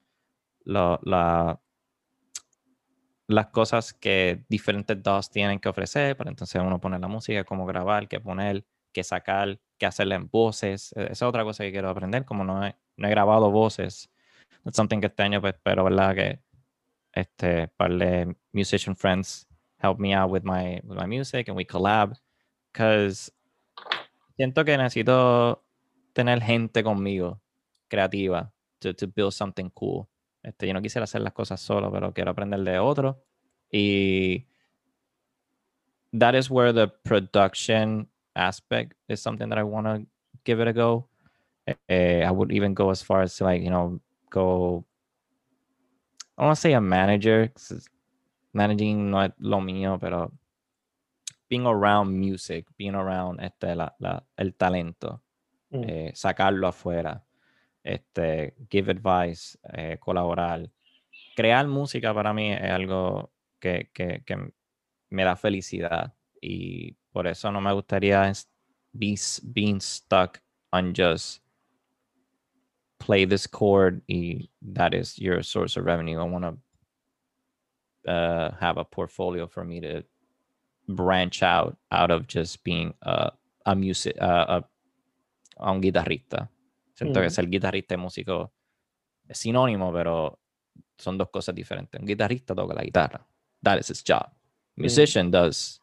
lo- 0.65 0.99
la, 1.03 1.59
las 3.27 3.47
cosas 3.47 3.93
que 3.93 4.43
diferentes 4.49 5.01
DAWs 5.01 5.29
tienen 5.31 5.59
que 5.59 5.69
ofrecer 5.69 6.15
para 6.17 6.29
entonces 6.29 6.61
uno 6.61 6.79
poner 6.79 6.99
la 7.01 7.07
música, 7.07 7.43
cómo 7.43 7.65
grabar, 7.65 8.07
qué 8.07 8.19
poner, 8.19 8.65
qué 8.93 9.03
sacar, 9.03 9.59
qué 9.77 9.85
hacerle 9.85 10.15
en 10.15 10.29
voces. 10.29 10.93
E- 10.95 11.03
Esa 11.05 11.11
es 11.13 11.21
otra 11.23 11.43
cosa 11.43 11.63
que 11.63 11.71
quiero 11.71 11.89
aprender, 11.89 12.25
como 12.25 12.43
no 12.43 12.65
he, 12.65 12.75
no 12.97 13.07
he 13.07 13.11
grabado 13.11 13.51
voces. 13.51 14.09
That's 14.63 14.77
something 14.77 14.99
que 14.99 15.07
este 15.07 15.23
año 15.23 15.41
pues 15.41 15.55
espero, 15.55 15.83
¿verdad? 15.85 16.15
Que 16.15 16.39
este, 17.13 17.67
par 17.69 17.93
de 17.97 18.35
musician 18.53 18.95
friends 18.95 19.47
help 19.81 19.99
me 19.99 20.15
out 20.15 20.31
with 20.31 20.43
my, 20.43 20.81
with 20.83 20.97
my 20.99 21.07
music 21.07 21.49
and 21.49 21.57
we 21.57 21.65
collab. 21.65 22.17
Because 22.73 23.31
siento 24.37 24.65
que 24.65 24.77
necesito 24.77 25.63
tener 26.13 26.41
gente 26.41 26.83
conmigo 26.83 27.41
creativa 27.89 28.53
to, 28.79 28.93
to 28.93 29.07
build 29.07 29.31
something 29.33 29.69
cool. 29.71 30.07
Este, 30.45 30.67
yo 30.67 30.73
no 30.73 30.81
quisiera 30.81 31.05
hacer 31.05 31.21
las 31.21 31.33
cosas 31.33 31.59
solo, 31.59 31.91
pero 31.91 32.13
quiero 32.13 32.31
aprender 32.31 32.59
de 32.61 32.77
otro. 32.77 33.23
Y 33.71 34.45
that 36.13 36.35
is 36.35 36.49
where 36.51 36.71
the 36.71 36.87
production 36.87 38.07
aspect 38.35 38.93
is 39.07 39.19
something 39.21 39.49
that 39.49 39.57
I 39.57 39.63
want 39.63 39.87
to 39.87 40.05
give 40.43 40.61
it 40.61 40.67
a 40.67 40.73
go. 40.73 41.09
Uh, 41.67 42.21
I 42.23 42.29
would 42.29 42.51
even 42.51 42.75
go 42.75 42.91
as 42.91 43.01
far 43.03 43.23
as 43.23 43.35
to 43.37 43.43
like, 43.45 43.63
you 43.63 43.71
know, 43.71 43.99
go. 44.29 44.85
I 46.37 46.41
don't 46.43 46.47
want 46.49 46.57
to 46.57 46.61
say 46.61 46.73
a 46.73 46.81
manager, 46.81 47.51
managing 48.53 49.09
no 49.09 49.21
es 49.21 49.31
lo 49.39 49.59
mío, 49.61 49.99
pero 49.99 50.31
being 51.49 51.65
around 51.65 52.13
music, 52.19 52.65
being 52.77 52.93
around 52.93 53.39
este, 53.41 53.75
la, 53.75 53.89
la, 53.99 54.21
el 54.37 54.53
talento, 54.53 55.21
Mm. 55.71 55.83
eh, 55.89 56.11
sacarlo 56.13 56.67
afuera, 56.67 57.23
este, 57.85 58.55
give 58.69 58.89
advice, 58.89 59.57
eh, 59.73 59.97
colaborar. 59.99 60.69
Crear 61.35 61.67
música 61.67 62.13
para 62.13 62.33
mí 62.33 62.51
es 62.51 62.71
algo 62.71 63.31
que, 63.59 63.89
me 65.09 65.23
da 65.23 65.35
felicidad 65.35 66.13
y 66.41 66.97
por 67.11 67.27
eso 67.27 67.51
no 67.51 67.61
me 67.61 67.71
gustaría 67.71 68.33
be, 68.91 69.15
being 69.53 69.79
stuck 69.79 70.41
on 70.71 70.93
just 70.93 71.41
play 72.97 73.25
this 73.25 73.47
chord 73.47 74.01
y 74.09 74.49
that 74.61 74.93
is 74.93 75.17
your 75.19 75.43
source 75.43 75.77
of 75.77 75.85
revenue. 75.85 76.19
I 76.19 76.23
want 76.23 76.59
to 78.05 78.11
uh, 78.11 78.55
have 78.59 78.77
a 78.77 78.83
portfolio 78.83 79.47
for 79.47 79.63
me 79.63 79.79
to 79.81 80.03
branch 80.87 81.43
out 81.43 81.77
out 81.91 82.11
of 82.11 82.27
just 82.27 82.63
being 82.63 82.93
a, 83.03 83.31
a 83.65 83.75
music 83.75 84.17
uh, 84.19 84.61
guitarrista. 85.59 86.49
Siento 86.95 87.19
que 87.19 87.27
Ujú. 87.27 87.35
ser 87.35 87.49
guitarrista 87.49 87.93
y 87.93 87.97
músico 87.97 88.53
es 89.27 89.37
sinónimo, 89.37 89.91
pero 89.91 90.39
son 90.97 91.17
dos 91.17 91.29
cosas 91.29 91.53
diferentes. 91.53 91.99
Un 91.99 92.07
guitarrista 92.07 92.55
toca 92.55 92.73
la 92.73 92.83
guitarra. 92.83 93.27
That 93.61 93.79
is 93.79 93.89
his 93.89 94.03
job. 94.03 94.31
Musician 94.77 95.29
does 95.29 95.81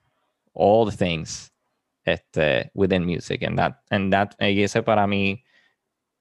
all 0.55 0.91
the 0.91 0.97
things 0.97 1.53
este, 2.05 2.71
within 2.75 3.05
music. 3.05 3.43
And 3.43 3.59
that, 3.59 3.83
and 3.91 4.13
that, 4.13 4.35
y 4.41 4.63
ese 4.63 4.83
para 4.83 5.07
mí, 5.07 5.45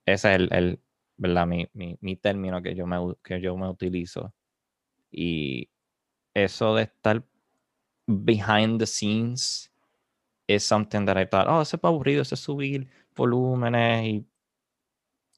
ese 0.06 0.30
es 0.30 0.40
el, 0.40 0.50
el 0.52 0.80
¿verdad? 1.18 1.48
Mi, 1.48 1.68
mi, 1.74 1.98
mi 2.02 2.16
término 2.16 2.62
que 2.62 2.76
yo, 2.76 2.86
me, 2.86 2.98
que 3.24 3.40
yo 3.40 3.56
me 3.56 3.70
utilizo. 3.70 4.34
Y 5.12 5.70
eso 6.34 6.76
de 6.76 6.84
estar 6.84 7.24
behind 8.08 8.80
the 8.80 8.88
scenes 8.88 9.72
is 10.48 10.64
something 10.64 11.06
that 11.06 11.18
I 11.18 11.26
thought, 11.26 11.48
oh, 11.48 11.62
eso 11.62 11.78
es 11.78 11.84
aburrido, 11.84 12.22
eso 12.22 12.36
es 12.36 12.42
subir 12.42 12.88
volúmenes 13.16 14.06
y 14.06 14.26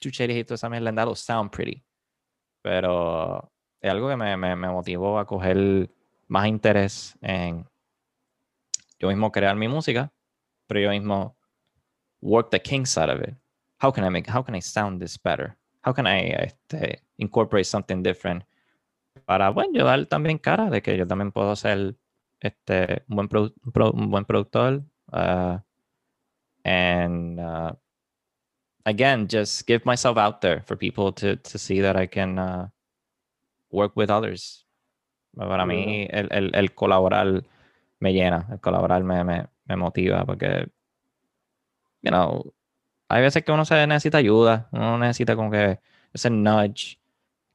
chucherías 0.04 0.40
y 0.40 0.44
toda 0.44 0.56
esa 0.56 0.70
mierda, 0.70 0.90
and 0.90 0.98
that'll 0.98 1.16
sound 1.16 1.50
pretty. 1.52 1.84
Pero 2.62 3.52
es 3.82 3.92
algo 3.92 4.10
que 4.10 4.16
me, 4.16 4.36
me, 4.38 4.56
me 4.56 4.70
motivó 4.70 5.20
a 5.20 5.26
coger 5.26 5.90
más 6.28 6.48
interés 6.48 7.18
en 7.22 7.66
yo 9.00 9.08
mismo 9.10 9.32
crear 9.32 9.56
mi 9.56 9.68
música, 9.68 10.12
pero 10.68 10.80
yo 10.80 10.90
mismo 10.92 11.36
work 12.22 12.50
the 12.52 12.62
king 12.62 12.86
side 12.86 13.12
of 13.12 13.22
it. 13.22 13.36
How 13.82 13.92
can 13.92 14.06
I 14.06 14.10
make, 14.10 14.30
how 14.32 14.44
can 14.44 14.56
I 14.56 14.62
sound 14.62 15.02
this 15.02 15.18
better? 15.22 15.58
How 15.86 15.94
can 15.94 16.08
I 16.08 16.32
este, 16.32 17.04
incorporate 17.18 17.66
something 17.66 18.02
different? 18.02 18.44
Para, 19.26 19.50
bueno, 19.50 19.72
yo 19.74 19.86
dar 19.86 20.06
también 20.06 20.38
cara 20.38 20.70
de 20.70 20.82
que 20.82 20.96
yo 20.98 21.06
también 21.06 21.32
puedo 21.32 21.54
ser 21.56 21.96
este, 22.40 23.04
un, 23.10 23.16
buen 23.18 23.28
produ- 23.30 23.54
un 23.66 23.72
pro- 23.72 23.92
un 23.92 24.10
buen 24.10 24.26
productor. 24.26 24.84
uh, 25.12 25.58
and 26.66 27.40
uh, 27.40 27.74
again, 28.86 29.28
just 29.28 29.66
give 29.66 29.86
myself 29.86 30.18
out 30.18 30.42
there 30.42 30.62
for 30.66 30.76
people 30.76 31.12
to, 31.14 31.36
to 31.38 31.58
see 31.58 31.82
that 31.82 31.96
I 31.96 32.08
can 32.08 32.38
uh, 32.38 32.68
work 33.72 33.96
with 33.96 34.10
others. 34.10 34.66
Para 35.36 35.66
mí, 35.66 36.08
el, 36.12 36.28
el, 36.32 36.52
el 36.54 36.76
colaborar 36.76 37.44
me 38.00 38.14
llena, 38.14 38.48
el 38.52 38.60
colaborar 38.60 39.04
me, 39.04 39.24
me, 39.24 39.48
me 39.68 39.76
motiva 39.76 40.26
porque, 40.26 40.70
you 42.04 42.12
know, 42.12 42.54
hay 43.10 43.22
veces 43.22 43.44
que 43.44 43.52
uno 43.52 43.66
se 43.66 43.88
necesita 43.88 44.20
ayuda, 44.20 44.70
uno 44.72 44.98
necesita 45.00 45.36
como 45.36 45.50
que 45.50 45.80
ese 46.14 46.30
nudge, 46.30 47.00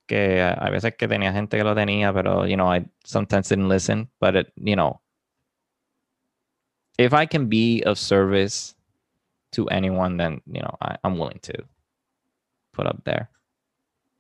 que 0.07 0.43
uh, 0.43 0.65
hay 0.65 0.73
veces 0.73 0.95
que 0.97 1.07
tenía 1.07 1.33
gente 1.33 1.57
que 1.57 1.63
lo 1.63 1.75
tenía, 1.75 2.13
pero, 2.13 2.47
you 2.47 2.57
know, 2.57 2.75
I 2.75 2.85
sometimes 3.05 3.49
didn't 3.49 3.69
listen, 3.69 4.11
but, 4.19 4.35
it, 4.35 4.53
you 4.57 4.75
know, 4.75 5.01
if 6.99 7.13
I 7.13 7.27
can 7.27 7.49
be 7.49 7.83
of 7.85 7.97
service 7.97 8.75
to 9.53 9.67
anyone, 9.69 10.17
then, 10.17 10.41
you 10.47 10.61
know, 10.61 10.77
I, 10.81 10.97
I'm 11.05 11.19
willing 11.19 11.41
to 11.43 11.55
put 12.73 12.87
up 12.87 13.03
there. 13.05 13.31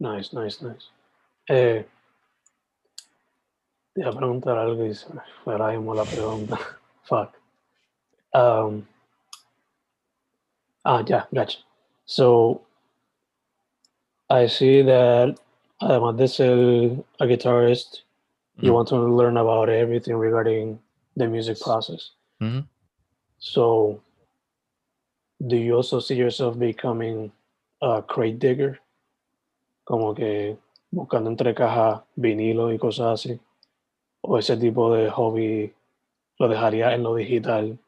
Nice, 0.00 0.32
nice, 0.32 0.62
nice. 0.62 0.88
Eh, 1.48 1.82
te 3.94 4.00
iba 4.02 4.10
a 4.10 4.12
preguntar 4.16 4.56
algo 4.58 4.84
y 4.86 4.94
se 4.94 5.12
me 5.12 5.20
fue 5.44 5.54
ahora 5.54 5.72
mismo 5.72 5.94
la 5.94 6.04
pregunta. 6.04 6.58
Fuck. 7.04 7.34
Um, 8.34 8.86
ah, 10.84 11.02
yeah, 11.06 11.24
gotcha. 11.34 11.58
So, 12.06 12.62
I 14.30 14.46
see 14.46 14.82
that 14.82 15.38
además 15.80 16.16
de 16.18 16.28
ser 16.28 17.04
a 17.20 17.26
guitarist, 17.26 18.02
you 18.60 18.70
Mm. 18.72 18.74
want 18.74 18.88
to 18.88 18.96
learn 18.98 19.36
about 19.36 19.68
everything 19.68 20.16
regarding 20.16 20.78
the 21.16 21.26
music 21.28 21.58
process. 21.60 22.10
Mhm. 22.40 22.66
So, 23.38 24.00
do 25.38 25.56
you 25.56 25.76
also 25.76 26.00
see 26.00 26.16
yourself 26.16 26.58
becoming 26.58 27.32
a 27.80 28.02
crate 28.02 28.38
digger? 28.38 28.80
Como 29.84 30.14
que 30.14 30.58
buscando 30.90 31.30
entre 31.30 31.54
cajas 31.54 32.02
vinilo 32.16 32.72
y 32.72 32.78
cosas 32.78 33.20
así. 33.20 33.40
O 34.22 34.38
ese 34.38 34.56
tipo 34.56 34.92
de 34.94 35.10
hobby 35.10 35.72
lo 36.38 36.48
dejaría 36.48 36.94
en 36.94 37.02
lo 37.02 37.14
digital. 37.14 37.78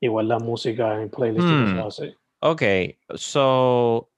Igual 0.00 0.28
la 0.28 0.38
música 0.38 1.00
en 1.00 1.10
playlist 1.10 1.50
y 1.50 1.54
Hmm. 1.54 1.76
cosas 1.76 2.00
así. 2.00 2.16
Ok, 2.40 2.62
so 3.14 4.10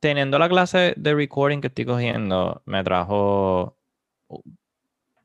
teniendo 0.00 0.38
la 0.38 0.48
clase 0.48 0.94
de 0.96 1.14
recording 1.14 1.60
que 1.60 1.66
estoy 1.68 1.84
cogiendo, 1.84 2.62
me 2.64 2.82
trajo 2.82 3.76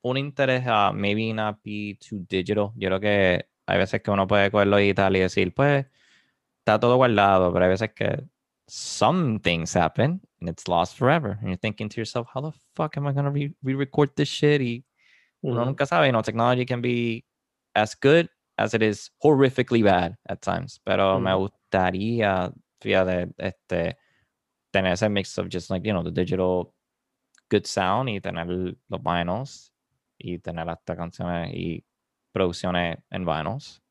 un 0.03 0.17
interés 0.17 0.63
a 0.67 0.91
maybe 0.91 1.33
not 1.33 1.59
be 1.63 1.97
too 1.99 2.25
digital. 2.27 2.71
Yo 2.75 2.89
creo 2.89 2.99
que 2.99 3.45
hay 3.67 3.77
veces 3.77 4.01
que 4.01 4.11
uno 4.11 4.27
puede 4.27 4.51
cogerlo 4.51 4.77
digital 4.77 5.15
y 5.15 5.19
decir, 5.19 5.53
pues, 5.53 5.85
está 6.71 6.79
todo 6.79 6.95
guardado, 6.97 7.51
pero 7.51 7.65
hay 7.65 7.71
veces 7.71 7.91
que 7.93 8.23
some 8.67 9.39
things 9.39 9.75
happen 9.75 10.21
and 10.39 10.49
it's 10.49 10.67
lost 10.67 10.97
forever. 10.97 11.37
And 11.41 11.49
you're 11.49 11.57
thinking 11.57 11.89
to 11.89 11.97
yourself, 11.97 12.27
how 12.33 12.41
the 12.41 12.51
fuck 12.75 12.97
am 12.97 13.05
I 13.07 13.11
going 13.11 13.25
to 13.25 13.31
re- 13.31 13.55
re-record 13.63 14.15
this 14.15 14.29
shit? 14.29 14.61
Y 14.61 14.83
uno 15.43 15.65
nunca 15.65 15.85
sabe, 15.85 16.05
you 16.05 16.11
know, 16.11 16.21
technology 16.21 16.65
can 16.65 16.81
be 16.81 17.25
as 17.75 17.95
good 17.95 18.29
as 18.57 18.73
it 18.73 18.81
is 18.81 19.09
horrifically 19.23 19.83
bad 19.83 20.15
at 20.29 20.41
times. 20.41 20.79
Pero 20.85 21.19
me 21.19 21.31
Ujú. 21.31 21.49
gustaría, 21.49 22.53
fíjate, 22.81 23.33
este, 23.37 23.97
tener 24.71 24.93
ese 24.93 25.09
mix 25.09 25.37
of 25.37 25.49
just 25.49 25.69
like, 25.69 25.85
you 25.85 25.93
know, 25.93 26.03
the 26.03 26.11
digital 26.11 26.73
good 27.49 27.65
sound 27.67 28.09
y 28.09 28.19
tener 28.19 28.47
los 28.89 29.01
vinyls 29.01 29.71
y 30.17 30.37
tener 30.37 30.69
hasta 30.69 30.95
canciones 30.95 31.53
y 31.53 31.83
producciones 32.31 32.99
en 33.11 33.25
vinyls. 33.25 33.81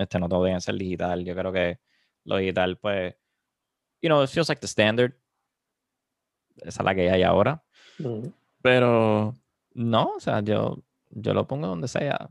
Este 0.00 0.18
no 0.18 0.28
todo 0.28 0.44
debe 0.44 0.60
ser 0.60 0.76
digital. 0.76 1.24
Yo 1.24 1.34
creo 1.34 1.52
que 1.52 1.78
lo 2.24 2.36
digital, 2.38 2.78
pues, 2.78 3.14
you 4.00 4.08
know, 4.08 4.22
it 4.22 4.30
feels 4.30 4.48
like 4.48 4.60
the 4.60 4.66
standard. 4.66 5.12
Esa 6.56 6.82
es 6.82 6.84
la 6.84 6.94
que 6.94 7.10
hay 7.10 7.22
ahora. 7.22 7.62
Ujú. 7.98 8.32
Pero 8.62 9.34
no, 9.74 10.14
o 10.16 10.20
sea, 10.20 10.40
yo, 10.40 10.82
yo 11.10 11.34
lo 11.34 11.46
pongo 11.46 11.66
donde 11.66 11.88
sea, 11.88 12.30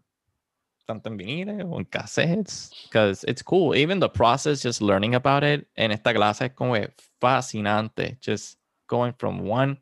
tanto 0.86 1.10
en 1.10 1.18
viniles 1.18 1.64
o 1.68 1.78
en 1.78 1.86
cassettes, 1.86 2.72
because 2.86 3.24
it's 3.30 3.44
cool. 3.44 3.76
Even 3.76 4.00
the 4.00 4.10
process, 4.10 4.64
just 4.64 4.82
learning 4.82 5.14
about 5.14 5.44
it 5.44 5.68
en 5.76 5.92
esta 5.92 6.14
clase 6.14 6.46
es 6.46 6.54
como 6.54 6.76
fascinante. 7.20 8.18
Just 8.20 8.60
going 8.88 9.14
from 9.14 9.48
one, 9.48 9.80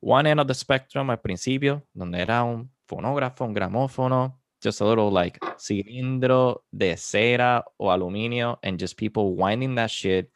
one 0.00 0.28
end 0.28 0.40
of 0.40 0.46
the 0.46 0.54
spectrum 0.54 1.10
al 1.10 1.20
principio, 1.20 1.84
donde 1.92 2.20
era 2.20 2.44
un 2.44 2.70
fonógrafo, 2.86 3.44
un 3.44 3.54
gramófono, 3.54 4.39
just 4.60 4.80
a 4.80 4.84
little 4.84 5.10
like 5.10 5.38
cilindro 5.58 6.62
de 6.76 6.96
cera 6.96 7.64
o 7.78 7.86
aluminio, 7.86 8.58
and 8.62 8.78
just 8.78 8.96
people 8.96 9.34
winding 9.34 9.74
that 9.76 9.90
shit. 9.90 10.30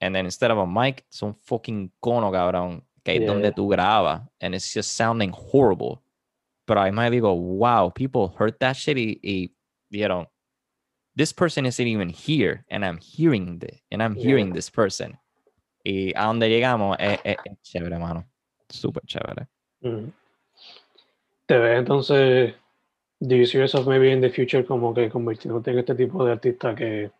And 0.00 0.14
then 0.14 0.24
instead 0.26 0.50
of 0.50 0.58
a 0.58 0.66
mic, 0.66 1.04
it's 1.08 1.22
un 1.22 1.34
fucking 1.34 1.90
cono, 2.02 2.30
cabrón, 2.30 2.82
que 3.04 3.14
es 3.14 3.20
Yeah, 3.20 3.26
donde 3.26 3.44
yeah. 3.44 3.50
tú 3.52 3.68
grabas, 3.68 4.28
and 4.40 4.54
it's 4.54 4.72
just 4.72 4.92
sounding 4.96 5.30
horrible. 5.32 6.02
Pero 6.66 6.80
ahí 6.80 6.92
me 6.92 7.10
digo, 7.10 7.34
wow, 7.36 7.90
people 7.90 8.34
heard 8.38 8.58
that 8.60 8.76
shit 8.76 8.96
y, 8.96 9.18
y 9.22 9.50
this 11.16 11.32
person 11.32 11.64
isn't 11.66 11.86
even 11.86 12.08
here, 12.08 12.64
and 12.70 12.84
I'm 12.84 12.98
hearing 12.98 13.58
this, 13.58 13.78
and 13.92 14.02
I'm 14.02 14.16
Yeah. 14.16 14.22
hearing 14.24 14.52
this 14.52 14.68
person. 14.70 15.16
Y 15.86 16.12
a 16.16 16.24
donde 16.24 16.48
llegamos 16.48 16.96
es, 16.98 17.20
es- 17.24 17.36
es 17.44 17.56
chévere, 17.62 17.98
mano. 18.00 18.24
Súper 18.70 19.02
chévere. 19.06 19.46
Te 21.46 21.58
ves 21.58 21.78
entonces, 21.78 22.54
do 23.26 23.36
you 23.36 23.46
see 23.46 23.58
yourself 23.58 23.86
maybe 23.86 24.10
in 24.10 24.20
the 24.20 24.30
future 24.30 24.64
como 24.64 24.92
que 24.92 25.08
convirtiéndote 25.08 25.70
en 25.70 25.78
este 25.78 25.94
tipo 25.94 26.24
de 26.24 26.32
artista 26.32 26.74
que 26.74 27.10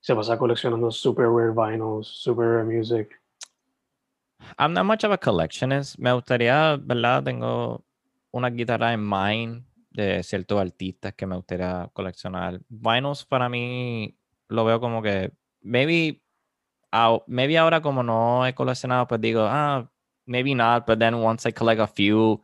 se 0.00 0.14
pasa 0.14 0.38
coleccionando 0.38 0.90
super 0.90 1.28
rare 1.28 1.52
vinyls, 1.52 2.06
super 2.06 2.46
rare 2.46 2.64
music? 2.64 3.20
I'm 4.58 4.72
not 4.72 4.84
much 4.84 5.04
of 5.04 5.12
a 5.12 5.18
collectionist. 5.18 5.98
Me 5.98 6.12
gustaría, 6.12 6.76
¿verdad? 6.76 7.22
Tengo 7.24 7.84
una 8.30 8.50
guitarra 8.50 8.92
en 8.92 9.08
mind 9.08 9.64
de 9.90 10.22
ciertos 10.22 10.60
artistas 10.60 11.14
que 11.14 11.26
me 11.26 11.36
gustaría 11.36 11.88
coleccionar. 11.92 12.60
Vinyls 12.68 13.24
para 13.24 13.48
mí 13.48 14.16
lo 14.48 14.64
veo 14.64 14.80
como 14.80 15.02
que 15.02 15.32
maybe, 15.62 16.20
maybe 17.26 17.58
ahora 17.58 17.80
como 17.80 18.02
no 18.02 18.46
he 18.46 18.54
coleccionado, 18.54 19.06
pues 19.06 19.20
digo, 19.20 19.42
ah, 19.42 19.88
maybe 20.26 20.54
not, 20.54 20.86
but 20.86 20.98
then 20.98 21.14
once 21.14 21.48
I 21.48 21.52
collect 21.52 21.80
a 21.80 21.86
few, 21.86 22.40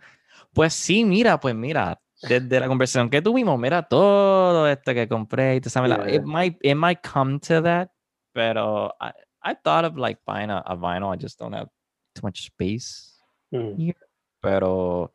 pues 0.52 0.74
sí, 0.74 1.04
mira, 1.04 1.38
pues 1.40 1.54
mira, 1.54 2.00
desde 2.22 2.60
la 2.60 2.68
conversación 2.68 3.08
que 3.10 3.22
tuvimos, 3.22 3.58
mira 3.58 3.82
todo 3.82 4.66
esto 4.68 4.92
que 4.94 5.08
compré 5.08 5.56
y 5.56 5.60
te 5.60 5.70
sabes, 5.70 5.90
Yeah. 5.90 6.14
it 6.14 6.22
might 6.22 6.56
it 6.62 6.74
might 6.74 7.00
come 7.02 7.38
to 7.40 7.62
that, 7.62 7.90
pero 8.34 8.92
I, 9.00 9.12
I 9.42 9.54
thought 9.54 9.84
of 9.84 9.96
like 9.96 10.20
buying 10.26 10.50
a, 10.50 10.62
a 10.66 10.76
vinyl, 10.76 11.12
I 11.14 11.16
just 11.16 11.38
don't 11.38 11.54
have 11.54 11.68
too 12.14 12.22
much 12.22 12.40
space. 12.46 13.16
Mm. 13.52 13.94
Pero 14.42 15.12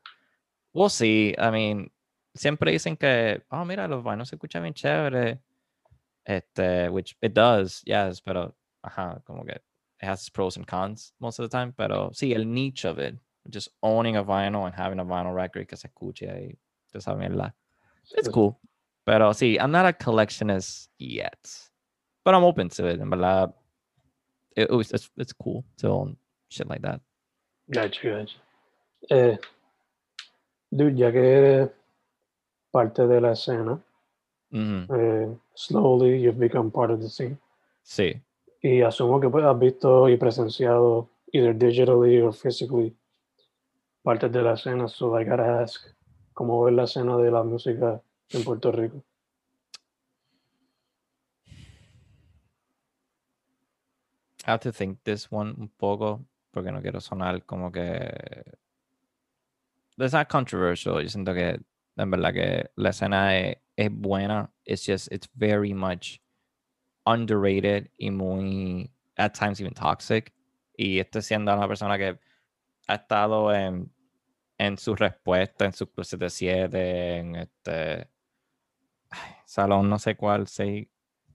we'll 0.74 0.90
see. 0.90 1.36
I 1.38 1.50
mean, 1.52 1.92
siempre 2.36 2.72
dicen 2.72 2.98
que, 2.98 3.42
oh, 3.52 3.64
mira, 3.66 3.88
los 3.88 4.04
vinyls 4.04 4.30
se 4.30 4.36
escuchan 4.36 4.64
bien 4.64 4.74
chévere. 4.74 5.40
Este, 6.28 6.90
which 6.90 7.16
it 7.22 7.34
does, 7.36 7.82
yes, 7.86 8.20
pero, 8.20 8.56
ajá, 8.84 9.22
como 9.26 9.44
que 9.46 9.54
it 9.54 9.62
has 10.02 10.22
its 10.22 10.30
pros 10.32 10.58
and 10.58 10.66
cons 10.66 11.14
most 11.20 11.40
of 11.40 11.48
the 11.50 11.56
time. 11.56 11.72
Pero 11.78 12.10
sí, 12.14 12.34
el 12.34 12.46
niche 12.46 12.86
of 12.86 12.98
it, 12.98 13.16
just 13.50 13.70
owning 13.84 14.16
a 14.18 14.24
vinyl 14.24 14.66
and 14.66 14.74
having 14.74 15.00
a 15.00 15.06
vinyl 15.06 15.36
record 15.36 15.68
que 15.68 15.78
se 15.78 15.88
escuche 15.88 16.28
ahí, 16.28 16.58
tú 16.96 17.02
sabes, 17.02 17.30
la. 17.32 17.54
It's 18.18 18.28
Sí. 18.28 18.32
cool. 18.32 18.56
Pero 19.04 19.34
sí, 19.34 19.58
I'm 19.60 19.72
not 19.72 19.86
a 19.86 19.94
collectionist 19.94 20.90
yet. 20.98 21.38
But 22.24 22.34
I'm 22.34 22.44
open 22.44 22.70
to 22.70 22.88
it. 22.88 23.00
En 23.00 23.10
verdad, 23.10 23.54
it, 24.56 24.70
was, 24.72 24.92
it's, 24.92 25.12
it's 25.18 25.34
cool 25.34 25.64
to 25.78 25.90
own 25.90 26.18
shit 26.50 26.68
like 26.68 26.82
that. 26.82 27.02
Gotcha, 27.70 28.02
gotcha. 28.10 28.38
Eh, 29.12 29.38
dude, 30.72 30.96
ya 30.98 31.12
que 31.12 31.20
eres 31.20 31.70
parte 32.72 33.06
de 33.08 33.22
la 33.22 33.32
escena, 33.32 33.80
Mhm. 34.52 34.88
eh, 34.90 35.38
slowly 35.56 36.20
you've 36.22 36.40
become 36.40 36.72
part 36.72 36.90
of 36.92 37.00
the 37.02 37.10
scene. 37.10 37.38
Sí. 37.84 38.22
Y 38.64 38.82
asumo 38.82 39.20
que 39.20 39.28
has 39.28 39.60
visto 39.60 40.10
y 40.10 40.18
presenciado, 40.18 41.10
either 41.32 41.54
digitally 41.54 42.22
or 42.22 42.34
physically, 42.34 42.96
partes 44.04 44.32
de 44.32 44.42
la 44.42 44.54
escena. 44.54 44.88
So 44.88 45.16
I 45.20 45.24
gotta 45.26 45.62
ask, 45.62 45.82
¿cómo 46.36 46.64
ves 46.64 46.76
la 46.76 46.84
escena 46.84 47.18
de 47.18 47.32
la 47.32 47.42
música 47.42 48.02
en 48.30 48.44
Puerto 48.44 48.72
Rico? 48.72 49.04
I 54.46 54.52
have 54.52 54.60
to 54.60 54.72
think 54.72 55.00
this 55.04 55.32
one 55.32 55.56
un 55.58 55.70
poco 55.70 56.24
porque 56.52 56.72
no 56.72 56.80
quiero 56.82 57.02
sonar 57.02 57.44
como 57.46 57.72
que 57.72 58.44
it's 59.98 60.14
not 60.14 60.30
controversial. 60.30 61.02
Yo 61.02 61.10
siento 61.10 61.34
que 61.34 61.60
en 61.98 62.12
verdad 62.12 62.34
que 62.34 62.70
la 62.76 62.90
escena 62.90 63.36
es, 63.36 63.58
es 63.76 63.90
buena. 63.90 64.52
It's 64.66 64.86
just 64.86 65.12
it's 65.12 65.28
very 65.34 65.74
much 65.74 66.20
underrated 67.08 67.90
y 67.98 68.12
muy 68.12 68.92
at 69.18 69.34
times 69.34 69.60
even 69.60 69.74
toxic. 69.74 70.32
Y 70.78 71.00
estoy 71.00 71.24
siendo 71.24 71.56
una 71.56 71.68
persona 71.68 71.98
que 71.98 72.20
ha 72.88 72.96
estado 72.96 73.52
en, 73.52 73.90
en 74.58 74.78
su 74.78 74.96
respuesta 74.96 75.66
en 75.66 75.74
su 75.74 75.88
Club 75.88 76.08
de 76.08 76.30
7, 76.30 77.18
en 77.18 77.36
este 77.36 78.10
salón 79.46 79.90
no 79.90 80.00
sé 80.00 80.16
cuál, 80.16 80.48
6, 80.48 80.88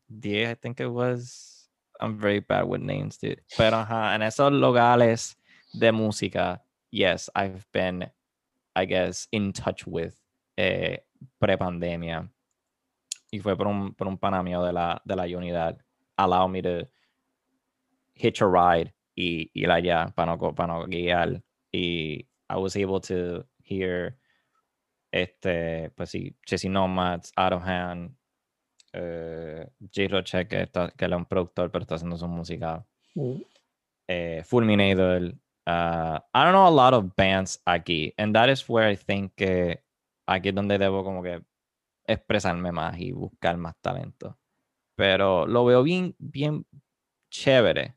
10, 0.09 0.51
I 0.51 0.55
think 0.57 0.81
it 0.81 0.89
was. 0.89 1.71
I'm 2.01 2.19
very 2.19 2.41
bad 2.41 2.65
with 2.65 2.81
names, 2.81 3.19
dude. 3.19 3.43
Pero 3.57 3.77
ajá, 3.77 4.15
en 4.15 4.23
esos 4.23 4.53
locales 4.53 5.37
de 5.73 5.93
música, 5.93 6.63
yes, 6.91 7.31
I've 7.35 7.67
been, 7.73 8.11
I 8.75 8.87
guess, 8.87 9.29
in 9.33 9.53
touch 9.53 9.87
with 9.87 10.15
eh, 10.57 11.05
pre-pandemia. 11.39 12.29
Y 13.31 13.39
fue 13.39 13.55
por 13.55 13.69
un, 13.69 13.95
por 13.95 14.09
un 14.09 14.19
pana 14.19 14.43
mío 14.43 14.63
de 14.65 14.73
la, 14.73 15.01
de 15.05 15.15
la 15.15 15.25
unidad. 15.25 15.79
Allow 16.17 16.49
me 16.49 16.63
to 16.63 16.89
hitch 18.15 18.41
a 18.41 18.47
ride 18.47 18.93
y 19.15 19.51
ir 19.55 19.71
allá 19.71 20.13
para 20.15 20.37
no, 20.37 20.55
para 20.55 20.73
no 20.73 20.87
guiar. 20.87 21.43
Y 21.71 22.30
I 22.51 22.57
was 22.57 22.75
able 22.77 23.01
to 23.03 23.47
hear 23.63 24.17
este, 25.13 25.91
pues 25.97 26.11
sí, 26.11 26.37
Nomads, 26.69 27.33
Out 27.37 27.53
of 27.53 27.63
Hand, 27.65 28.17
eh, 28.93 29.69
J. 29.93 30.09
Roche, 30.09 30.47
que, 30.49 30.63
está- 30.63 30.91
que 30.97 31.05
él 31.05 31.13
es 31.13 31.19
un 31.19 31.27
productor, 31.27 31.71
pero 31.71 31.83
está 31.83 31.95
haciendo 31.97 32.17
su 32.17 32.27
música. 32.29 32.85
Mm, 33.15 33.43
eh, 34.09 34.43
Fulminator. 34.45 35.35
uh, 35.67 36.19
I 36.35 36.45
don't 36.45 36.53
know 36.53 36.67
a 36.67 36.71
lot 36.71 36.95
of 36.95 37.15
bands 37.17 37.61
aquí. 37.65 38.13
And 38.19 38.35
that 38.35 38.49
is 38.49 38.69
where 38.69 38.91
I 38.91 38.97
think 38.97 39.35
que 39.37 39.83
aquí 40.27 40.49
es 40.49 40.55
donde 40.55 40.79
debo 40.79 41.05
como 41.05 41.23
que 41.23 41.43
expresarme 42.07 42.73
más 42.73 42.99
y 42.99 43.13
buscar 43.13 43.57
más 43.57 43.75
talento. 43.81 44.37
Pero 44.97 45.47
lo 45.47 45.65
veo 45.65 45.83
bien, 45.83 46.15
bien 46.19 46.67
chévere. 47.31 47.95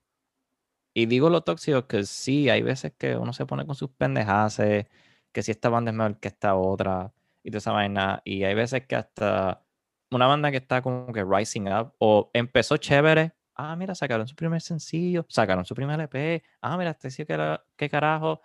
Y 0.94 1.08
digo 1.08 1.30
lo 1.30 1.42
tóxico 1.42 1.88
que 1.88 2.04
sí, 2.04 2.50
hay 2.50 2.62
veces 2.62 2.94
que 2.98 3.18
uno 3.18 3.34
se 3.34 3.46
pone 3.46 3.66
con 3.66 3.76
sus 3.76 3.90
pendejaces, 3.90 4.86
que 5.32 5.42
si 5.44 5.52
esta 5.52 5.70
banda 5.70 5.92
es 5.92 5.98
mejor 5.98 6.20
que 6.20 6.28
esta 6.28 6.56
otra, 6.56 7.12
y 7.44 7.50
toda 7.50 7.58
esa 7.60 7.72
vaina. 7.72 8.22
Y 8.24 8.44
hay 8.44 8.54
veces 8.54 8.86
que 8.86 8.96
hasta 8.96 9.64
una 10.12 10.28
banda 10.28 10.52
que 10.52 10.58
está 10.58 10.82
como 10.82 11.12
que 11.12 11.24
rising 11.24 11.68
up, 11.68 11.94
o 11.98 12.30
empezó 12.34 12.78
chévere, 12.78 13.34
ah, 13.56 13.76
mira, 13.76 13.96
sacaron 13.96 14.28
su 14.28 14.36
primer 14.36 14.62
sencillo, 14.62 15.26
sacaron 15.30 15.66
su 15.66 15.74
primer 15.74 16.00
EP, 16.00 16.44
ah, 16.62 16.78
mira, 16.78 16.92
este 16.92 17.10
sí 17.10 17.26
que 17.26 17.34
era- 17.34 17.64
qué 17.76 17.90
carajo. 17.90 18.42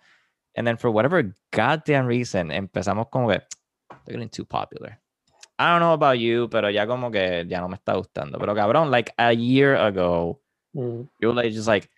And 0.55 0.65
then 0.67 0.77
for 0.77 0.89
whatever 0.89 1.23
goddamn 1.51 2.07
reason, 2.07 2.51
empezamos 2.51 3.07
como 3.09 3.29
que, 3.29 3.43
they're 4.05 4.17
getting 4.17 4.29
too 4.29 4.45
popular. 4.45 4.99
I 5.59 5.71
don't 5.71 5.79
know 5.81 5.93
about 5.93 6.17
you, 6.17 6.49
pero 6.49 6.69
ya 6.71 6.87
como 6.87 7.11
que 7.11 7.45
ya 7.47 7.61
no 7.61 7.67
me 7.69 7.75
está 7.75 7.93
gustando. 7.95 8.39
Pero 8.39 8.55
cabrón, 8.55 8.89
like 8.89 9.13
a 9.17 9.33
year 9.33 9.75
ago, 9.75 10.41
mm, 10.73 11.01
you 11.19 11.29
were 11.29 11.35
like 11.35 11.53
just 11.53 11.67
like 11.67 11.89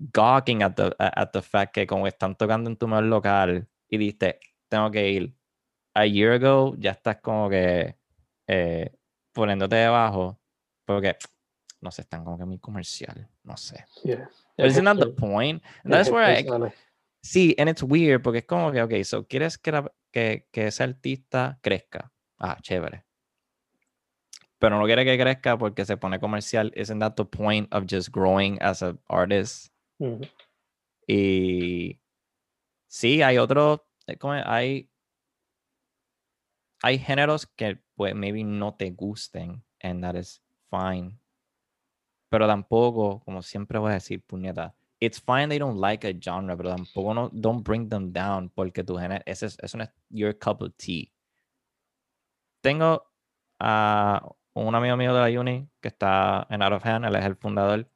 gawking 0.00 0.62
at 0.62 0.74
the 0.76 0.94
at 0.98 1.30
the 1.32 1.42
fact 1.42 1.74
que 1.74 1.86
como 1.86 2.06
están 2.06 2.34
tocando 2.36 2.70
en 2.70 2.76
tu 2.76 2.88
mejor 2.88 3.04
local 3.04 3.68
y 3.88 3.98
dijiste 3.98 4.40
tengo 4.68 4.90
que 4.90 5.10
ir. 5.10 5.34
A 5.94 6.06
year 6.06 6.32
ago 6.32 6.74
ya 6.78 6.92
estás 6.92 7.16
como 7.20 7.50
que 7.50 7.96
eh, 8.46 8.90
poniéndote 9.32 9.76
debajo 9.76 10.40
porque 10.86 11.16
no 11.80 11.90
sé 11.90 12.02
están 12.02 12.24
como 12.24 12.38
que 12.38 12.44
muy 12.44 12.58
comercial 12.58 13.28
no 13.44 13.56
sé. 13.56 13.84
Yeah. 14.04 14.28
But 14.56 14.66
isn't 14.66 14.84
that 14.84 14.98
the 14.98 15.06
point 15.16 15.62
and 15.84 15.92
that's 15.92 16.10
where 16.10 16.24
I, 16.24 16.72
sí 17.22 17.54
and 17.58 17.68
it's 17.68 17.82
weird 17.82 18.22
porque 18.22 18.38
es 18.38 18.46
como 18.46 18.72
que 18.72 18.82
okay 18.82 19.04
so 19.04 19.26
quieres 19.26 19.58
que, 19.58 19.72
la- 19.72 19.92
que, 20.12 20.46
que 20.52 20.68
ese 20.68 20.82
artista 20.84 21.58
crezca. 21.60 22.12
Ah 22.38 22.56
chévere. 22.62 23.04
Pero 24.58 24.78
no 24.78 24.84
quiere 24.84 25.04
que 25.04 25.18
crezca 25.18 25.56
porque 25.58 25.84
se 25.86 25.96
pone 25.96 26.20
comercial. 26.20 26.70
Isn't 26.76 27.00
that 27.00 27.14
the 27.16 27.24
point 27.24 27.72
of 27.72 27.86
just 27.86 28.10
growing 28.12 28.58
as 28.60 28.82
an 28.82 28.98
artist 29.08 29.69
Y 31.06 32.00
sí, 32.86 33.22
hay 33.22 33.38
otros, 33.38 33.80
eh, 34.06 34.18
hay, 34.44 34.90
hay 36.82 36.98
géneros 36.98 37.46
que 37.46 37.80
pues 37.94 38.14
maybe 38.14 38.44
no 38.44 38.74
te 38.74 38.90
gusten, 38.90 39.62
and 39.82 40.02
that 40.02 40.14
is 40.14 40.42
fine. 40.70 41.18
Pero 42.30 42.46
tampoco, 42.46 43.20
como 43.24 43.42
siempre 43.42 43.78
voy 43.78 43.90
a 43.90 43.94
decir, 43.94 44.22
puñeta, 44.24 44.74
it's 45.00 45.20
fine 45.20 45.48
they 45.48 45.58
don't 45.58 45.80
like 45.80 46.06
a 46.06 46.12
genre, 46.12 46.56
pero 46.56 46.70
tampoco 46.70 47.14
no, 47.14 47.30
don't 47.32 47.66
bring 47.66 47.88
them 47.88 48.12
down 48.12 48.48
porque 48.50 48.84
tu 48.84 48.96
género, 48.96 49.22
ese 49.26 49.46
es, 49.46 49.58
eso 49.60 49.78
your 50.10 50.38
cup 50.38 50.62
of 50.62 50.72
tea. 50.76 51.12
Tengo 52.62 53.10
a 53.58 54.22
un 54.54 54.74
amigo 54.74 54.96
mío 54.96 55.14
de 55.14 55.20
la 55.20 55.40
uni 55.40 55.68
que 55.80 55.88
está 55.88 56.46
en 56.50 56.62
Out 56.62 56.72
of 56.74 56.86
Hand, 56.86 57.04
él 57.06 57.16
es 57.16 57.24
el 57.24 57.36
fundador. 57.36 57.90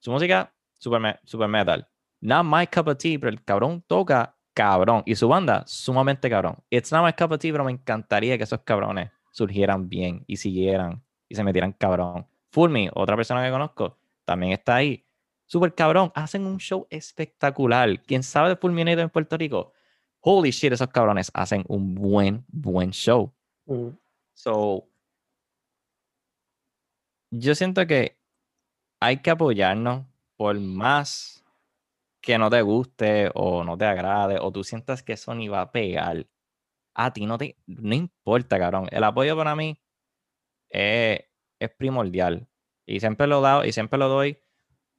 Su 0.00 0.10
música, 0.10 0.52
super, 0.78 1.20
super 1.24 1.48
metal. 1.48 1.86
Not 2.20 2.44
my 2.44 2.66
cup 2.66 2.88
of 2.88 2.98
tea, 2.98 3.18
pero 3.18 3.30
el 3.30 3.44
cabrón 3.44 3.82
toca 3.86 4.36
cabrón. 4.54 5.02
Y 5.06 5.14
su 5.14 5.28
banda, 5.28 5.64
sumamente 5.66 6.28
cabrón. 6.28 6.56
It's 6.70 6.90
not 6.90 7.04
my 7.04 7.12
cup 7.12 7.32
of 7.32 7.38
tea, 7.38 7.52
pero 7.52 7.64
me 7.64 7.72
encantaría 7.72 8.36
que 8.36 8.44
esos 8.44 8.60
cabrones 8.62 9.10
surgieran 9.30 9.88
bien 9.88 10.24
y 10.26 10.36
siguieran 10.36 11.02
y 11.28 11.34
se 11.34 11.44
metieran 11.44 11.72
cabrón. 11.72 12.26
Full 12.50 12.70
Me, 12.70 12.90
otra 12.94 13.14
persona 13.14 13.44
que 13.44 13.50
conozco, 13.50 13.98
también 14.24 14.52
está 14.52 14.76
ahí. 14.76 15.04
Super 15.46 15.74
cabrón. 15.74 16.10
Hacen 16.14 16.44
un 16.44 16.58
show 16.58 16.86
espectacular. 16.90 18.02
¿Quién 18.02 18.22
sabe 18.22 18.50
de 18.50 18.56
Fulminator 18.56 19.00
en 19.00 19.10
Puerto 19.10 19.36
Rico? 19.36 19.72
Holy 20.20 20.50
shit, 20.50 20.72
esos 20.72 20.88
cabrones 20.88 21.30
hacen 21.32 21.64
un 21.68 21.94
buen, 21.94 22.44
buen 22.48 22.90
show. 22.90 23.32
mm, 23.66 23.88
So, 24.34 24.88
yo 27.30 27.54
siento 27.54 27.86
que 27.86 28.18
hay 29.00 29.18
que 29.18 29.30
apoyarnos 29.30 30.06
por 30.38 30.58
más 30.60 31.44
que 32.22 32.38
no 32.38 32.48
te 32.48 32.62
guste 32.62 33.30
o 33.34 33.64
no 33.64 33.76
te 33.76 33.84
agrade 33.86 34.38
o 34.40 34.52
tú 34.52 34.64
sientas 34.64 35.02
que 35.02 35.14
eso 35.14 35.34
ni 35.34 35.48
va 35.48 35.62
a 35.62 35.72
pegar. 35.72 36.26
A 36.94 37.12
ti 37.12 37.26
no 37.26 37.38
te 37.38 37.56
no 37.66 37.94
importa, 37.94 38.58
cabrón. 38.58 38.88
El 38.92 39.04
apoyo 39.04 39.36
para 39.36 39.56
mí 39.56 39.80
es, 40.70 41.24
primordial 41.76 42.48
y 42.86 43.00
siempre 43.00 43.26
lo 43.26 43.40
dado 43.40 43.64
y 43.64 43.72
siempre 43.72 43.98
lo 43.98 44.08
doy 44.08 44.38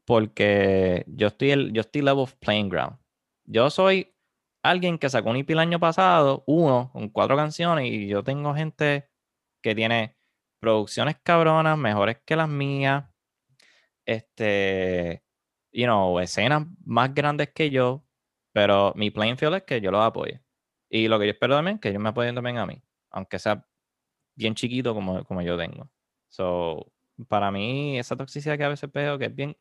porque 0.06 1.06
yo 1.08 1.28
estoy 1.28 1.52
el, 1.52 1.74
yo 1.74 1.82
estoy 1.82 2.02
level 2.02 2.26
playing 2.40 2.70
ground. 2.70 2.98
yo 3.46 3.70
soy 3.70 4.14
alguien 4.64 4.98
que 4.98 5.10
sacó 5.10 5.30
un 5.30 5.38
EP 5.38 5.52
el 5.52 5.60
año 5.60 5.80
pasado, 5.80 6.44
uno, 6.48 6.90
con 6.92 7.10
cuatro 7.10 7.38
canciones, 7.38 7.86
y 7.86 8.08
yo 8.08 8.24
tengo 8.24 8.54
gente 8.54 9.10
que 9.62 9.76
tiene 9.76 10.18
producciones 10.60 11.18
cabronas, 11.24 11.78
mejores 11.78 12.18
que 12.26 12.36
las 12.36 12.50
mías, 12.50 13.06
este, 14.06 15.24
you 15.72 15.86
know, 15.86 16.20
escenas 16.20 16.66
más 16.86 17.14
grandes 17.14 17.50
que 17.54 17.70
yo, 17.70 18.06
pero 18.52 18.94
mi 18.96 19.12
playing 19.12 19.38
field 19.38 19.56
es 19.56 19.64
que 19.64 19.82
yo 19.82 19.92
los 19.92 20.02
apoye. 20.04 20.42
Y 20.90 21.08
lo 21.08 21.20
que 21.20 21.26
yo 21.26 21.32
espero 21.32 21.56
también 21.56 21.76
es 21.76 21.82
que 21.82 21.90
ellos 21.90 22.02
me 22.02 22.10
apoyen 22.10 22.36
también 22.36 22.58
a 22.58 22.66
mí, 22.66 22.82
aunque 23.12 23.40
sea 23.40 23.66
bien 24.36 24.56
chiquito 24.56 24.94
como, 24.94 25.24
como 25.26 25.42
yo 25.42 25.58
tengo. 25.58 25.90
So, 26.30 26.92
para 27.28 27.52
mí, 27.52 28.00
esa 28.00 28.16
toxicidad 28.16 28.58
que 28.58 28.64
a 28.64 28.70
veces 28.70 28.92
veo, 28.92 29.18
que 29.18 29.26
es 29.26 29.36
bien, 29.36 29.56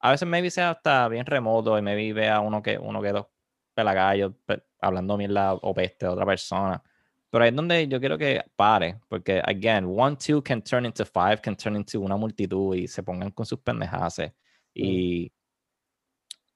a 0.00 0.12
veces 0.12 0.26
maybe 0.28 0.50
sea 0.50 0.70
hasta 0.70 1.08
bien 1.08 1.26
remoto 1.26 1.76
y 1.78 1.82
maybe 1.82 2.12
vea 2.12 2.40
uno 2.40 2.62
que, 2.62 2.78
uno 2.78 3.02
que 3.02 3.12
dos 3.12 3.26
pelagallos 3.74 4.32
hablando 4.80 5.16
mierda 5.16 5.54
o 5.54 5.74
peste 5.74 6.06
a 6.06 6.12
otra 6.12 6.24
persona. 6.26 6.82
Pero 7.30 7.44
ahí 7.44 7.50
es 7.50 7.56
donde 7.56 7.86
yo 7.86 8.00
quiero 8.00 8.18
que 8.18 8.42
pare, 8.56 8.98
porque, 9.08 9.40
again, 9.44 9.84
one, 9.86 10.16
two 10.16 10.42
can 10.42 10.62
turn 10.62 10.84
into 10.84 11.04
five, 11.04 11.40
can 11.40 11.56
turn 11.56 11.76
into 11.76 12.00
una 12.00 12.16
multitud 12.16 12.74
y 12.74 12.88
se 12.88 13.02
pongan 13.02 13.30
con 13.30 13.46
sus 13.46 13.60
pendejadas. 13.60 14.18
Mm. 14.18 14.32
Y, 14.74 15.32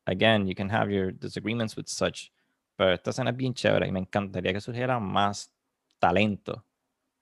again, 0.07 0.47
you 0.47 0.55
can 0.55 0.71
have 0.71 0.91
your 0.91 1.13
disagreements 1.13 1.77
with 1.77 1.87
such, 1.87 2.33
pero 2.77 2.93
esta 2.93 3.11
escena 3.11 3.31
es 3.31 3.37
bien 3.37 3.55
chévere 3.55 3.87
y 3.87 3.93
me 3.93 4.01
encantaría 4.01 4.53
que 4.53 4.61
surgiera 4.61 4.99
más 4.99 5.53
talento. 5.99 6.65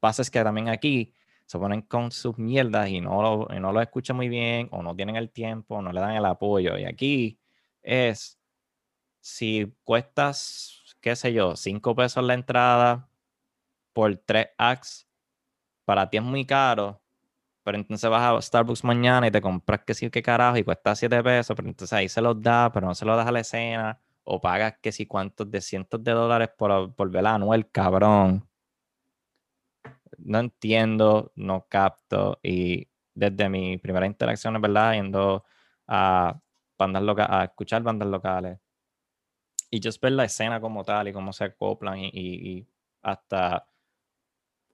Pasa 0.00 0.22
es 0.22 0.30
que 0.30 0.42
también 0.42 0.68
aquí 0.68 1.14
se 1.46 1.58
ponen 1.58 1.82
con 1.82 2.10
sus 2.10 2.38
mierdas 2.38 2.88
y 2.88 3.00
no 3.00 3.22
lo, 3.22 3.54
y 3.54 3.60
no 3.60 3.72
lo 3.72 3.80
escuchan 3.80 4.16
muy 4.16 4.28
bien, 4.28 4.68
o 4.72 4.82
no 4.82 4.96
tienen 4.96 5.16
el 5.16 5.30
tiempo, 5.30 5.82
no 5.82 5.92
le 5.92 6.00
dan 6.00 6.16
el 6.16 6.24
apoyo. 6.24 6.78
Y 6.78 6.84
aquí 6.84 7.38
es, 7.82 8.38
si 9.20 9.72
cuestas, 9.84 10.96
qué 11.00 11.14
sé 11.16 11.32
yo, 11.32 11.56
cinco 11.56 11.94
pesos 11.94 12.24
la 12.24 12.34
entrada, 12.34 13.08
por 13.92 14.16
tres 14.16 14.48
acts, 14.58 15.08
para 15.84 16.08
ti 16.08 16.16
es 16.18 16.22
muy 16.22 16.46
caro, 16.46 17.01
pero 17.62 17.78
entonces 17.78 18.08
vas 18.10 18.22
a 18.22 18.42
Starbucks 18.42 18.84
mañana 18.84 19.26
y 19.26 19.30
te 19.30 19.40
compras 19.40 19.80
que 19.84 19.94
sí, 19.94 20.10
qué 20.10 20.22
carajo, 20.22 20.56
y 20.56 20.64
cuesta 20.64 20.94
siete 20.94 21.22
pesos, 21.22 21.54
pero 21.56 21.68
entonces 21.68 21.92
ahí 21.92 22.08
se 22.08 22.20
los 22.20 22.40
da, 22.40 22.72
pero 22.72 22.86
no 22.86 22.94
se 22.94 23.04
los 23.04 23.16
das 23.16 23.26
a 23.26 23.32
la 23.32 23.40
escena, 23.40 24.00
o 24.24 24.40
pagas 24.40 24.78
que 24.80 24.92
si 24.92 25.06
cuántos 25.06 25.50
de 25.50 25.60
cientos 25.60 26.02
de 26.02 26.12
dólares 26.12 26.50
por, 26.56 26.94
por 26.94 27.10
ver 27.10 27.26
a 27.26 27.34
Anuel, 27.34 27.70
cabrón. 27.70 28.48
No 30.18 30.38
entiendo, 30.38 31.32
no 31.36 31.66
capto, 31.68 32.38
y 32.42 32.88
desde 33.14 33.48
mi 33.48 33.78
primera 33.78 34.06
interacción, 34.06 34.60
¿verdad? 34.60 34.94
Yendo 34.94 35.44
a 35.86 36.40
bandas 36.78 37.02
locales, 37.02 37.30
a 37.32 37.44
escuchar 37.44 37.82
bandas 37.82 38.08
locales, 38.08 38.58
y 39.70 39.80
just 39.82 40.02
ver 40.02 40.12
la 40.12 40.24
escena 40.24 40.60
como 40.60 40.84
tal 40.84 41.08
y 41.08 41.12
cómo 41.12 41.32
se 41.32 41.44
acoplan 41.44 41.98
y 41.98 42.66
hasta 43.02 43.66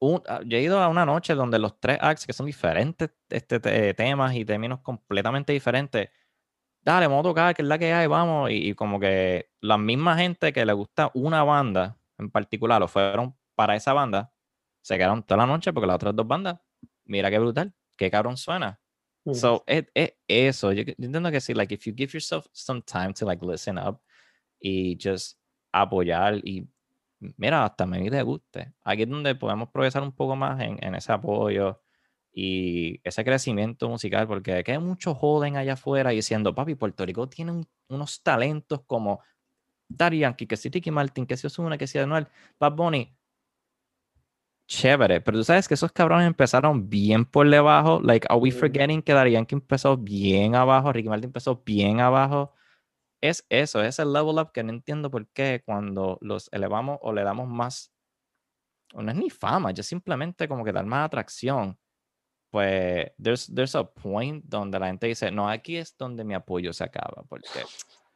Ah, 0.00 0.40
yo 0.44 0.56
he 0.56 0.62
ido 0.62 0.80
a 0.80 0.88
una 0.88 1.04
noche 1.04 1.34
donde 1.34 1.58
los 1.58 1.80
tres 1.80 1.98
acts, 2.00 2.26
que 2.26 2.32
son 2.32 2.46
diferentes 2.46 3.10
este, 3.28 3.94
temas 3.94 4.34
y 4.34 4.44
términos 4.44 4.80
completamente 4.80 5.52
diferentes, 5.52 6.10
dale, 6.82 7.06
vamos 7.06 7.20
a 7.20 7.28
tocar, 7.30 7.54
que 7.54 7.62
es 7.62 7.68
la 7.68 7.78
que 7.78 7.92
hay, 7.92 8.06
vamos. 8.06 8.50
Y, 8.50 8.74
como 8.74 9.00
que 9.00 9.50
la 9.60 9.78
misma 9.78 10.16
gente 10.16 10.52
que 10.52 10.64
le 10.64 10.72
gusta 10.72 11.10
una 11.14 11.42
banda 11.42 11.98
en 12.18 12.30
particular, 12.30 12.82
o 12.82 12.88
fueron 12.88 13.36
para 13.54 13.76
esa 13.76 13.92
banda, 13.92 14.32
se 14.82 14.96
quedaron 14.96 15.22
toda 15.22 15.38
la 15.38 15.46
noche 15.46 15.72
porque 15.72 15.86
las 15.86 15.96
otras 15.96 16.14
dos 16.14 16.26
bandas, 16.26 16.60
mira 17.04 17.30
qué 17.30 17.38
brutal, 17.38 17.74
qué 17.96 18.10
cabrón 18.10 18.36
suena. 18.36 18.80
So, 19.34 19.62
es, 19.66 19.84
eso. 20.26 20.72
Yo, 20.72 20.84
yo, 20.84 20.94
entiendo 20.96 21.30
que 21.30 21.40
sí, 21.40 21.52
like, 21.52 21.74
if 21.74 21.84
you 21.84 21.92
give 21.94 22.12
yourself 22.12 22.46
some 22.52 22.80
time 22.82 23.12
to, 23.12 23.26
like, 23.26 23.44
listen 23.44 23.78
up 23.78 24.00
y 24.60 24.96
just 25.00 25.38
apoyar 25.72 26.36
y 26.44 26.66
mira, 27.20 27.64
hasta 27.64 27.86
me 27.86 28.10
te 28.10 28.22
guste. 28.22 28.74
Aquí 28.84 29.02
es 29.02 29.08
donde 29.08 29.34
podemos 29.34 29.70
progresar 29.70 30.02
un 30.02 30.12
poco 30.12 30.36
más 30.36 30.60
en, 30.60 30.78
en 30.82 30.94
ese 30.94 31.12
apoyo 31.12 31.80
y 32.32 33.00
ese 33.04 33.24
crecimiento 33.24 33.88
musical, 33.88 34.28
porque 34.28 34.62
hay 34.66 34.78
mucho 34.78 35.14
joven 35.14 35.56
allá 35.56 35.74
afuera 35.74 36.10
diciendo, 36.10 36.54
papi, 36.54 36.74
Puerto 36.76 37.04
Rico 37.04 37.28
tiene 37.28 37.64
unos 37.88 38.22
talentos 38.22 38.82
como 38.86 39.20
Daddy 39.88 40.20
Yankee, 40.20 40.46
que 40.46 40.56
si 40.56 40.68
Ricky 40.68 40.90
Martin, 40.90 41.26
que 41.26 41.36
si 41.36 41.46
Osuna, 41.46 41.78
que 41.78 41.86
si 41.86 41.98
Anuel, 41.98 42.28
Bad 42.60 42.72
Bunny. 42.74 43.14
Chévere, 44.68 45.20
pero 45.22 45.38
tú 45.38 45.44
sabes 45.44 45.66
que 45.66 45.74
esos 45.74 45.90
cabrones 45.92 46.26
empezaron 46.26 46.90
bien 46.90 47.24
por 47.24 47.48
debajo. 47.48 48.00
Like, 48.02 48.26
are 48.30 48.38
we 48.38 48.50
forgetting 48.50 49.00
que 49.02 49.14
Daddy 49.14 49.32
Yankee 49.32 49.54
empezó 49.54 49.96
bien 49.96 50.54
abajo, 50.54 50.92
Ricky 50.92 51.08
Martin 51.08 51.28
empezó 51.28 51.62
bien 51.64 52.00
abajo? 52.00 52.52
Es 53.20 53.44
eso, 53.48 53.82
es 53.82 53.98
el 53.98 54.12
level 54.12 54.38
up 54.38 54.52
que 54.52 54.62
no 54.62 54.70
entiendo 54.70 55.10
por 55.10 55.26
qué 55.28 55.62
cuando 55.64 56.18
los 56.20 56.48
elevamos 56.52 56.98
o 57.02 57.12
le 57.12 57.22
damos 57.22 57.48
más, 57.48 57.92
no 58.94 59.10
es 59.10 59.16
ni 59.16 59.30
fama, 59.30 59.70
ya 59.72 59.82
simplemente 59.82 60.48
como 60.48 60.64
que 60.64 60.72
dar 60.72 60.86
más 60.86 61.06
atracción, 61.06 61.78
pues 62.50 63.10
there's, 63.22 63.52
there's 63.54 63.74
a 63.74 63.84
point 63.84 64.44
donde 64.46 64.78
la 64.78 64.86
gente 64.86 65.06
dice, 65.06 65.30
no, 65.30 65.48
aquí 65.48 65.76
es 65.76 65.96
donde 65.96 66.24
mi 66.24 66.34
apoyo 66.34 66.72
se 66.72 66.84
acaba, 66.84 67.22
porque 67.28 67.48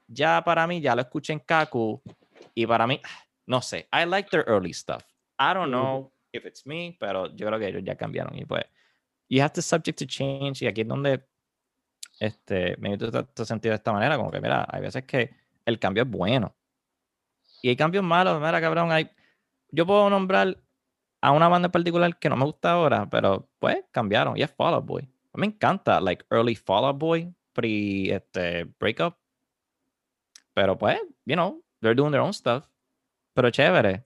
ya 0.07 0.43
para 0.45 0.67
mí, 0.67 0.81
ya 0.81 0.95
lo 0.95 1.03
escuché 1.03 1.33
en 1.33 1.41
Kaku 1.41 2.03
y 2.55 2.67
para 2.67 2.87
mí, 2.87 3.01
no 3.47 3.61
sé, 3.61 3.89
I 3.93 4.07
like 4.07 4.31
their 4.31 4.45
early 4.49 4.73
stuff. 4.73 5.03
I 5.39 5.53
don't 5.55 5.71
know 5.71 6.13
if 6.33 6.47
it's 6.47 6.65
me, 6.67 6.97
pero 6.99 7.27
yo 7.35 7.47
creo 7.47 7.59
que 7.59 7.69
ellos 7.69 7.83
ya 7.85 7.97
cambiaron 7.97 8.39
y 8.39 8.45
pues, 8.45 8.65
you 9.29 9.43
have 9.43 9.53
to 9.53 9.63
subject 9.63 9.99
to 9.99 10.07
change 10.07 10.63
y 10.63 10.67
aquí 10.67 10.83
es 10.83 10.89
donde 10.89 11.25
este, 12.23 12.77
me 12.79 12.91
he 12.91 12.95
este 12.95 13.45
sentido 13.45 13.73
de 13.73 13.77
esta 13.77 13.93
manera, 13.93 14.17
como 14.17 14.31
que, 14.31 14.41
mira, 14.41 14.65
hay 14.71 14.81
veces 14.81 15.05
que 15.05 15.35
el 15.67 15.79
cambio 15.81 16.05
es 16.05 16.09
bueno. 16.09 16.55
Y 17.63 17.69
hay 17.69 17.77
cambios 17.77 18.05
malos, 18.05 18.41
mira, 18.41 18.61
cabrón, 18.61 18.93
hay... 18.93 19.11
Yo 19.71 19.87
puedo 19.87 20.09
nombrar 20.09 20.57
a 21.21 21.33
una 21.33 21.49
banda 21.49 21.67
en 21.67 21.73
particular 21.73 22.19
que 22.19 22.29
no 22.29 22.37
me 22.37 22.45
gusta 22.45 22.73
ahora, 22.73 23.09
pero 23.11 23.49
pues 23.59 23.85
cambiaron, 23.91 24.37
y 24.37 24.43
es 24.43 24.51
Fall 24.51 24.75
Out 24.75 24.85
Boy. 24.85 25.03
A 25.33 25.39
mí 25.39 25.41
me 25.41 25.47
encanta, 25.47 26.01
like, 26.01 26.25
early 26.31 26.55
Fall 26.55 26.85
Out 26.85 26.99
Boy, 26.99 27.35
pre, 27.53 28.15
este, 28.15 28.65
breakup. 28.79 29.17
Pero 30.55 30.79
pues, 30.79 31.01
you 31.25 31.35
know, 31.35 31.61
they're 31.81 31.97
doing 31.97 32.13
their 32.13 32.23
own 32.23 32.33
stuff. 32.33 32.69
Pero 33.35 33.51
chévere. 33.51 34.05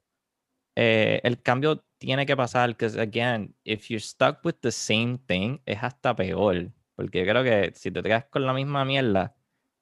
Eh, 0.77 1.21
el 1.23 1.43
cambio 1.43 1.85
tiene 1.99 2.25
que 2.25 2.37
pasar, 2.37 2.69
because 2.69 2.97
again, 2.97 3.55
if 3.65 3.91
you're 3.91 4.01
stuck 4.01 4.43
with 4.45 4.57
the 4.61 4.71
same 4.71 5.19
thing, 5.19 5.61
es 5.67 5.83
hasta 5.83 6.15
peor. 6.15 6.71
Porque 6.97 7.25
yo 7.25 7.31
creo 7.31 7.45
que 7.45 7.73
si 7.75 7.91
te 7.91 8.03
quedas 8.03 8.25
con 8.27 8.47
la 8.47 8.53
misma 8.53 8.85
mierda, 8.85 9.37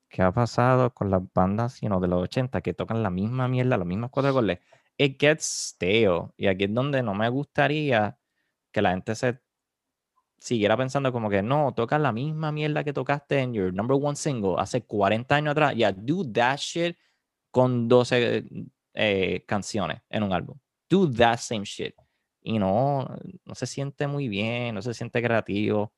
¿qué 0.09 0.23
ha 0.23 0.33
pasado 0.33 0.93
con 0.93 1.11
las 1.11 1.23
bandas 1.33 1.81
you 1.81 2.01
de 2.01 2.09
los 2.09 2.23
80 2.25 2.61
que 2.61 2.75
tocan 2.75 3.03
la 3.03 3.11
misma 3.11 3.49
mierda, 3.49 3.77
los 3.79 3.87
mismos 3.87 4.11
cuatro 4.11 4.33
goles? 4.33 4.59
It 4.99 5.19
gets 5.21 5.45
stale. 5.45 6.33
Y 6.37 6.49
aquí 6.49 6.65
es 6.65 6.75
donde 6.75 7.03
no 7.03 7.15
me 7.15 7.29
gustaría 7.29 8.19
que 8.73 8.83
la 8.83 8.91
gente 8.91 9.15
se 9.15 9.41
siguiera 10.39 10.77
pensando 10.77 11.13
como 11.13 11.31
que 11.31 11.43
no, 11.43 11.73
tocas 11.73 12.01
la 12.01 12.13
misma 12.13 12.53
mierda 12.53 12.85
que 12.85 12.93
tocaste 12.93 13.41
en 13.41 13.55
your 13.55 13.73
number 13.73 13.97
one 14.01 14.17
single 14.17 14.57
hace 14.59 14.83
40 14.85 15.35
años 15.35 15.53
atrás. 15.53 15.75
Yeah, 15.75 15.93
do 15.93 16.31
that 16.33 16.59
shit 16.59 16.97
con 17.51 17.89
12 17.89 18.45
eh, 18.95 19.45
canciones 19.47 20.03
en 20.11 20.23
un 20.25 20.33
álbum. 20.33 20.59
Do 20.91 21.11
that 21.13 21.39
same 21.39 21.65
shit. 21.65 21.95
Y 22.43 22.59
no, 22.59 23.09
no 23.45 23.55
se 23.55 23.67
siente 23.67 24.07
muy 24.07 24.29
bien, 24.29 24.75
no 24.75 24.83
se 24.83 24.93
siente 24.93 25.23
creativo. 25.23 25.93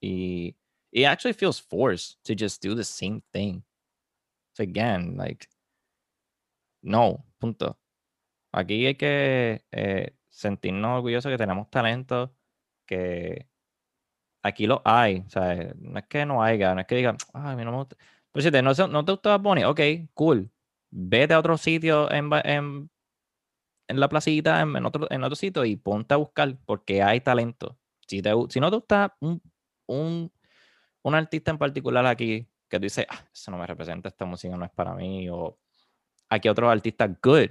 Y 0.00 0.56
it 0.92 1.04
actually 1.04 1.34
feels 1.34 1.58
forced 1.58 2.18
to 2.24 2.34
just 2.34 2.62
do 2.62 2.74
the 2.74 2.84
same 2.84 3.22
thing. 3.32 3.62
So 4.54 4.62
again, 4.62 5.16
like, 5.16 5.48
no, 6.82 7.24
punto. 7.38 7.78
Aquí 8.52 8.86
hay 8.86 8.94
que 8.96 9.64
eh, 9.72 10.14
sentirnos 10.30 10.98
orgullosos 10.98 11.30
que 11.30 11.38
tenemos 11.38 11.70
talento, 11.70 12.34
que 12.86 13.46
aquí 14.42 14.66
lo 14.66 14.82
hay. 14.84 15.24
O 15.26 15.30
sea, 15.30 15.74
no 15.76 15.98
es 15.98 16.06
que 16.06 16.26
no 16.26 16.42
haya, 16.42 16.74
no 16.74 16.80
es 16.80 16.86
que 16.86 16.96
digan, 16.96 17.16
ay, 17.34 17.52
a 17.54 17.56
mí 17.56 17.64
no 17.64 17.72
me 17.72 17.78
gusta. 17.78 17.96
Pero 18.32 18.42
si 18.42 18.50
te, 18.50 18.62
no, 18.62 18.72
no 18.88 19.04
te 19.04 19.12
gusta 19.12 19.38
Bonnie, 19.38 19.64
ok, 19.64 19.80
cool. 20.14 20.50
Vete 20.90 21.34
a 21.34 21.38
otro 21.38 21.56
sitio 21.58 22.10
en, 22.10 22.30
en, 22.44 22.90
en 23.88 24.00
la 24.00 24.08
placita, 24.08 24.60
en, 24.60 24.86
otro, 24.86 25.06
en 25.10 25.24
otro 25.24 25.36
sitio 25.36 25.64
y 25.64 25.76
ponte 25.76 26.14
a 26.14 26.18
buscar 26.18 26.56
porque 26.66 27.02
hay 27.02 27.20
talento. 27.20 27.78
Si, 28.06 28.22
te, 28.22 28.30
si 28.48 28.60
no 28.60 28.70
te 28.70 28.76
gusta 28.76 29.16
un 29.20 29.42
un, 29.88 30.30
un 31.02 31.14
artista 31.14 31.50
en 31.50 31.58
particular 31.58 32.06
aquí 32.06 32.46
que 32.68 32.78
tú 32.78 32.84
dices, 32.84 33.06
ah, 33.08 33.24
eso 33.32 33.50
no 33.50 33.58
me 33.58 33.66
representa, 33.66 34.08
esta 34.08 34.24
música 34.24 34.56
no 34.56 34.64
es 34.64 34.70
para 34.70 34.94
mí, 34.94 35.28
o 35.28 35.58
aquí 36.28 36.48
otro 36.48 36.70
artista 36.70 37.08
good, 37.08 37.50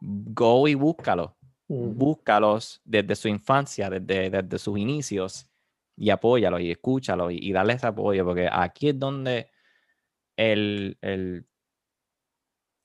go 0.00 0.66
y 0.66 0.74
búscalo. 0.74 1.36
Búscalos 1.68 2.80
desde 2.84 3.16
su 3.16 3.26
infancia, 3.26 3.90
desde, 3.90 4.30
desde 4.30 4.58
sus 4.58 4.78
inicios, 4.78 5.50
y 5.96 6.10
apóyalos 6.10 6.60
y 6.60 6.70
escúchalos 6.70 7.32
y, 7.32 7.38
y 7.48 7.52
dale 7.52 7.72
ese 7.72 7.88
apoyo, 7.88 8.24
porque 8.24 8.48
aquí 8.52 8.90
es 8.90 8.98
donde 8.98 9.50
el, 10.36 10.96
el, 11.00 11.46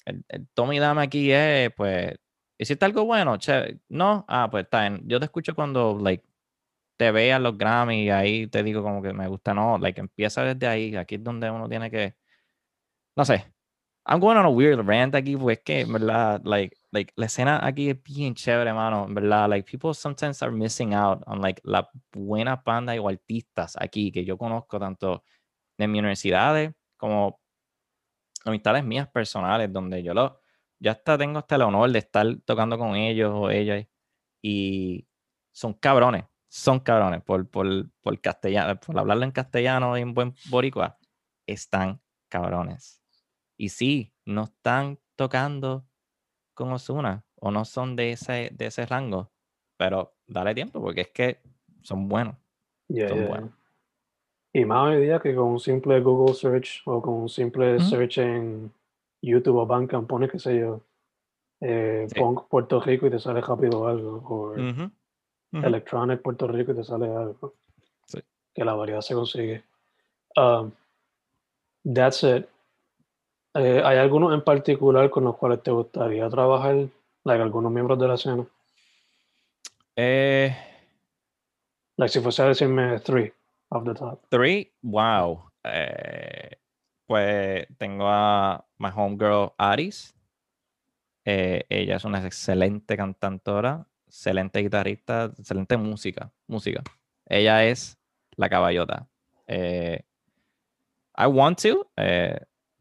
el, 0.05 0.25
el 0.29 0.47
toma 0.55 0.73
y 0.73 0.79
dame 0.79 1.03
aquí 1.03 1.31
es, 1.31 1.71
pues, 1.75 2.17
¿hiciste 2.57 2.85
algo 2.85 3.05
bueno? 3.05 3.37
Che, 3.37 3.81
no, 3.89 4.25
ah, 4.27 4.47
pues 4.49 4.63
está 4.63 4.81
bien. 4.81 5.03
Yo 5.05 5.19
te 5.19 5.25
escucho 5.25 5.53
cuando, 5.53 5.99
like, 6.01 6.25
te 7.01 7.11
vean 7.11 7.41
los 7.41 7.57
Grammy 7.57 8.03
y 8.03 8.09
ahí 8.11 8.45
te 8.45 8.61
digo 8.61 8.83
como 8.83 9.01
que 9.01 9.11
me 9.11 9.27
gusta, 9.27 9.55
no, 9.55 9.79
like 9.79 9.99
empieza 9.99 10.43
desde 10.43 10.67
ahí, 10.67 10.95
aquí 10.95 11.15
es 11.15 11.23
donde 11.23 11.49
uno 11.49 11.67
tiene 11.67 11.89
que, 11.89 12.15
no 13.15 13.25
sé, 13.25 13.51
I'm 14.05 14.19
going 14.19 14.37
on 14.37 14.45
a 14.45 14.49
weird 14.49 14.79
rant 14.87 15.15
aquí, 15.15 15.35
porque 15.35 15.53
es 15.53 15.59
que, 15.61 15.79
en 15.81 15.93
verdad, 15.93 16.41
like, 16.43 16.77
like, 16.91 17.11
la 17.15 17.25
escena 17.25 17.59
aquí 17.65 17.89
es 17.89 18.03
bien 18.03 18.35
chévere, 18.35 18.71
mano, 18.73 19.05
en 19.07 19.15
verdad, 19.15 19.49
like, 19.49 19.69
people 19.69 19.95
sometimes 19.95 20.43
are 20.43 20.51
missing 20.51 20.93
out 20.93 21.23
on, 21.25 21.41
like, 21.41 21.59
la 21.65 21.89
buena 22.13 22.57
banda 22.63 22.93
o 23.01 23.09
artistas 23.09 23.75
aquí 23.79 24.11
que 24.11 24.23
yo 24.23 24.37
conozco 24.37 24.79
tanto 24.79 25.23
de 25.79 25.87
mi 25.87 25.99
universidades 25.99 26.71
como 26.97 27.39
amistades 28.45 28.83
mías 28.83 29.07
personales, 29.09 29.73
donde 29.73 30.03
yo 30.03 30.13
lo, 30.13 30.39
ya 30.79 30.91
hasta 30.91 31.17
tengo 31.17 31.39
hasta 31.39 31.55
el 31.55 31.63
honor 31.63 31.91
de 31.91 31.99
estar 31.99 32.27
tocando 32.45 32.77
con 32.77 32.95
ellos 32.95 33.31
o 33.33 33.49
ellas 33.49 33.87
y 34.43 35.07
son 35.51 35.73
cabrones, 35.75 36.25
son 36.53 36.81
cabrones 36.81 37.23
por, 37.23 37.49
por, 37.49 37.65
por 38.01 38.19
castellano, 38.19 38.77
por 38.77 38.99
hablarlo 38.99 39.23
en 39.23 39.31
castellano 39.31 39.97
y 39.97 40.01
en 40.01 40.13
buen 40.13 40.35
boricua, 40.49 40.97
están 41.47 42.01
cabrones. 42.29 43.01
Y 43.57 43.69
sí, 43.69 44.13
no 44.25 44.43
están 44.43 44.99
tocando 45.15 45.87
con 46.53 46.73
Osuna 46.73 47.23
o 47.35 47.51
no 47.51 47.63
son 47.63 47.95
de 47.95 48.11
ese, 48.11 48.49
de 48.51 48.65
ese 48.65 48.85
rango, 48.85 49.31
pero 49.77 50.17
dale 50.27 50.53
tiempo 50.53 50.81
porque 50.81 51.01
es 51.01 51.09
que 51.11 51.41
son 51.83 52.09
buenos. 52.09 52.35
Yeah, 52.89 53.07
Son 53.07 53.19
yeah, 53.19 53.27
buenos. 53.29 53.51
Y 54.51 54.65
más 54.65 54.89
hoy 54.89 55.01
día 55.01 55.19
que 55.21 55.33
con 55.33 55.45
un 55.45 55.59
simple 55.61 56.01
Google 56.01 56.35
search 56.35 56.81
o 56.85 57.01
con 57.01 57.13
un 57.13 57.29
simple 57.29 57.79
search 57.79 58.17
en 58.17 58.73
YouTube 59.21 59.55
o 59.55 59.65
Bandcamp, 59.65 60.09
pone, 60.09 60.27
qué 60.27 60.37
sé 60.37 60.59
yo, 60.59 60.81
eh, 61.61 62.07
Sí. 62.09 62.19
Puerto 62.49 62.81
Rico 62.81 63.07
y 63.07 63.09
te 63.09 63.19
sale 63.19 63.39
rápido 63.39 63.87
algo, 63.87 64.21
o 64.27 64.53
Ujú. 65.53 65.65
electronic 65.65 66.21
Puerto 66.21 66.47
Rico 66.47 66.71
y 66.71 66.75
te 66.75 66.83
sale 66.83 67.07
algo. 67.07 67.53
Sí. 68.05 68.19
Que 68.53 68.63
la 68.63 68.73
variedad 68.73 69.01
se 69.01 69.13
consigue. 69.13 69.63
Um, 70.35 70.71
that's 71.93 72.23
it. 72.23 72.47
Eh, 73.53 73.81
¿Hay 73.83 73.97
algunos 73.97 74.33
en 74.33 74.43
particular 74.43 75.09
con 75.09 75.25
los 75.25 75.35
cuales 75.35 75.61
te 75.61 75.71
gustaría 75.71 76.29
trabajar? 76.29 76.87
Like 77.23 77.43
algunos 77.43 77.71
miembros 77.71 77.99
de 77.99 78.07
la 78.07 78.13
escena. 78.15 78.45
Eh, 79.95 80.55
Like 81.97 82.13
si 82.13 82.19
fuese 82.19 82.41
a 82.41 82.45
decirme 82.45 82.99
three 83.01 83.31
off 83.69 83.83
the 83.83 83.93
top. 83.93 84.21
Three, 84.29 84.71
wow. 84.81 85.49
Eh, 85.63 86.57
pues 87.05 87.67
tengo 87.77 88.07
a 88.07 88.65
my 88.79 88.89
homegirl 88.95 89.53
Aris. 89.57 90.15
Eh, 91.25 91.65
ella 91.69 91.97
es 91.97 92.05
una 92.05 92.25
excelente 92.25 92.97
cantantora, 92.97 93.85
excelente 94.11 94.59
guitarrista, 94.59 95.31
excelente 95.37 95.77
música, 95.77 96.31
música. 96.45 96.83
Ella 97.25 97.63
es 97.65 97.97
la 98.35 98.49
caballota. 98.49 99.07
Eh, 99.47 100.03
I 101.17 101.25
want 101.27 101.61
to, 101.61 101.89
eh, 101.95 102.37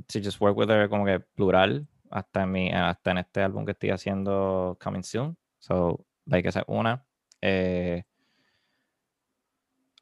to 0.09 0.19
just 0.21 0.41
work 0.41 0.57
with 0.57 0.69
her 0.69 0.89
como 0.89 1.05
que 1.05 1.21
plural 1.21 1.87
hasta 2.11 2.43
en, 2.43 2.51
mi, 2.51 2.71
hasta 2.73 3.13
en 3.13 3.19
este 3.19 3.43
álbum 3.43 3.65
que 3.65 3.73
estoy 3.73 3.91
haciendo 3.91 4.77
coming 4.83 5.05
soon. 5.05 5.37
So, 5.61 6.05
like 6.27 6.49
esa 6.49 6.61
es 6.61 6.65
una. 6.67 7.07
Eh, 7.41 8.03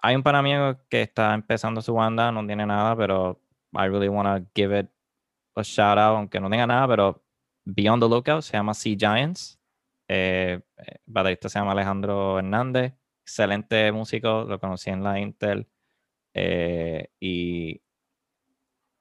hay 0.01 0.17
un 0.17 0.23
pana 0.23 0.81
que 0.89 1.03
está 1.03 1.35
empezando 1.35 1.83
su 1.83 1.93
banda, 1.93 2.33
no 2.33 2.47
tiene 2.47 2.65
nada, 2.65 2.97
pero 2.97 3.43
I 3.75 3.87
really 3.89 4.09
want 4.09 4.29
to 4.29 4.51
give 4.55 4.79
it 4.79 4.89
a 5.57 5.63
shout 5.63 5.99
out, 5.99 6.17
aunque 6.17 6.41
no 6.41 6.49
tenga 6.49 6.67
nada, 6.67 6.89
pero 6.89 7.23
be 7.67 7.87
on 7.91 8.01
the 8.01 8.09
lookout, 8.09 8.43
se 8.43 8.57
llama 8.57 8.73
Sea 8.73 8.97
Giants. 8.97 9.58
Eh, 10.09 10.61
eh, 10.79 10.97
baterista 11.07 11.49
se 11.49 11.59
llama 11.59 11.73
Alejandro 11.73 12.39
Hernández, 12.39 12.95
excelente 13.23 13.93
músico, 13.93 14.45
lo 14.45 14.59
conocí 14.61 14.91
en 14.91 15.03
la 15.05 15.21
Intel. 15.21 15.69
eh, 16.35 17.11
y 17.21 17.83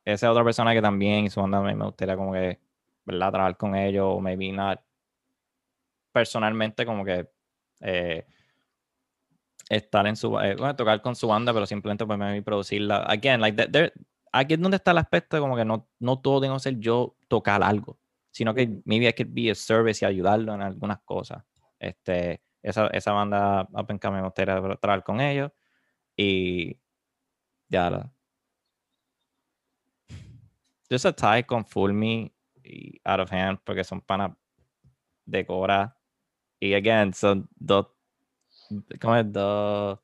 esa 0.05 0.27
es 0.27 0.31
otra 0.31 0.43
persona 0.43 0.73
que 0.73 0.81
también 0.81 1.25
y 1.25 1.29
su 1.29 1.41
banda 1.41 1.61
me 1.61 1.73
gustaría 1.75 2.15
como 2.15 2.33
que, 2.33 2.59
¿verdad? 3.05 3.31
Trabajar 3.31 3.57
con 3.57 3.75
ellos, 3.75 4.05
o 4.07 4.19
maybe 4.19 4.51
not 4.51 4.79
personalmente, 6.11 6.85
como 6.85 7.05
que 7.05 7.29
eh, 7.81 8.25
estar 9.69 10.07
en 10.07 10.15
su 10.15 10.39
eh, 10.39 10.55
bueno, 10.55 10.75
tocar 10.75 11.01
con 11.01 11.15
su 11.15 11.27
banda, 11.27 11.53
pero 11.53 11.65
simplemente 11.65 12.05
pues 12.05 12.17
maybe 12.19 12.41
producirla. 12.41 13.03
Again, 13.03 13.41
like 13.41 13.57
there- 13.69 13.93
aquí 14.31 14.53
es 14.55 14.61
donde 14.61 14.77
está 14.77 14.91
el 14.91 14.97
aspecto 14.99 15.35
de 15.35 15.41
como 15.41 15.55
que 15.55 15.65
no, 15.65 15.87
no 15.99 16.19
todo 16.19 16.41
tengo 16.41 16.55
que 16.55 16.59
ser 16.61 16.79
yo 16.79 17.15
tocar 17.27 17.63
algo, 17.63 17.97
sino 18.37 18.53
que 18.53 18.69
maybe 18.85 19.07
I 19.07 19.13
could 19.13 19.33
be 19.33 19.49
a 19.49 19.55
service 19.55 20.05
y 20.05 20.07
ayudarlo 20.07 20.53
en 20.53 20.61
algunas 20.61 20.99
cosas. 21.01 21.43
Este, 21.79 22.39
esa, 22.61 22.85
esa 22.87 23.11
banda 23.11 23.67
Up 23.73 23.87
and 23.89 23.99
Coming 23.99 24.19
me 24.21 24.25
gustaría 24.25 24.55
tra- 24.59 24.79
trabajar 24.79 25.03
con 25.03 25.19
ellos 25.21 25.51
y 26.15 26.79
ya 27.67 27.89
la- 27.89 28.13
Just 30.87 31.05
a 31.07 31.13
tie 31.13 31.45
con 31.47 31.65
Full 31.65 31.93
Me 31.93 32.31
y 32.63 33.01
Out 33.03 33.21
of 33.21 33.33
Hand 33.33 33.59
porque 33.63 33.83
son 33.83 34.01
panas 34.01 34.33
de 35.25 35.43
y 36.59 36.73
again 36.75 37.13
son 37.13 37.49
dos 37.55 37.87
como 39.01 39.15
es 39.15 39.31
dos 39.33 39.99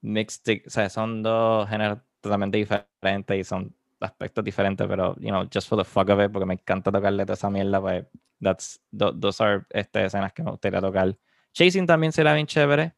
mixed 0.00 0.62
o 0.66 0.70
sea 0.70 0.88
son 0.88 1.22
dos 1.22 1.68
géneros 1.68 1.98
totalmente 2.22 2.56
diferentes 2.58 3.38
y 3.38 3.44
son 3.44 3.76
aspectos 4.02 4.44
diferentes 4.44 4.86
pero 4.86 5.14
you 5.20 5.28
know 5.28 5.44
just 5.52 5.68
for 5.68 5.78
the 5.78 5.84
fuck 5.84 6.08
of 6.10 6.20
it 6.20 6.30
porque 6.30 6.46
me 6.46 6.54
encanta 6.54 6.90
tocarle 6.90 7.24
toda 7.24 7.34
esa 7.34 7.50
mierda 7.50 7.80
pues 7.80 8.04
that's 8.40 8.80
tho- 8.90 9.12
those 9.18 9.42
are 9.42 9.64
este, 9.70 10.04
escenas 10.04 10.32
que 10.32 10.42
me 10.42 10.50
gustaría 10.50 10.80
tocar. 10.80 11.16
Chasing 11.52 11.86
también 11.86 12.12
será 12.12 12.34
bien 12.34 12.46
chévere. 12.46 12.94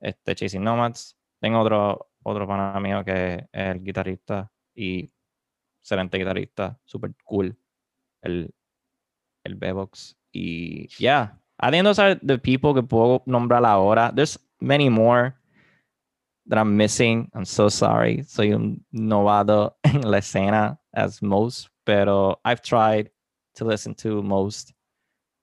Este 0.00 0.34
Chasing 0.34 0.62
Nomads. 0.62 1.16
Tengo 1.40 1.60
otro 1.60 2.10
otro 2.22 2.46
pana 2.46 2.78
mío 2.80 3.04
que 3.04 3.34
es 3.34 3.48
el 3.52 3.82
guitarrista 3.84 4.50
y 4.74 5.10
excelente 5.80 6.18
guitarrista 6.18 6.78
super 6.84 7.12
cool. 7.24 7.56
El 8.22 8.54
el 9.44 9.54
Bebox 9.54 10.16
y 10.32 10.88
yeah. 10.98 11.38
I 11.58 11.70
think 11.70 11.84
those 11.84 12.00
are 12.00 12.16
the 12.16 12.38
people 12.38 12.74
que 12.74 12.82
puedo 12.82 13.22
nombrar 13.26 13.64
ahora. 13.64 14.12
There's 14.14 14.38
many 14.60 14.90
more 14.90 15.34
that 16.46 16.58
I'm 16.58 16.76
missing. 16.76 17.30
I'm 17.34 17.44
so 17.44 17.68
sorry. 17.68 18.22
Soy 18.24 18.52
un 18.52 18.84
novato 18.92 19.75
en 19.92 20.00
la 20.10 20.18
escena 20.18 20.80
as 20.92 21.22
most 21.22 21.68
pero 21.84 22.40
I've 22.44 22.60
tried 22.62 23.10
to 23.54 23.64
listen 23.68 23.94
to 23.96 24.22
most 24.22 24.70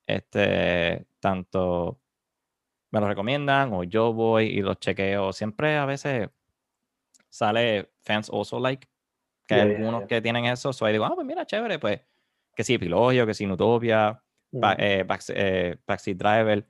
este 0.07 1.05
tanto 1.19 1.99
me 2.91 2.99
lo 2.99 3.07
recomiendan 3.07 3.73
o 3.73 3.83
yo 3.83 4.13
voy 4.13 4.45
y 4.47 4.61
los 4.61 4.77
chequeo 4.79 5.31
siempre 5.33 5.77
a 5.77 5.85
veces 5.85 6.29
sale 7.29 7.91
fans 8.03 8.29
also 8.29 8.59
like 8.59 8.87
que 9.47 9.55
hay 9.55 9.61
Yeah, 9.61 9.67
yeah, 9.67 9.77
algunos 9.77 10.01
yeah. 10.01 10.07
que 10.07 10.21
tienen 10.21 10.45
eso 10.45 10.71
so 10.73 10.85
ahí 10.85 10.93
digo 10.93 11.05
ah 11.05 11.13
pues 11.15 11.25
mira 11.25 11.45
chévere 11.45 11.79
pues 11.79 12.01
que 12.55 12.63
si 12.63 12.75
Epilogio 12.75 13.25
que 13.25 13.33
si 13.33 13.45
Nutopia 13.45 14.21
Ujú. 14.51 14.67
eh, 14.77 15.03
Back- 15.03 15.29
eh, 15.35 15.77
Backseat 15.87 16.17
Driver. 16.17 16.67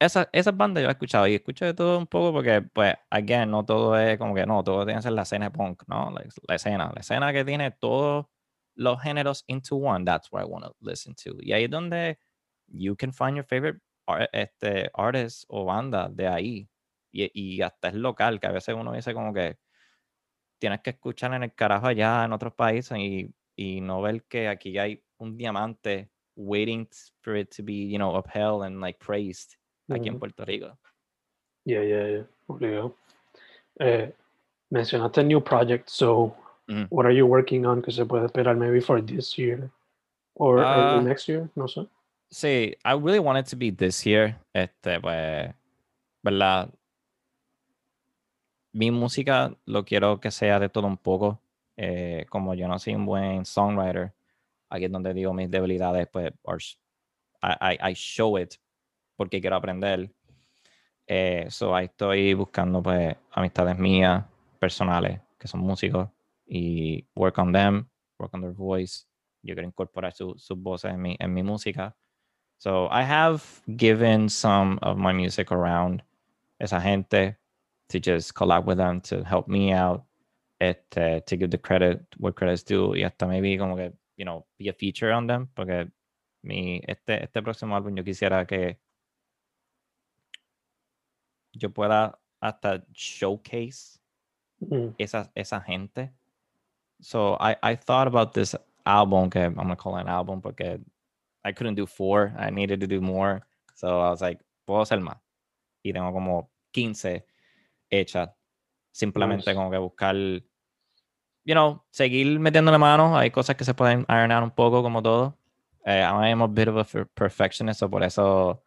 Esa, 0.00 0.30
esas 0.32 0.56
bandas 0.56 0.82
yo 0.82 0.88
he 0.88 0.92
escuchado 0.92 1.26
y 1.26 1.34
escucho 1.34 1.66
de 1.66 1.74
todo 1.74 1.98
un 1.98 2.06
poco 2.06 2.32
porque, 2.32 2.62
pues, 2.62 2.94
again, 3.10 3.50
no 3.50 3.64
todo 3.66 3.98
es 3.98 4.16
como 4.18 4.34
que 4.34 4.46
no, 4.46 4.64
todo 4.64 4.86
tiene 4.86 4.98
que 4.98 5.02
ser 5.02 5.12
la 5.12 5.22
escena 5.22 5.52
punk, 5.52 5.82
¿no? 5.88 6.10
La, 6.10 6.24
la 6.48 6.54
escena, 6.54 6.90
la 6.94 7.00
escena 7.00 7.32
que 7.34 7.44
tiene 7.44 7.70
todos 7.72 8.26
los 8.74 9.00
géneros 9.02 9.44
into 9.46 9.76
one, 9.76 10.04
that's 10.06 10.32
what 10.32 10.42
I 10.42 10.46
want 10.46 10.64
to 10.64 10.74
listen 10.80 11.14
to. 11.24 11.36
Y 11.42 11.52
ahí 11.52 11.64
es 11.64 11.70
donde 11.70 12.18
you 12.68 12.96
can 12.96 13.12
find 13.12 13.36
your 13.36 13.44
favorite 13.44 13.80
ar- 14.06 14.30
este, 14.32 14.90
artist 14.94 15.44
o 15.48 15.66
banda 15.66 16.08
de 16.08 16.26
ahí. 16.28 16.68
Y, 17.12 17.30
y 17.58 17.60
hasta 17.62 17.88
es 17.88 17.94
local, 17.94 18.40
que 18.40 18.46
a 18.46 18.52
veces 18.52 18.74
uno 18.74 18.92
dice 18.94 19.12
como 19.12 19.34
que 19.34 19.58
tienes 20.58 20.80
que 20.82 20.90
escuchar 20.90 21.34
en 21.34 21.42
el 21.44 21.54
carajo 21.54 21.86
allá 21.86 22.24
en 22.24 22.32
otros 22.32 22.54
países 22.54 22.96
y, 22.98 23.34
y 23.56 23.80
no 23.80 24.00
ver 24.02 24.24
que 24.24 24.48
aquí 24.48 24.78
hay 24.78 25.02
un 25.18 25.36
diamante 25.36 26.10
waiting 26.36 26.88
for 27.22 27.36
it 27.36 27.50
to 27.54 27.62
be, 27.62 27.88
you 27.88 27.98
know, 27.98 28.16
upheld 28.16 28.62
and 28.64 28.80
like 28.80 28.98
praised 28.98 29.56
aquí 29.90 30.08
en 30.08 30.14
Ujú. 30.14 30.20
Puerto 30.20 30.44
Rico. 30.44 30.76
Yeah, 31.64 31.82
yeah, 31.84 32.08
yeah. 32.08 32.26
Obligado. 32.46 32.94
Eh, 33.78 34.12
mencionaste 34.70 35.22
new 35.24 35.40
project, 35.42 35.88
so 35.88 36.34
what 36.90 37.04
are 37.04 37.14
you 37.14 37.26
working 37.26 37.66
on 37.66 37.82
que 37.82 37.90
se 37.92 38.04
puede 38.04 38.26
esperar 38.26 38.56
maybe 38.56 38.80
for 38.80 39.04
this 39.04 39.36
year 39.36 39.68
or 40.34 40.60
Ah. 40.64 41.00
next 41.02 41.28
year? 41.28 41.48
No 41.56 41.66
sé. 41.66 41.86
Sí, 42.30 42.76
I 42.84 42.92
really 42.94 43.18
want 43.18 43.38
it 43.38 43.50
to 43.50 43.56
be 43.56 43.72
this 43.72 44.04
year. 44.06 44.36
Este, 44.54 45.00
pues, 45.00 45.52
¿verdad? 46.22 46.70
Mi 48.72 48.90
música 48.92 49.52
lo 49.66 49.84
quiero 49.84 50.20
que 50.20 50.30
sea 50.30 50.60
de 50.60 50.68
todo 50.68 50.86
un 50.86 50.96
poco. 50.96 51.40
Eh, 51.76 52.26
como 52.28 52.54
yo 52.54 52.68
no 52.68 52.78
soy 52.78 52.94
un 52.94 53.04
buen 53.06 53.44
songwriter, 53.44 54.12
aquí 54.68 54.84
es 54.84 54.92
donde 54.92 55.12
digo 55.12 55.32
mis 55.34 55.50
debilidades, 55.50 56.06
pues, 56.08 56.32
or 56.42 56.58
I, 57.42 57.74
I- 57.74 57.90
I 57.90 57.94
show 57.94 58.38
it 58.38 58.54
porque 59.20 59.38
quiero 59.38 59.56
aprender. 59.56 60.10
Eh, 61.06 61.44
so 61.50 61.76
ahí 61.76 61.84
estoy 61.84 62.32
buscando, 62.32 62.82
pues, 62.82 63.14
amistades 63.32 63.78
mías, 63.78 64.24
personales, 64.58 65.20
que 65.38 65.46
son 65.46 65.60
músicos, 65.60 66.08
y 66.46 67.06
work 67.14 67.36
on 67.36 67.52
them, 67.52 67.86
work 68.18 68.32
on 68.32 68.40
their 68.40 68.54
voice. 68.54 69.04
Yo 69.42 69.54
quiero 69.54 69.68
incorporar 69.68 70.14
su- 70.14 70.38
sus 70.38 70.56
voces 70.56 70.92
en 70.94 71.02
mi, 71.02 71.16
en 71.20 71.34
mi 71.34 71.42
música. 71.42 71.94
So 72.56 72.86
I 72.90 73.02
have 73.02 73.42
given 73.66 74.30
some 74.30 74.78
of 74.80 74.96
my 74.96 75.12
music 75.12 75.52
around 75.52 76.02
esa 76.58 76.80
gente 76.80 77.36
to 77.90 77.98
just 78.02 78.32
collab 78.32 78.66
with 78.66 78.78
them 78.78 79.02
to 79.02 79.22
help 79.22 79.48
me 79.48 79.74
out, 79.74 80.02
este, 80.58 81.20
to 81.26 81.36
give 81.36 81.50
the 81.50 81.58
credit 81.60 82.06
where 82.16 82.32
credit's 82.32 82.64
due, 82.64 82.96
y 82.96 83.02
hasta 83.04 83.26
maybe 83.26 83.58
como 83.58 83.76
que, 83.76 83.92
you 84.16 84.24
know, 84.24 84.46
be 84.58 84.70
a 84.70 84.72
feature 84.72 85.12
on 85.12 85.26
them, 85.26 85.46
porque 85.54 85.90
mi, 86.42 86.80
este, 86.86 87.22
este 87.22 87.42
próximo 87.42 87.76
álbum 87.76 87.94
yo 87.94 88.02
quisiera 88.02 88.46
que 88.46 88.80
yo 91.52 91.70
pueda 91.70 92.18
hasta 92.40 92.82
showcase 92.94 93.98
Mm. 94.62 94.94
esa, 94.98 95.30
esa 95.34 95.58
gente. 95.60 96.10
So 97.00 97.34
I, 97.40 97.56
I 97.62 97.76
thought 97.76 98.06
about 98.06 98.34
this 98.34 98.54
album, 98.84 99.30
que 99.30 99.40
I'm 99.40 99.54
gonna 99.54 99.74
call 99.74 99.96
it 99.96 100.02
an 100.02 100.08
album 100.08 100.42
porque 100.42 100.78
I 101.42 101.52
couldn't 101.52 101.76
do 101.76 101.86
four, 101.86 102.34
I 102.38 102.50
needed 102.50 102.80
to 102.80 102.86
do 102.86 103.00
more. 103.00 103.40
So 103.74 103.88
I 104.00 104.10
was 104.10 104.20
like, 104.20 104.38
puedo 104.68 104.82
hacer 104.82 105.00
más. 105.00 105.16
Y 105.82 105.92
tengo 105.92 106.12
como 106.12 106.50
15 106.74 107.24
hechas. 107.90 108.28
Simplemente 108.92 109.46
Nice. 109.46 109.54
como 109.54 109.70
que 109.70 109.78
buscar, 109.78 110.14
you 110.14 111.54
know, 111.54 111.82
seguir 111.90 112.38
metiéndole 112.38 112.78
mano. 112.78 113.16
Hay 113.16 113.30
cosas 113.30 113.56
que 113.56 113.64
se 113.64 113.72
pueden 113.72 114.04
iron 114.10 114.30
out 114.30 114.42
un 114.42 114.50
poco, 114.50 114.82
como 114.82 115.00
todo. 115.02 115.38
Eh, 115.86 116.02
I 116.02 116.28
am 116.30 116.42
a 116.42 116.48
bit 116.48 116.68
of 116.68 116.76
a 116.76 116.84
per- 116.84 117.06
perfectionist, 117.06 117.80
so 117.80 117.88
por 117.88 118.02
eso 118.02 118.62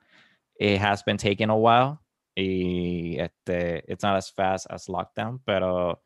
it 0.60 0.80
has 0.82 1.04
been 1.04 1.18
taking 1.18 1.52
a 1.52 1.56
while. 1.56 2.00
Y 2.36 3.20
este, 3.20 3.84
it's 3.92 4.04
not 4.04 4.16
as 4.16 4.32
fast 4.32 4.66
as 4.70 4.88
lockdown, 4.90 5.40
pero 5.44 6.04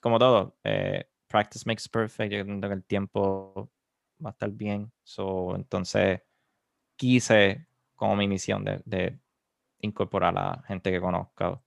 como 0.00 0.18
todo, 0.18 0.58
eh, 0.64 1.04
practice 1.28 1.64
makes 1.66 1.88
perfect. 1.88 2.32
Yo 2.32 2.40
entiendo 2.40 2.68
que 2.68 2.74
el 2.74 2.84
tiempo 2.84 3.70
va 4.24 4.30
a 4.30 4.32
estar 4.32 4.50
bien. 4.50 4.92
So, 5.02 5.54
entonces, 5.56 6.22
quise 6.96 7.68
como 7.94 8.16
mi 8.16 8.28
misión 8.28 8.64
de, 8.64 8.82
de 8.84 9.18
incorporar 9.80 10.36
a 10.36 10.42
la 10.56 10.62
gente 10.66 10.90
que 10.90 11.00
conozco 11.00 11.64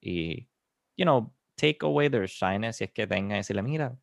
y, 0.00 0.48
you 0.96 1.04
know, 1.04 1.32
take 1.54 1.78
away 1.82 2.08
their 2.08 2.26
shyness 2.26 2.76
si 2.76 2.84
es 2.84 2.92
que 2.92 3.06
tengan 3.06 3.36
y 3.36 3.40
decirle, 3.40 3.62
mira, 3.62 3.96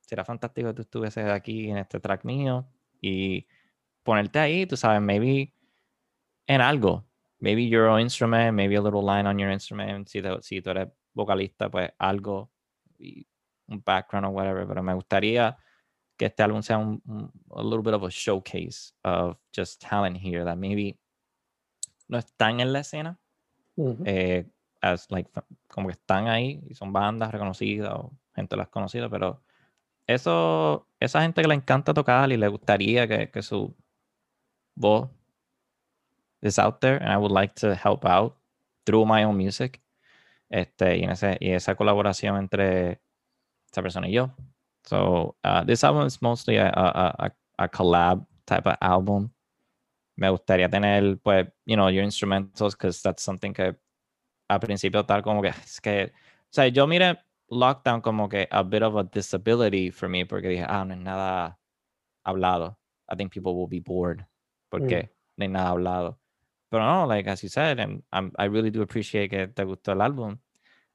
será 0.00 0.24
fantástico 0.24 0.68
que 0.68 0.74
tú 0.74 0.82
estuvieses 0.82 1.26
aquí 1.30 1.70
en 1.70 1.78
este 1.78 2.00
track 2.00 2.24
mío 2.24 2.66
y 3.00 3.46
ponerte 4.02 4.38
ahí, 4.38 4.66
tú 4.66 4.76
sabes, 4.76 5.00
maybe 5.00 5.54
en 6.46 6.60
algo, 6.60 7.06
maybe 7.40 7.64
your 7.66 7.88
own 7.88 8.00
instrument, 8.00 8.54
maybe 8.54 8.76
a 8.76 8.80
little 8.80 9.02
line 9.02 9.26
on 9.26 9.38
your 9.38 9.50
instrument, 9.50 10.08
si, 10.08 10.20
te- 10.22 10.42
si 10.42 10.60
tú 10.60 10.70
eres 10.70 10.88
vocalista, 11.14 11.70
pues 11.70 11.90
algo, 11.98 12.50
un 13.68 13.82
background 13.84 14.26
o 14.26 14.30
whatever, 14.30 14.66
pero 14.66 14.82
me 14.82 14.94
gustaría 14.94 15.56
que 16.16 16.26
este 16.26 16.42
álbum 16.42 16.62
sea 16.62 16.78
un, 16.78 17.00
un- 17.06 17.32
a 17.56 17.62
little 17.62 17.82
bit 17.82 17.94
of 17.94 18.02
a 18.04 18.10
showcase 18.10 18.92
of 19.04 19.38
just 19.52 19.80
talent 19.80 20.16
here 20.22 20.44
that 20.44 20.56
maybe 20.56 20.98
no 22.08 22.18
están 22.18 22.60
en 22.60 22.72
la 22.72 22.80
escena, 22.80 23.18
eh, 24.04 24.44
as 24.82 25.10
like 25.10 25.30
como 25.68 25.88
que 25.88 25.92
están 25.92 26.26
ahí 26.28 26.60
y 26.68 26.74
son 26.74 26.92
bandas 26.92 27.30
reconocidas 27.32 27.92
o 27.94 28.12
gente 28.34 28.56
las 28.56 28.68
conocida, 28.68 29.08
pero 29.08 29.42
eso, 30.06 30.88
esa 30.98 31.22
gente 31.22 31.40
que 31.42 31.48
le 31.48 31.54
encanta 31.54 31.94
tocar 31.94 32.30
y 32.32 32.36
le 32.36 32.48
gustaría 32.48 33.06
que, 33.06 33.30
que 33.30 33.42
su 33.42 33.74
voz 34.74 35.08
is 36.42 36.58
out 36.58 36.80
there 36.80 36.96
and 36.96 37.12
I 37.12 37.16
would 37.16 37.32
like 37.32 37.54
to 37.56 37.74
help 37.74 38.04
out 38.04 38.36
through 38.86 39.06
my 39.06 39.24
own 39.24 39.36
music. 39.36 39.80
Este, 40.50 40.98
y, 40.98 41.04
en 41.04 41.10
ese, 41.10 41.38
y 41.40 41.52
esa 41.52 41.74
colaboración 41.76 42.36
entre 42.36 43.00
esa 43.70 43.82
persona 43.82 44.08
y 44.08 44.12
yo. 44.12 44.30
So 44.84 45.36
uh, 45.44 45.62
this 45.64 45.84
album 45.84 46.06
is 46.06 46.20
mostly 46.20 46.56
a, 46.56 46.68
a, 46.68 47.14
a, 47.26 47.30
a 47.58 47.68
collab 47.68 48.26
type 48.46 48.66
of 48.66 48.76
album. 48.80 49.30
Me 50.16 50.28
gustaría 50.28 50.68
tener, 50.68 51.16
pues, 51.22 51.46
you 51.66 51.76
know, 51.76 51.88
your 51.88 52.04
instrumentals, 52.04 52.72
because 52.72 53.00
that's 53.00 53.22
something 53.22 53.54
que 53.54 53.76
al 54.48 54.58
principio 54.58 55.04
tal 55.04 55.22
como 55.22 55.40
que 55.40 55.48
es 55.50 55.80
que, 55.80 56.06
o 56.06 56.52
sea, 56.52 56.66
yo 56.68 56.86
miré 56.86 57.16
Lockdown 57.50 58.00
como 58.00 58.28
que 58.28 58.46
a 58.50 58.62
bit 58.62 58.82
of 58.82 58.96
a 58.96 59.04
disability 59.04 59.90
for 59.90 60.08
me, 60.08 60.24
porque 60.24 60.48
dije, 60.48 60.66
ah, 60.68 60.84
no 60.84 60.94
es 60.94 61.00
nada 61.00 61.58
hablado. 62.24 62.76
I 63.08 63.16
think 63.16 63.32
people 63.32 63.56
will 63.56 63.68
be 63.68 63.80
bored 63.80 64.24
porque 64.68 65.10
no 65.36 65.44
hay 65.44 65.48
nada 65.48 65.70
hablado. 65.70 66.19
Pero 66.70 66.84
no, 66.84 67.06
like 67.06 67.28
as 67.28 67.42
you 67.42 67.48
said, 67.48 67.80
and 67.80 68.02
I'm, 68.12 68.32
I 68.38 68.46
really 68.46 68.70
do 68.70 68.82
appreciate 68.82 69.28
que 69.30 69.48
te 69.48 69.64
gustó 69.64 69.92
el 69.92 70.00
álbum. 70.00 70.38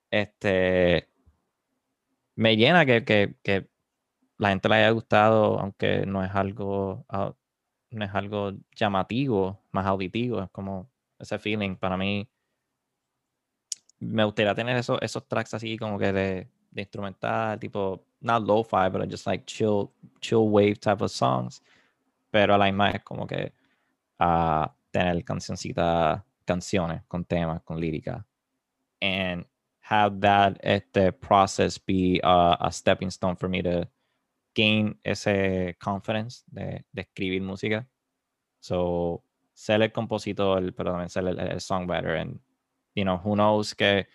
Este 0.10 1.10
me 2.36 2.56
llena 2.58 2.86
que, 2.86 3.04
que, 3.06 3.36
que 3.44 3.70
la 4.38 4.50
gente 4.50 4.70
le 4.70 4.76
haya 4.76 4.90
gustado, 4.92 5.60
aunque 5.60 6.06
no 6.06 6.24
es 6.24 6.34
algo 6.34 7.06
ah, 7.10 7.34
no 7.92 8.06
es 8.06 8.14
algo 8.14 8.54
llamativo, 8.76 9.62
más 9.72 9.86
auditivo, 9.86 10.42
es 10.44 10.50
como 10.52 10.90
ese 11.20 11.40
feeling 11.40 11.76
para 11.76 11.98
mí. 11.98 12.28
Me 14.00 14.24
gustaría 14.24 14.54
tener 14.56 14.78
esos, 14.78 15.00
esos 15.02 15.28
tracks 15.28 15.54
así 15.54 15.78
como 15.78 15.98
que 15.98 16.12
de, 16.12 16.50
de 16.72 16.82
instrumental, 16.82 17.60
tipo, 17.60 18.06
not 18.20 18.44
lo-fi, 18.44 18.90
pero 18.92 19.06
just 19.06 19.26
like 19.26 19.46
chill, 19.46 19.90
chill 20.20 20.50
wave 20.50 20.76
type 20.76 21.04
of 21.04 21.12
songs. 21.12 21.62
Pero 22.32 22.54
a 22.56 22.58
la 22.58 22.90
es 22.90 23.04
como 23.04 23.26
que 23.26 23.54
a 24.20 24.74
tener 24.96 25.26
cancioncitas, 25.26 26.24
canciones 26.46 27.02
con 27.10 27.26
temas, 27.26 27.62
con 27.64 27.82
lírica. 27.82 28.26
And 29.02 29.46
have 29.82 30.22
that 30.22 30.58
este 30.64 31.12
process 31.12 31.78
be 31.78 32.22
a, 32.24 32.72
stepping 32.72 33.12
stone 33.12 33.36
for 33.36 33.50
me 33.50 33.62
to 33.62 33.90
gain 34.56 34.98
ese 35.04 35.76
confidence 35.80 36.46
de, 36.48 36.86
de 36.94 37.02
escribir 37.02 37.42
música. 37.42 37.86
So, 38.62 39.22
ser 39.54 39.82
el 39.82 39.92
compositor, 39.92 40.72
también 40.72 41.10
ser 41.10 41.28
el, 41.28 41.40
el 41.40 41.60
songwriter. 41.60 42.16
And, 42.16 42.40
you 42.96 43.04
know, 43.04 43.18
who 43.18 43.36
knows 43.36 43.74
que 43.74 44.08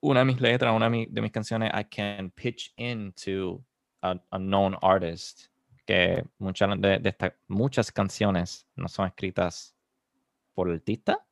una 0.00 0.20
de 0.20 0.24
mis 0.24 0.40
letras, 0.40 0.74
una 0.74 0.86
de, 0.86 0.90
mi- 0.90 1.08
de 1.10 1.20
mis 1.20 1.30
canciones, 1.30 1.70
I 1.74 1.82
can 1.82 2.30
pitch 2.30 2.72
into 2.78 3.62
a 4.02 4.38
known 4.38 4.76
artist. 4.80 5.48
Que 5.88 6.22
muchas 6.38 6.78
de, 6.78 6.98
de 6.98 7.08
estas, 7.08 7.32
muchas 7.48 7.90
canciones 7.90 8.66
no 8.76 8.88
son 8.88 9.06
escritas 9.06 9.74
por 10.54 10.68
el 10.68 10.74
artista. 10.74 11.24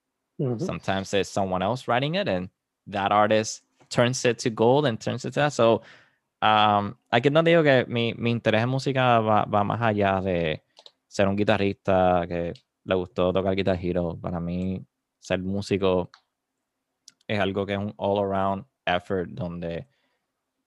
Sometimes 0.67 1.13
it's 1.13 1.29
someone 1.29 1.63
else 1.63 1.87
writing 1.87 2.15
it, 2.15 2.27
and 2.27 2.49
that 2.91 3.13
artist 3.13 3.65
turns 3.91 4.25
it 4.25 4.39
to 4.39 4.49
gold 4.51 4.87
and 4.87 4.99
turns 4.99 5.27
it 5.27 5.35
to 5.35 5.41
that. 5.41 5.53
So, 5.53 5.83
um, 6.41 6.95
aquí 7.11 7.29
donde 7.29 7.51
digo 7.51 7.63
que 7.63 7.85
mi, 7.87 8.15
mi 8.15 8.31
interés 8.31 8.63
en 8.63 8.71
música 8.71 9.21
va, 9.21 9.45
va 9.45 9.63
más 9.63 9.81
allá 9.83 10.23
de 10.23 10.63
ser 11.07 11.29
un 11.29 11.37
guitarrista 11.37 12.25
que 12.27 12.55
le 12.85 12.95
gustó 12.95 13.33
tocar 13.35 13.55
Guitar 13.55 13.79
Hero. 13.79 14.19
Para 14.19 14.41
mí, 14.41 14.83
ser 15.21 15.39
músico 15.41 16.11
es 17.27 17.39
algo 17.39 17.67
que 17.67 17.75
es 17.75 17.79
un 17.79 17.93
all 17.99 18.25
around 18.25 18.65
effort 18.87 19.29
donde 19.29 19.87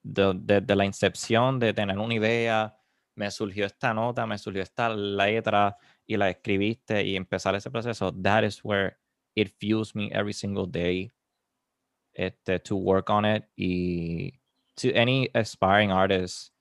de- 0.03 0.33
desde 0.35 0.75
la 0.75 0.85
incepción 0.85 1.57
de 1.59 1.73
tener 1.73 1.97
una 1.97 2.13
idea, 2.13 2.75
me 3.19 3.29
surgió 3.31 3.65
esta 3.65 3.93
nota, 3.93 4.25
me 4.25 4.37
surgió 4.37 4.63
esta 4.63 4.87
letra 4.87 5.75
y 6.07 6.15
la 6.15 6.29
escribiste 6.29 7.03
y 7.03 7.17
empezar 7.17 7.53
ese 7.53 7.69
proceso, 7.69 8.13
that 8.13 8.43
is 8.45 8.63
where 8.63 8.95
it 9.35 9.53
fuels 9.59 9.93
me 9.93 10.09
every 10.13 10.31
single 10.31 10.65
day 10.65 11.11
este, 12.13 12.59
to 12.59 12.77
work 12.77 13.09
on 13.09 13.25
it 13.25 13.43
y 13.57 14.39
to 14.73 14.97
any 14.97 15.29
aspiring 15.33 15.91
artist, 15.91 16.53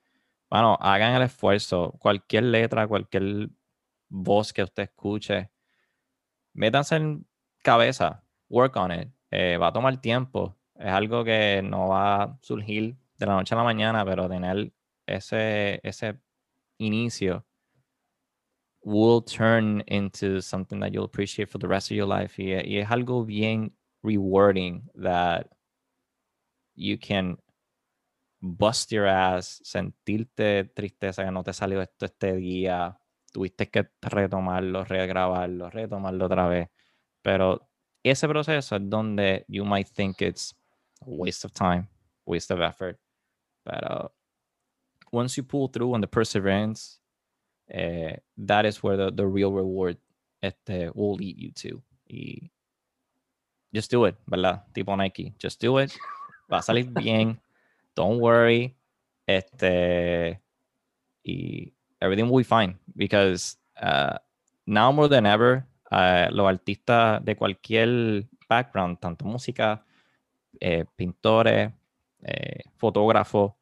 bueno, 0.51 0.77
hagan 0.81 1.15
el 1.15 1.23
esfuerzo, 1.23 1.93
cualquier 2.01 2.43
letra, 2.43 2.89
cualquier 2.89 3.51
voz 4.09 4.53
que 4.53 4.65
usted 4.65 4.83
escuche, 4.83 5.51
métanse 6.55 6.97
en 6.97 7.25
cabeza, 7.63 8.25
work 8.49 8.75
on 8.75 8.91
it, 8.91 9.09
eh, 9.31 9.57
va 9.59 9.69
a 9.69 9.73
tomar 9.73 10.01
tiempo, 10.01 10.57
es 10.75 10.91
algo 10.91 11.23
que 11.23 11.63
no 11.63 11.87
va 11.87 12.23
a 12.25 12.39
surgir 12.43 12.97
de 13.17 13.27
la 13.27 13.35
noche 13.37 13.55
a 13.55 13.59
la 13.59 13.65
mañana, 13.65 14.05
pero 14.05 14.29
tener 14.29 14.73
ese, 15.07 15.79
ese 15.85 16.19
inicio 16.79 17.45
will 18.85 19.21
turn 19.21 19.83
into 19.89 20.41
something 20.41 20.81
that 20.81 20.93
you'll 20.93 21.05
appreciate 21.05 21.51
for 21.51 21.59
the 21.59 21.69
rest 21.69 21.91
of 21.91 21.97
your 21.97 22.07
life. 22.07 22.39
Y, 22.39 22.55
y 22.55 22.79
es 22.79 22.89
algo 22.89 23.25
bien 23.27 23.73
rewarding 24.03 24.89
that 24.95 25.49
you 26.75 26.97
can 26.97 27.37
bust 28.41 28.93
your 28.93 29.07
ass, 29.07 29.61
sentirte 29.65 30.65
tristeza 30.75 31.25
que 31.25 31.33
no 31.33 31.43
te 31.43 31.53
salió 31.53 31.83
esto 31.83 32.07
este 32.07 32.37
día, 32.37 32.99
tuviste 33.33 33.69
que 33.69 33.89
retomarlo, 34.01 34.85
regrabarlo, 34.85 35.71
retomarlo 35.71 36.27
otra 36.27 36.47
vez. 36.47 36.69
Pero 37.23 37.69
ese 38.03 38.29
proceso 38.29 38.77
es 38.77 38.83
donde 38.89 39.45
you 39.49 39.65
might 39.65 39.89
think 39.89 40.23
it's 40.23 40.55
a 41.03 41.07
waste 41.07 41.45
of 41.47 41.53
time, 41.53 41.89
waste 42.25 42.53
of 42.53 42.61
effort. 42.61 42.99
Pero 43.65 44.15
once 45.13 45.37
you 45.37 45.43
pull 45.43 45.69
through 45.69 45.95
and 45.95 46.03
the 46.03 46.09
perseverance, 46.09 47.01
eh, 47.71 48.17
that 48.37 48.67
is 48.67 48.83
where 48.83 48.97
the, 48.97 49.11
the 49.11 49.27
real 49.27 49.53
reward 49.53 49.97
este, 50.43 50.91
will 50.95 51.15
lead 51.15 51.39
you 51.39 51.53
to. 51.53 51.83
Y 52.09 52.51
just 53.73 53.91
do 53.91 54.05
it, 54.07 54.17
¿verdad? 54.27 54.63
Tipo 54.73 54.97
Nike, 54.97 55.35
just 55.39 55.61
do 55.61 55.79
it. 55.79 55.93
Va 56.51 56.59
a 56.59 56.63
salir 56.63 56.93
bien. 56.93 57.41
Don't 57.95 58.19
worry. 58.21 58.77
Este, 59.27 60.41
y 61.23 61.73
everything 62.01 62.31
will 62.31 62.39
be 62.39 62.45
fine 62.45 62.79
because 62.97 63.57
uh, 63.81 64.17
now 64.67 64.91
more 64.91 65.09
than 65.09 65.27
ever, 65.27 65.67
uh, 65.91 66.29
los 66.31 66.47
artistas 66.47 67.23
de 67.25 67.35
cualquier 67.37 68.25
background, 68.49 68.99
tanto 69.01 69.25
música, 69.25 69.85
eh, 70.61 70.85
pintores, 70.97 71.73
eh, 72.23 72.63
fotógrafos, 72.77 73.53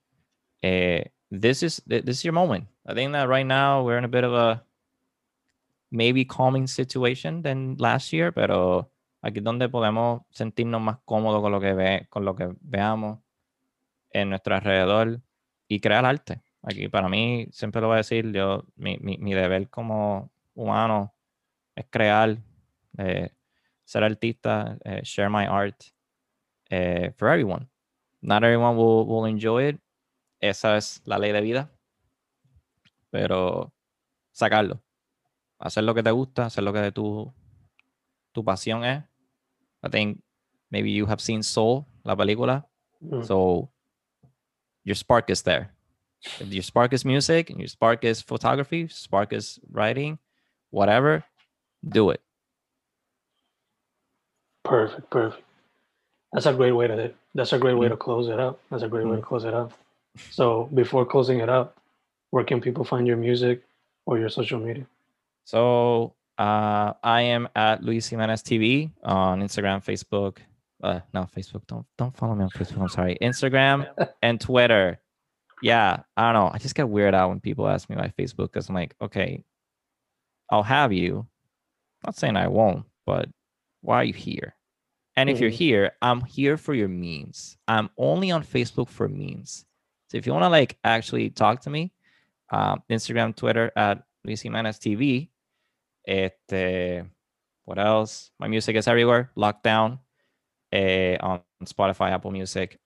eh, 0.63 1.13
this 1.31 1.63
is 1.63 1.83
th- 1.89 2.05
this 2.05 2.19
is 2.19 2.25
your 2.25 2.33
moment. 2.33 2.67
I 2.87 2.95
think 2.95 3.13
that 3.13 3.29
right 3.29 3.47
now 3.47 3.83
we're 3.83 3.99
in 3.99 4.05
a 4.05 4.09
bit 4.09 4.25
of 4.25 4.33
a 4.33 4.63
maybe 5.91 6.25
calming 6.25 6.67
situation 6.67 7.43
than 7.43 7.77
last 7.79 8.13
year, 8.13 8.33
pero 8.33 8.91
aquí 9.23 9.41
donde 9.41 9.69
podemos 9.69 10.23
sentirnos 10.31 10.81
más 10.81 10.99
cómodos 11.05 11.41
con 11.43 11.53
lo 11.53 11.61
que 11.61 11.73
ve, 11.73 12.07
con 12.11 12.25
lo 12.25 12.35
que 12.35 12.53
veamos 12.61 13.19
en 14.11 14.31
nuestro 14.31 14.55
alrededor 14.55 15.21
y 15.69 15.81
crear 15.81 16.05
arte. 16.05 16.43
Aquí 16.63 16.89
para 16.89 17.09
mí, 17.09 17.47
siempre 17.53 17.81
lo 17.81 17.89
voy 17.89 17.95
a 17.95 17.99
decir, 17.99 18.33
yo, 18.33 18.65
mi, 18.77 18.99
mi, 18.99 19.19
mi 19.19 19.35
deber 19.35 19.69
como 19.69 20.31
humano 20.55 21.15
es 21.77 21.87
crear, 21.91 22.39
eh, 22.99 23.31
ser 23.85 24.03
artista, 24.03 24.77
eh, 24.85 25.01
share 25.05 25.31
my 25.31 25.47
art 25.47 25.77
eh, 26.71 27.13
for 27.17 27.29
everyone. 27.29 27.69
Not 28.21 28.43
everyone 28.43 28.77
will, 28.77 29.07
will 29.07 29.27
enjoy 29.27 29.69
it. 29.69 29.81
Esa 30.49 30.77
es 30.77 31.03
la 31.05 31.19
ley 31.19 31.33
de 31.33 31.41
vida. 31.41 31.71
Pero 33.11 33.73
sacarlo. 34.33 34.81
Hacer 35.59 35.85
lo 35.85 35.95
que 35.95 36.03
te 36.03 36.11
gusta, 36.11 36.47
hacer 36.47 36.65
lo 36.65 36.73
que 36.73 36.93
tu, 36.93 37.33
tu 38.33 38.45
pasión 38.45 38.85
es. 38.85 39.03
I 39.83 39.89
think 39.89 40.21
maybe 40.71 40.93
you 40.93 41.07
have 41.07 41.21
seen 41.21 41.43
Soul, 41.43 41.87
la 42.05 42.15
película. 42.17 42.67
Mm. 43.01 43.23
So 43.25 43.71
your 44.85 44.97
spark 44.97 45.31
is 45.31 45.43
there. 45.43 45.71
If 46.41 46.49
your 46.53 46.63
spark 46.63 46.93
is 46.93 47.05
music 47.05 47.51
and 47.51 47.59
your 47.59 47.69
spark 47.69 48.05
is 48.05 48.23
photography, 48.23 48.89
spark 48.89 49.33
is 49.33 49.61
writing, 49.71 50.19
whatever, 50.71 51.25
do 51.83 52.11
it. 52.11 52.21
Perfect, 54.65 55.09
perfect. 55.11 55.45
That's 56.33 56.47
a 56.47 56.53
great 56.53 56.73
way 56.73 56.89
to 56.89 57.15
that's 57.35 57.53
a 57.53 57.59
great 57.59 57.75
way 57.75 57.87
Mm. 57.87 57.91
to 57.91 57.97
close 57.97 58.29
it 58.29 58.41
out. 58.41 58.59
That's 58.71 58.83
a 58.83 58.89
great 58.89 59.07
way 59.07 59.17
Mm. 59.17 59.21
to 59.21 59.27
close 59.27 59.45
it 59.45 59.55
out. 59.55 59.73
So 60.31 60.69
before 60.75 61.05
closing 61.07 61.41
it 61.41 61.49
up, 61.49 61.79
where 62.31 62.45
can 62.45 62.61
people 62.61 62.85
find 62.85 63.07
your 63.07 63.17
music 63.17 63.63
or 64.07 64.19
your 64.19 64.29
social 64.29 64.59
media? 64.59 64.87
So 65.45 66.15
uh, 66.39 66.93
I 67.03 67.23
am 67.23 67.49
at 67.57 67.83
Luis 67.83 68.09
Jimenez 68.09 68.43
TV 68.43 68.91
on 69.03 69.41
Instagram, 69.41 69.85
Facebook. 69.85 70.39
Uh, 70.83 71.01
no, 71.15 71.27
Facebook. 71.37 71.67
Don't 71.67 71.87
don't 71.97 72.15
follow 72.17 72.35
me 72.35 72.45
on 72.45 72.51
Facebook. 72.51 72.81
I'm 72.81 72.89
sorry. 72.89 73.17
Instagram 73.23 73.87
and 74.23 74.41
Twitter. 74.41 75.01
Yeah, 75.63 76.03
I 76.17 76.33
don't 76.33 76.35
know. 76.45 76.51
I 76.53 76.59
just 76.59 76.75
get 76.75 76.89
weird 76.89 77.15
out 77.15 77.31
when 77.31 77.41
people 77.41 77.67
ask 77.67 77.89
me 77.89 77.97
my 77.97 78.09
Facebook 78.09 78.53
because 78.53 78.69
I'm 78.69 78.75
like, 78.75 78.95
okay, 79.01 79.43
I'll 80.51 80.63
have 80.63 80.93
you. 80.93 81.27
Not 82.05 82.17
saying 82.17 82.37
I 82.37 82.49
won't, 82.49 82.85
but 83.07 83.29
why 83.81 83.97
are 83.97 84.05
you 84.05 84.13
here? 84.13 84.55
And 85.17 85.31
if 85.31 85.41
you're 85.41 85.51
Mhm. 85.51 85.55
here, 85.55 85.93
I'm 86.03 86.21
here 86.21 86.59
for 86.59 86.75
your 86.75 86.89
memes. 86.89 87.57
I'm 87.67 87.89
only 87.97 88.31
on 88.31 88.45
Facebook 88.45 88.91
for 88.91 89.09
memes. 89.09 89.65
So 90.09 90.19
if 90.19 90.27
you 90.27 90.33
want 90.33 90.45
to 90.45 90.49
like 90.49 90.79
actually 90.85 91.31
talk 91.31 91.63
to 91.63 91.71
me, 91.71 91.93
um, 92.51 92.83
Instagram, 92.91 93.35
Twitter 93.35 93.73
at 93.77 94.03
Luis 94.25 94.43
Jimenez 94.43 94.79
TV. 94.79 95.29
Este, 96.07 97.05
what 97.65 97.79
else? 97.79 98.31
My 98.39 98.47
music 98.49 98.77
is 98.77 98.87
everywhere. 98.87 99.33
Lockdown 99.37 99.99
eh, 100.73 101.17
on 101.21 101.41
Spotify, 101.65 102.11
Apple 102.13 102.31
Music, 102.31 102.79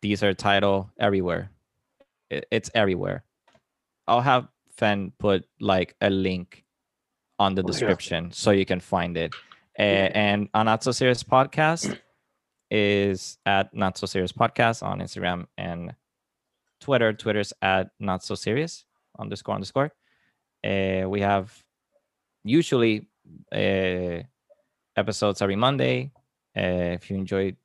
These 0.00 0.22
are 0.22 0.34
Title, 0.34 0.90
everywhere. 0.98 1.50
It- 2.30 2.46
it's 2.50 2.70
everywhere. 2.74 3.24
I'll 4.06 4.20
have 4.20 4.48
Fen 4.76 5.12
put 5.18 5.44
like 5.60 5.94
a 6.00 6.10
link 6.10 6.64
on 7.38 7.54
the 7.54 7.62
Oh, 7.62 7.66
yeah. 7.66 7.72
description 7.72 8.32
so 8.32 8.50
you 8.50 8.64
can 8.64 8.80
find 8.80 9.16
it. 9.16 9.34
Eh, 9.76 10.10
and 10.14 10.48
on 10.54 10.66
Not 10.66 10.82
So 10.82 10.90
Serious 10.92 11.22
Podcast 11.22 11.98
is 12.70 13.38
at 13.46 13.74
Not 13.74 13.98
So 13.98 14.06
Serious 14.06 14.32
Podcast 14.32 14.82
on 14.82 15.00
Instagram 15.00 15.46
and 15.56 15.94
Twitter. 16.80 17.12
Twitter's 17.12 17.52
at 17.62 17.90
Not 17.98 18.22
So 18.22 18.34
Serious 18.34 18.84
underscore 19.18 19.54
underscore. 19.54 19.92
Uh, 20.64 21.08
we 21.08 21.20
have 21.20 21.52
usually 22.44 23.06
uh, 23.52 24.22
episodes 24.96 25.42
every 25.42 25.56
Monday. 25.56 26.10
Uh, 26.56 26.96
if 26.96 27.10
you 27.10 27.16
enjoyed 27.16 27.56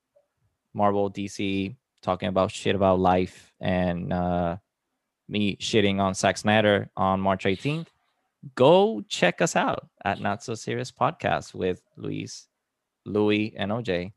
Marvel, 0.73 1.11
DC, 1.11 1.75
talking 2.01 2.29
about 2.29 2.51
shit 2.51 2.75
about 2.75 2.99
life, 2.99 3.53
and 3.59 4.13
uh, 4.13 4.57
me 5.27 5.55
shitting 5.57 5.99
on 5.99 6.13
Zack 6.13 6.37
Snyder 6.37 6.89
on 6.95 7.19
March 7.19 7.45
18th, 7.45 7.87
go 8.55 9.01
check 9.07 9.41
us 9.41 9.55
out 9.55 9.87
at 10.03 10.19
Not 10.21 10.43
So 10.43 10.53
Serious 10.53 10.91
Podcast 10.91 11.53
with 11.53 11.81
Luis, 11.97 12.47
Louis, 13.05 13.53
and 13.57 13.71
OJ. 13.71 14.11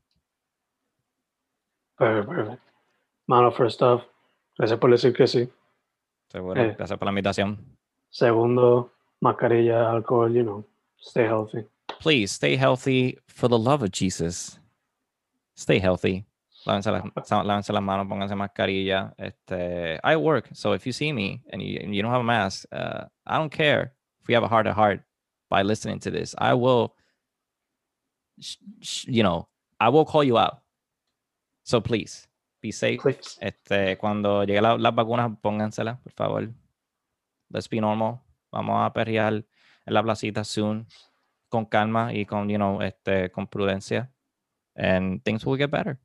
Perfect, 1.99 2.29
perfect. 2.29 2.63
Mano, 3.27 3.51
first 3.51 3.83
off, 3.83 4.03
gracias 4.59 4.79
por 4.79 4.91
decir 4.91 5.13
que 5.15 5.27
sí. 5.27 5.49
Seguro. 6.29 6.61
Eh. 6.61 6.75
Gracias 6.77 6.99
por 6.99 7.07
la 7.07 7.11
invitación. 7.13 7.59
Segundo, 8.11 8.93
mascarilla, 9.21 9.91
alcohol, 9.91 10.33
you 10.33 10.43
know, 10.43 10.65
stay 10.99 11.25
healthy. 11.25 11.65
please 12.01 12.31
stay 12.33 12.57
healthy 12.57 13.17
for 13.27 13.49
the 13.49 13.59
love 13.59 13.83
of 13.83 13.91
Jesus. 13.91 14.59
Stay 15.57 15.79
healthy. 15.79 16.25
Lávense 16.67 16.91
las, 16.91 17.03
sa- 17.29 17.43
lávense 17.45 17.73
las 17.73 17.83
manos, 17.83 18.07
pónganse 18.09 18.35
mascarilla. 18.37 19.15
Este, 19.19 19.99
I 20.05 20.17
work, 20.17 20.49
so 20.53 20.73
if 20.75 20.85
you 20.87 20.93
see 20.93 21.13
me 21.13 21.41
and 21.53 21.63
you, 21.63 21.79
and 21.83 21.95
you 21.95 22.03
don't 22.03 22.11
have 22.11 22.21
a 22.21 22.25
mask, 22.25 22.67
uh, 22.73 23.05
I 23.27 23.39
don't 23.39 23.51
care 23.53 23.95
if 24.21 24.29
we 24.29 24.35
have 24.35 24.43
a 24.45 24.49
heart 24.49 24.67
to 24.67 24.73
heart 24.75 25.01
by 25.49 25.63
listening 25.63 26.01
to 26.01 26.11
this. 26.11 26.35
I 26.37 26.55
will, 26.55 26.95
sh- 28.41 28.57
sh- 28.83 29.07
you 29.09 29.23
know, 29.23 29.49
I 29.81 29.89
will 29.91 30.05
call 30.05 30.25
you 30.25 30.37
out. 30.39 30.59
So 31.67 31.81
please 31.83 32.29
be 32.63 32.71
safe. 32.71 32.99
Please. 33.03 33.37
Este, 33.41 33.99
cuando 33.99 34.45
llegue 34.45 34.61
la- 34.63 34.79
las 34.79 34.95
vacunas, 34.95 35.33
pónganselas, 35.43 35.99
por 36.01 36.13
favor. 36.13 36.49
Let's 37.51 37.69
be 37.69 37.81
normal. 37.81 38.21
Vamos 38.53 38.77
a 38.87 38.93
perrear 38.93 39.33
en 39.35 39.95
la 39.95 40.03
placita 40.03 40.45
soon, 40.45 40.87
con 41.49 41.65
calma 41.67 42.13
y 42.15 42.25
con, 42.25 42.49
you 42.49 42.57
know, 42.57 42.81
este, 42.83 43.31
con 43.33 43.49
prudencia. 43.49 44.13
And 44.77 45.23
things 45.25 45.45
will 45.45 45.59
get 45.59 45.71
better. 45.71 45.99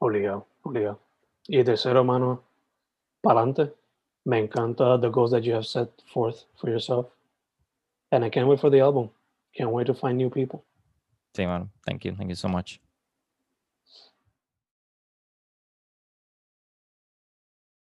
Obligado, 0.00 0.46
obligado. 0.62 0.98
Y 1.46 1.62
tercero, 1.62 2.02
mano, 2.04 2.42
pa'lante. 3.22 3.72
Me 4.24 4.38
encanta 4.38 4.98
the 5.00 5.08
goals 5.08 5.30
that 5.30 5.42
you 5.42 5.54
have 5.54 5.64
set 5.66 5.88
forth 6.12 6.46
for 6.56 6.68
yourself. 6.68 7.06
And 8.10 8.24
I 8.24 8.30
can't 8.30 8.48
wait 8.48 8.58
for 8.60 8.70
the 8.70 8.80
album. 8.80 9.10
Can't 9.54 9.70
wait 9.70 9.86
to 9.86 9.94
find 9.94 10.16
new 10.18 10.30
people. 10.30 10.64
Sí, 11.34 11.46
man. 11.46 11.70
Thank 11.86 12.04
you. 12.04 12.14
Thank 12.16 12.30
you 12.30 12.36
so 12.36 12.48
much. 12.48 12.80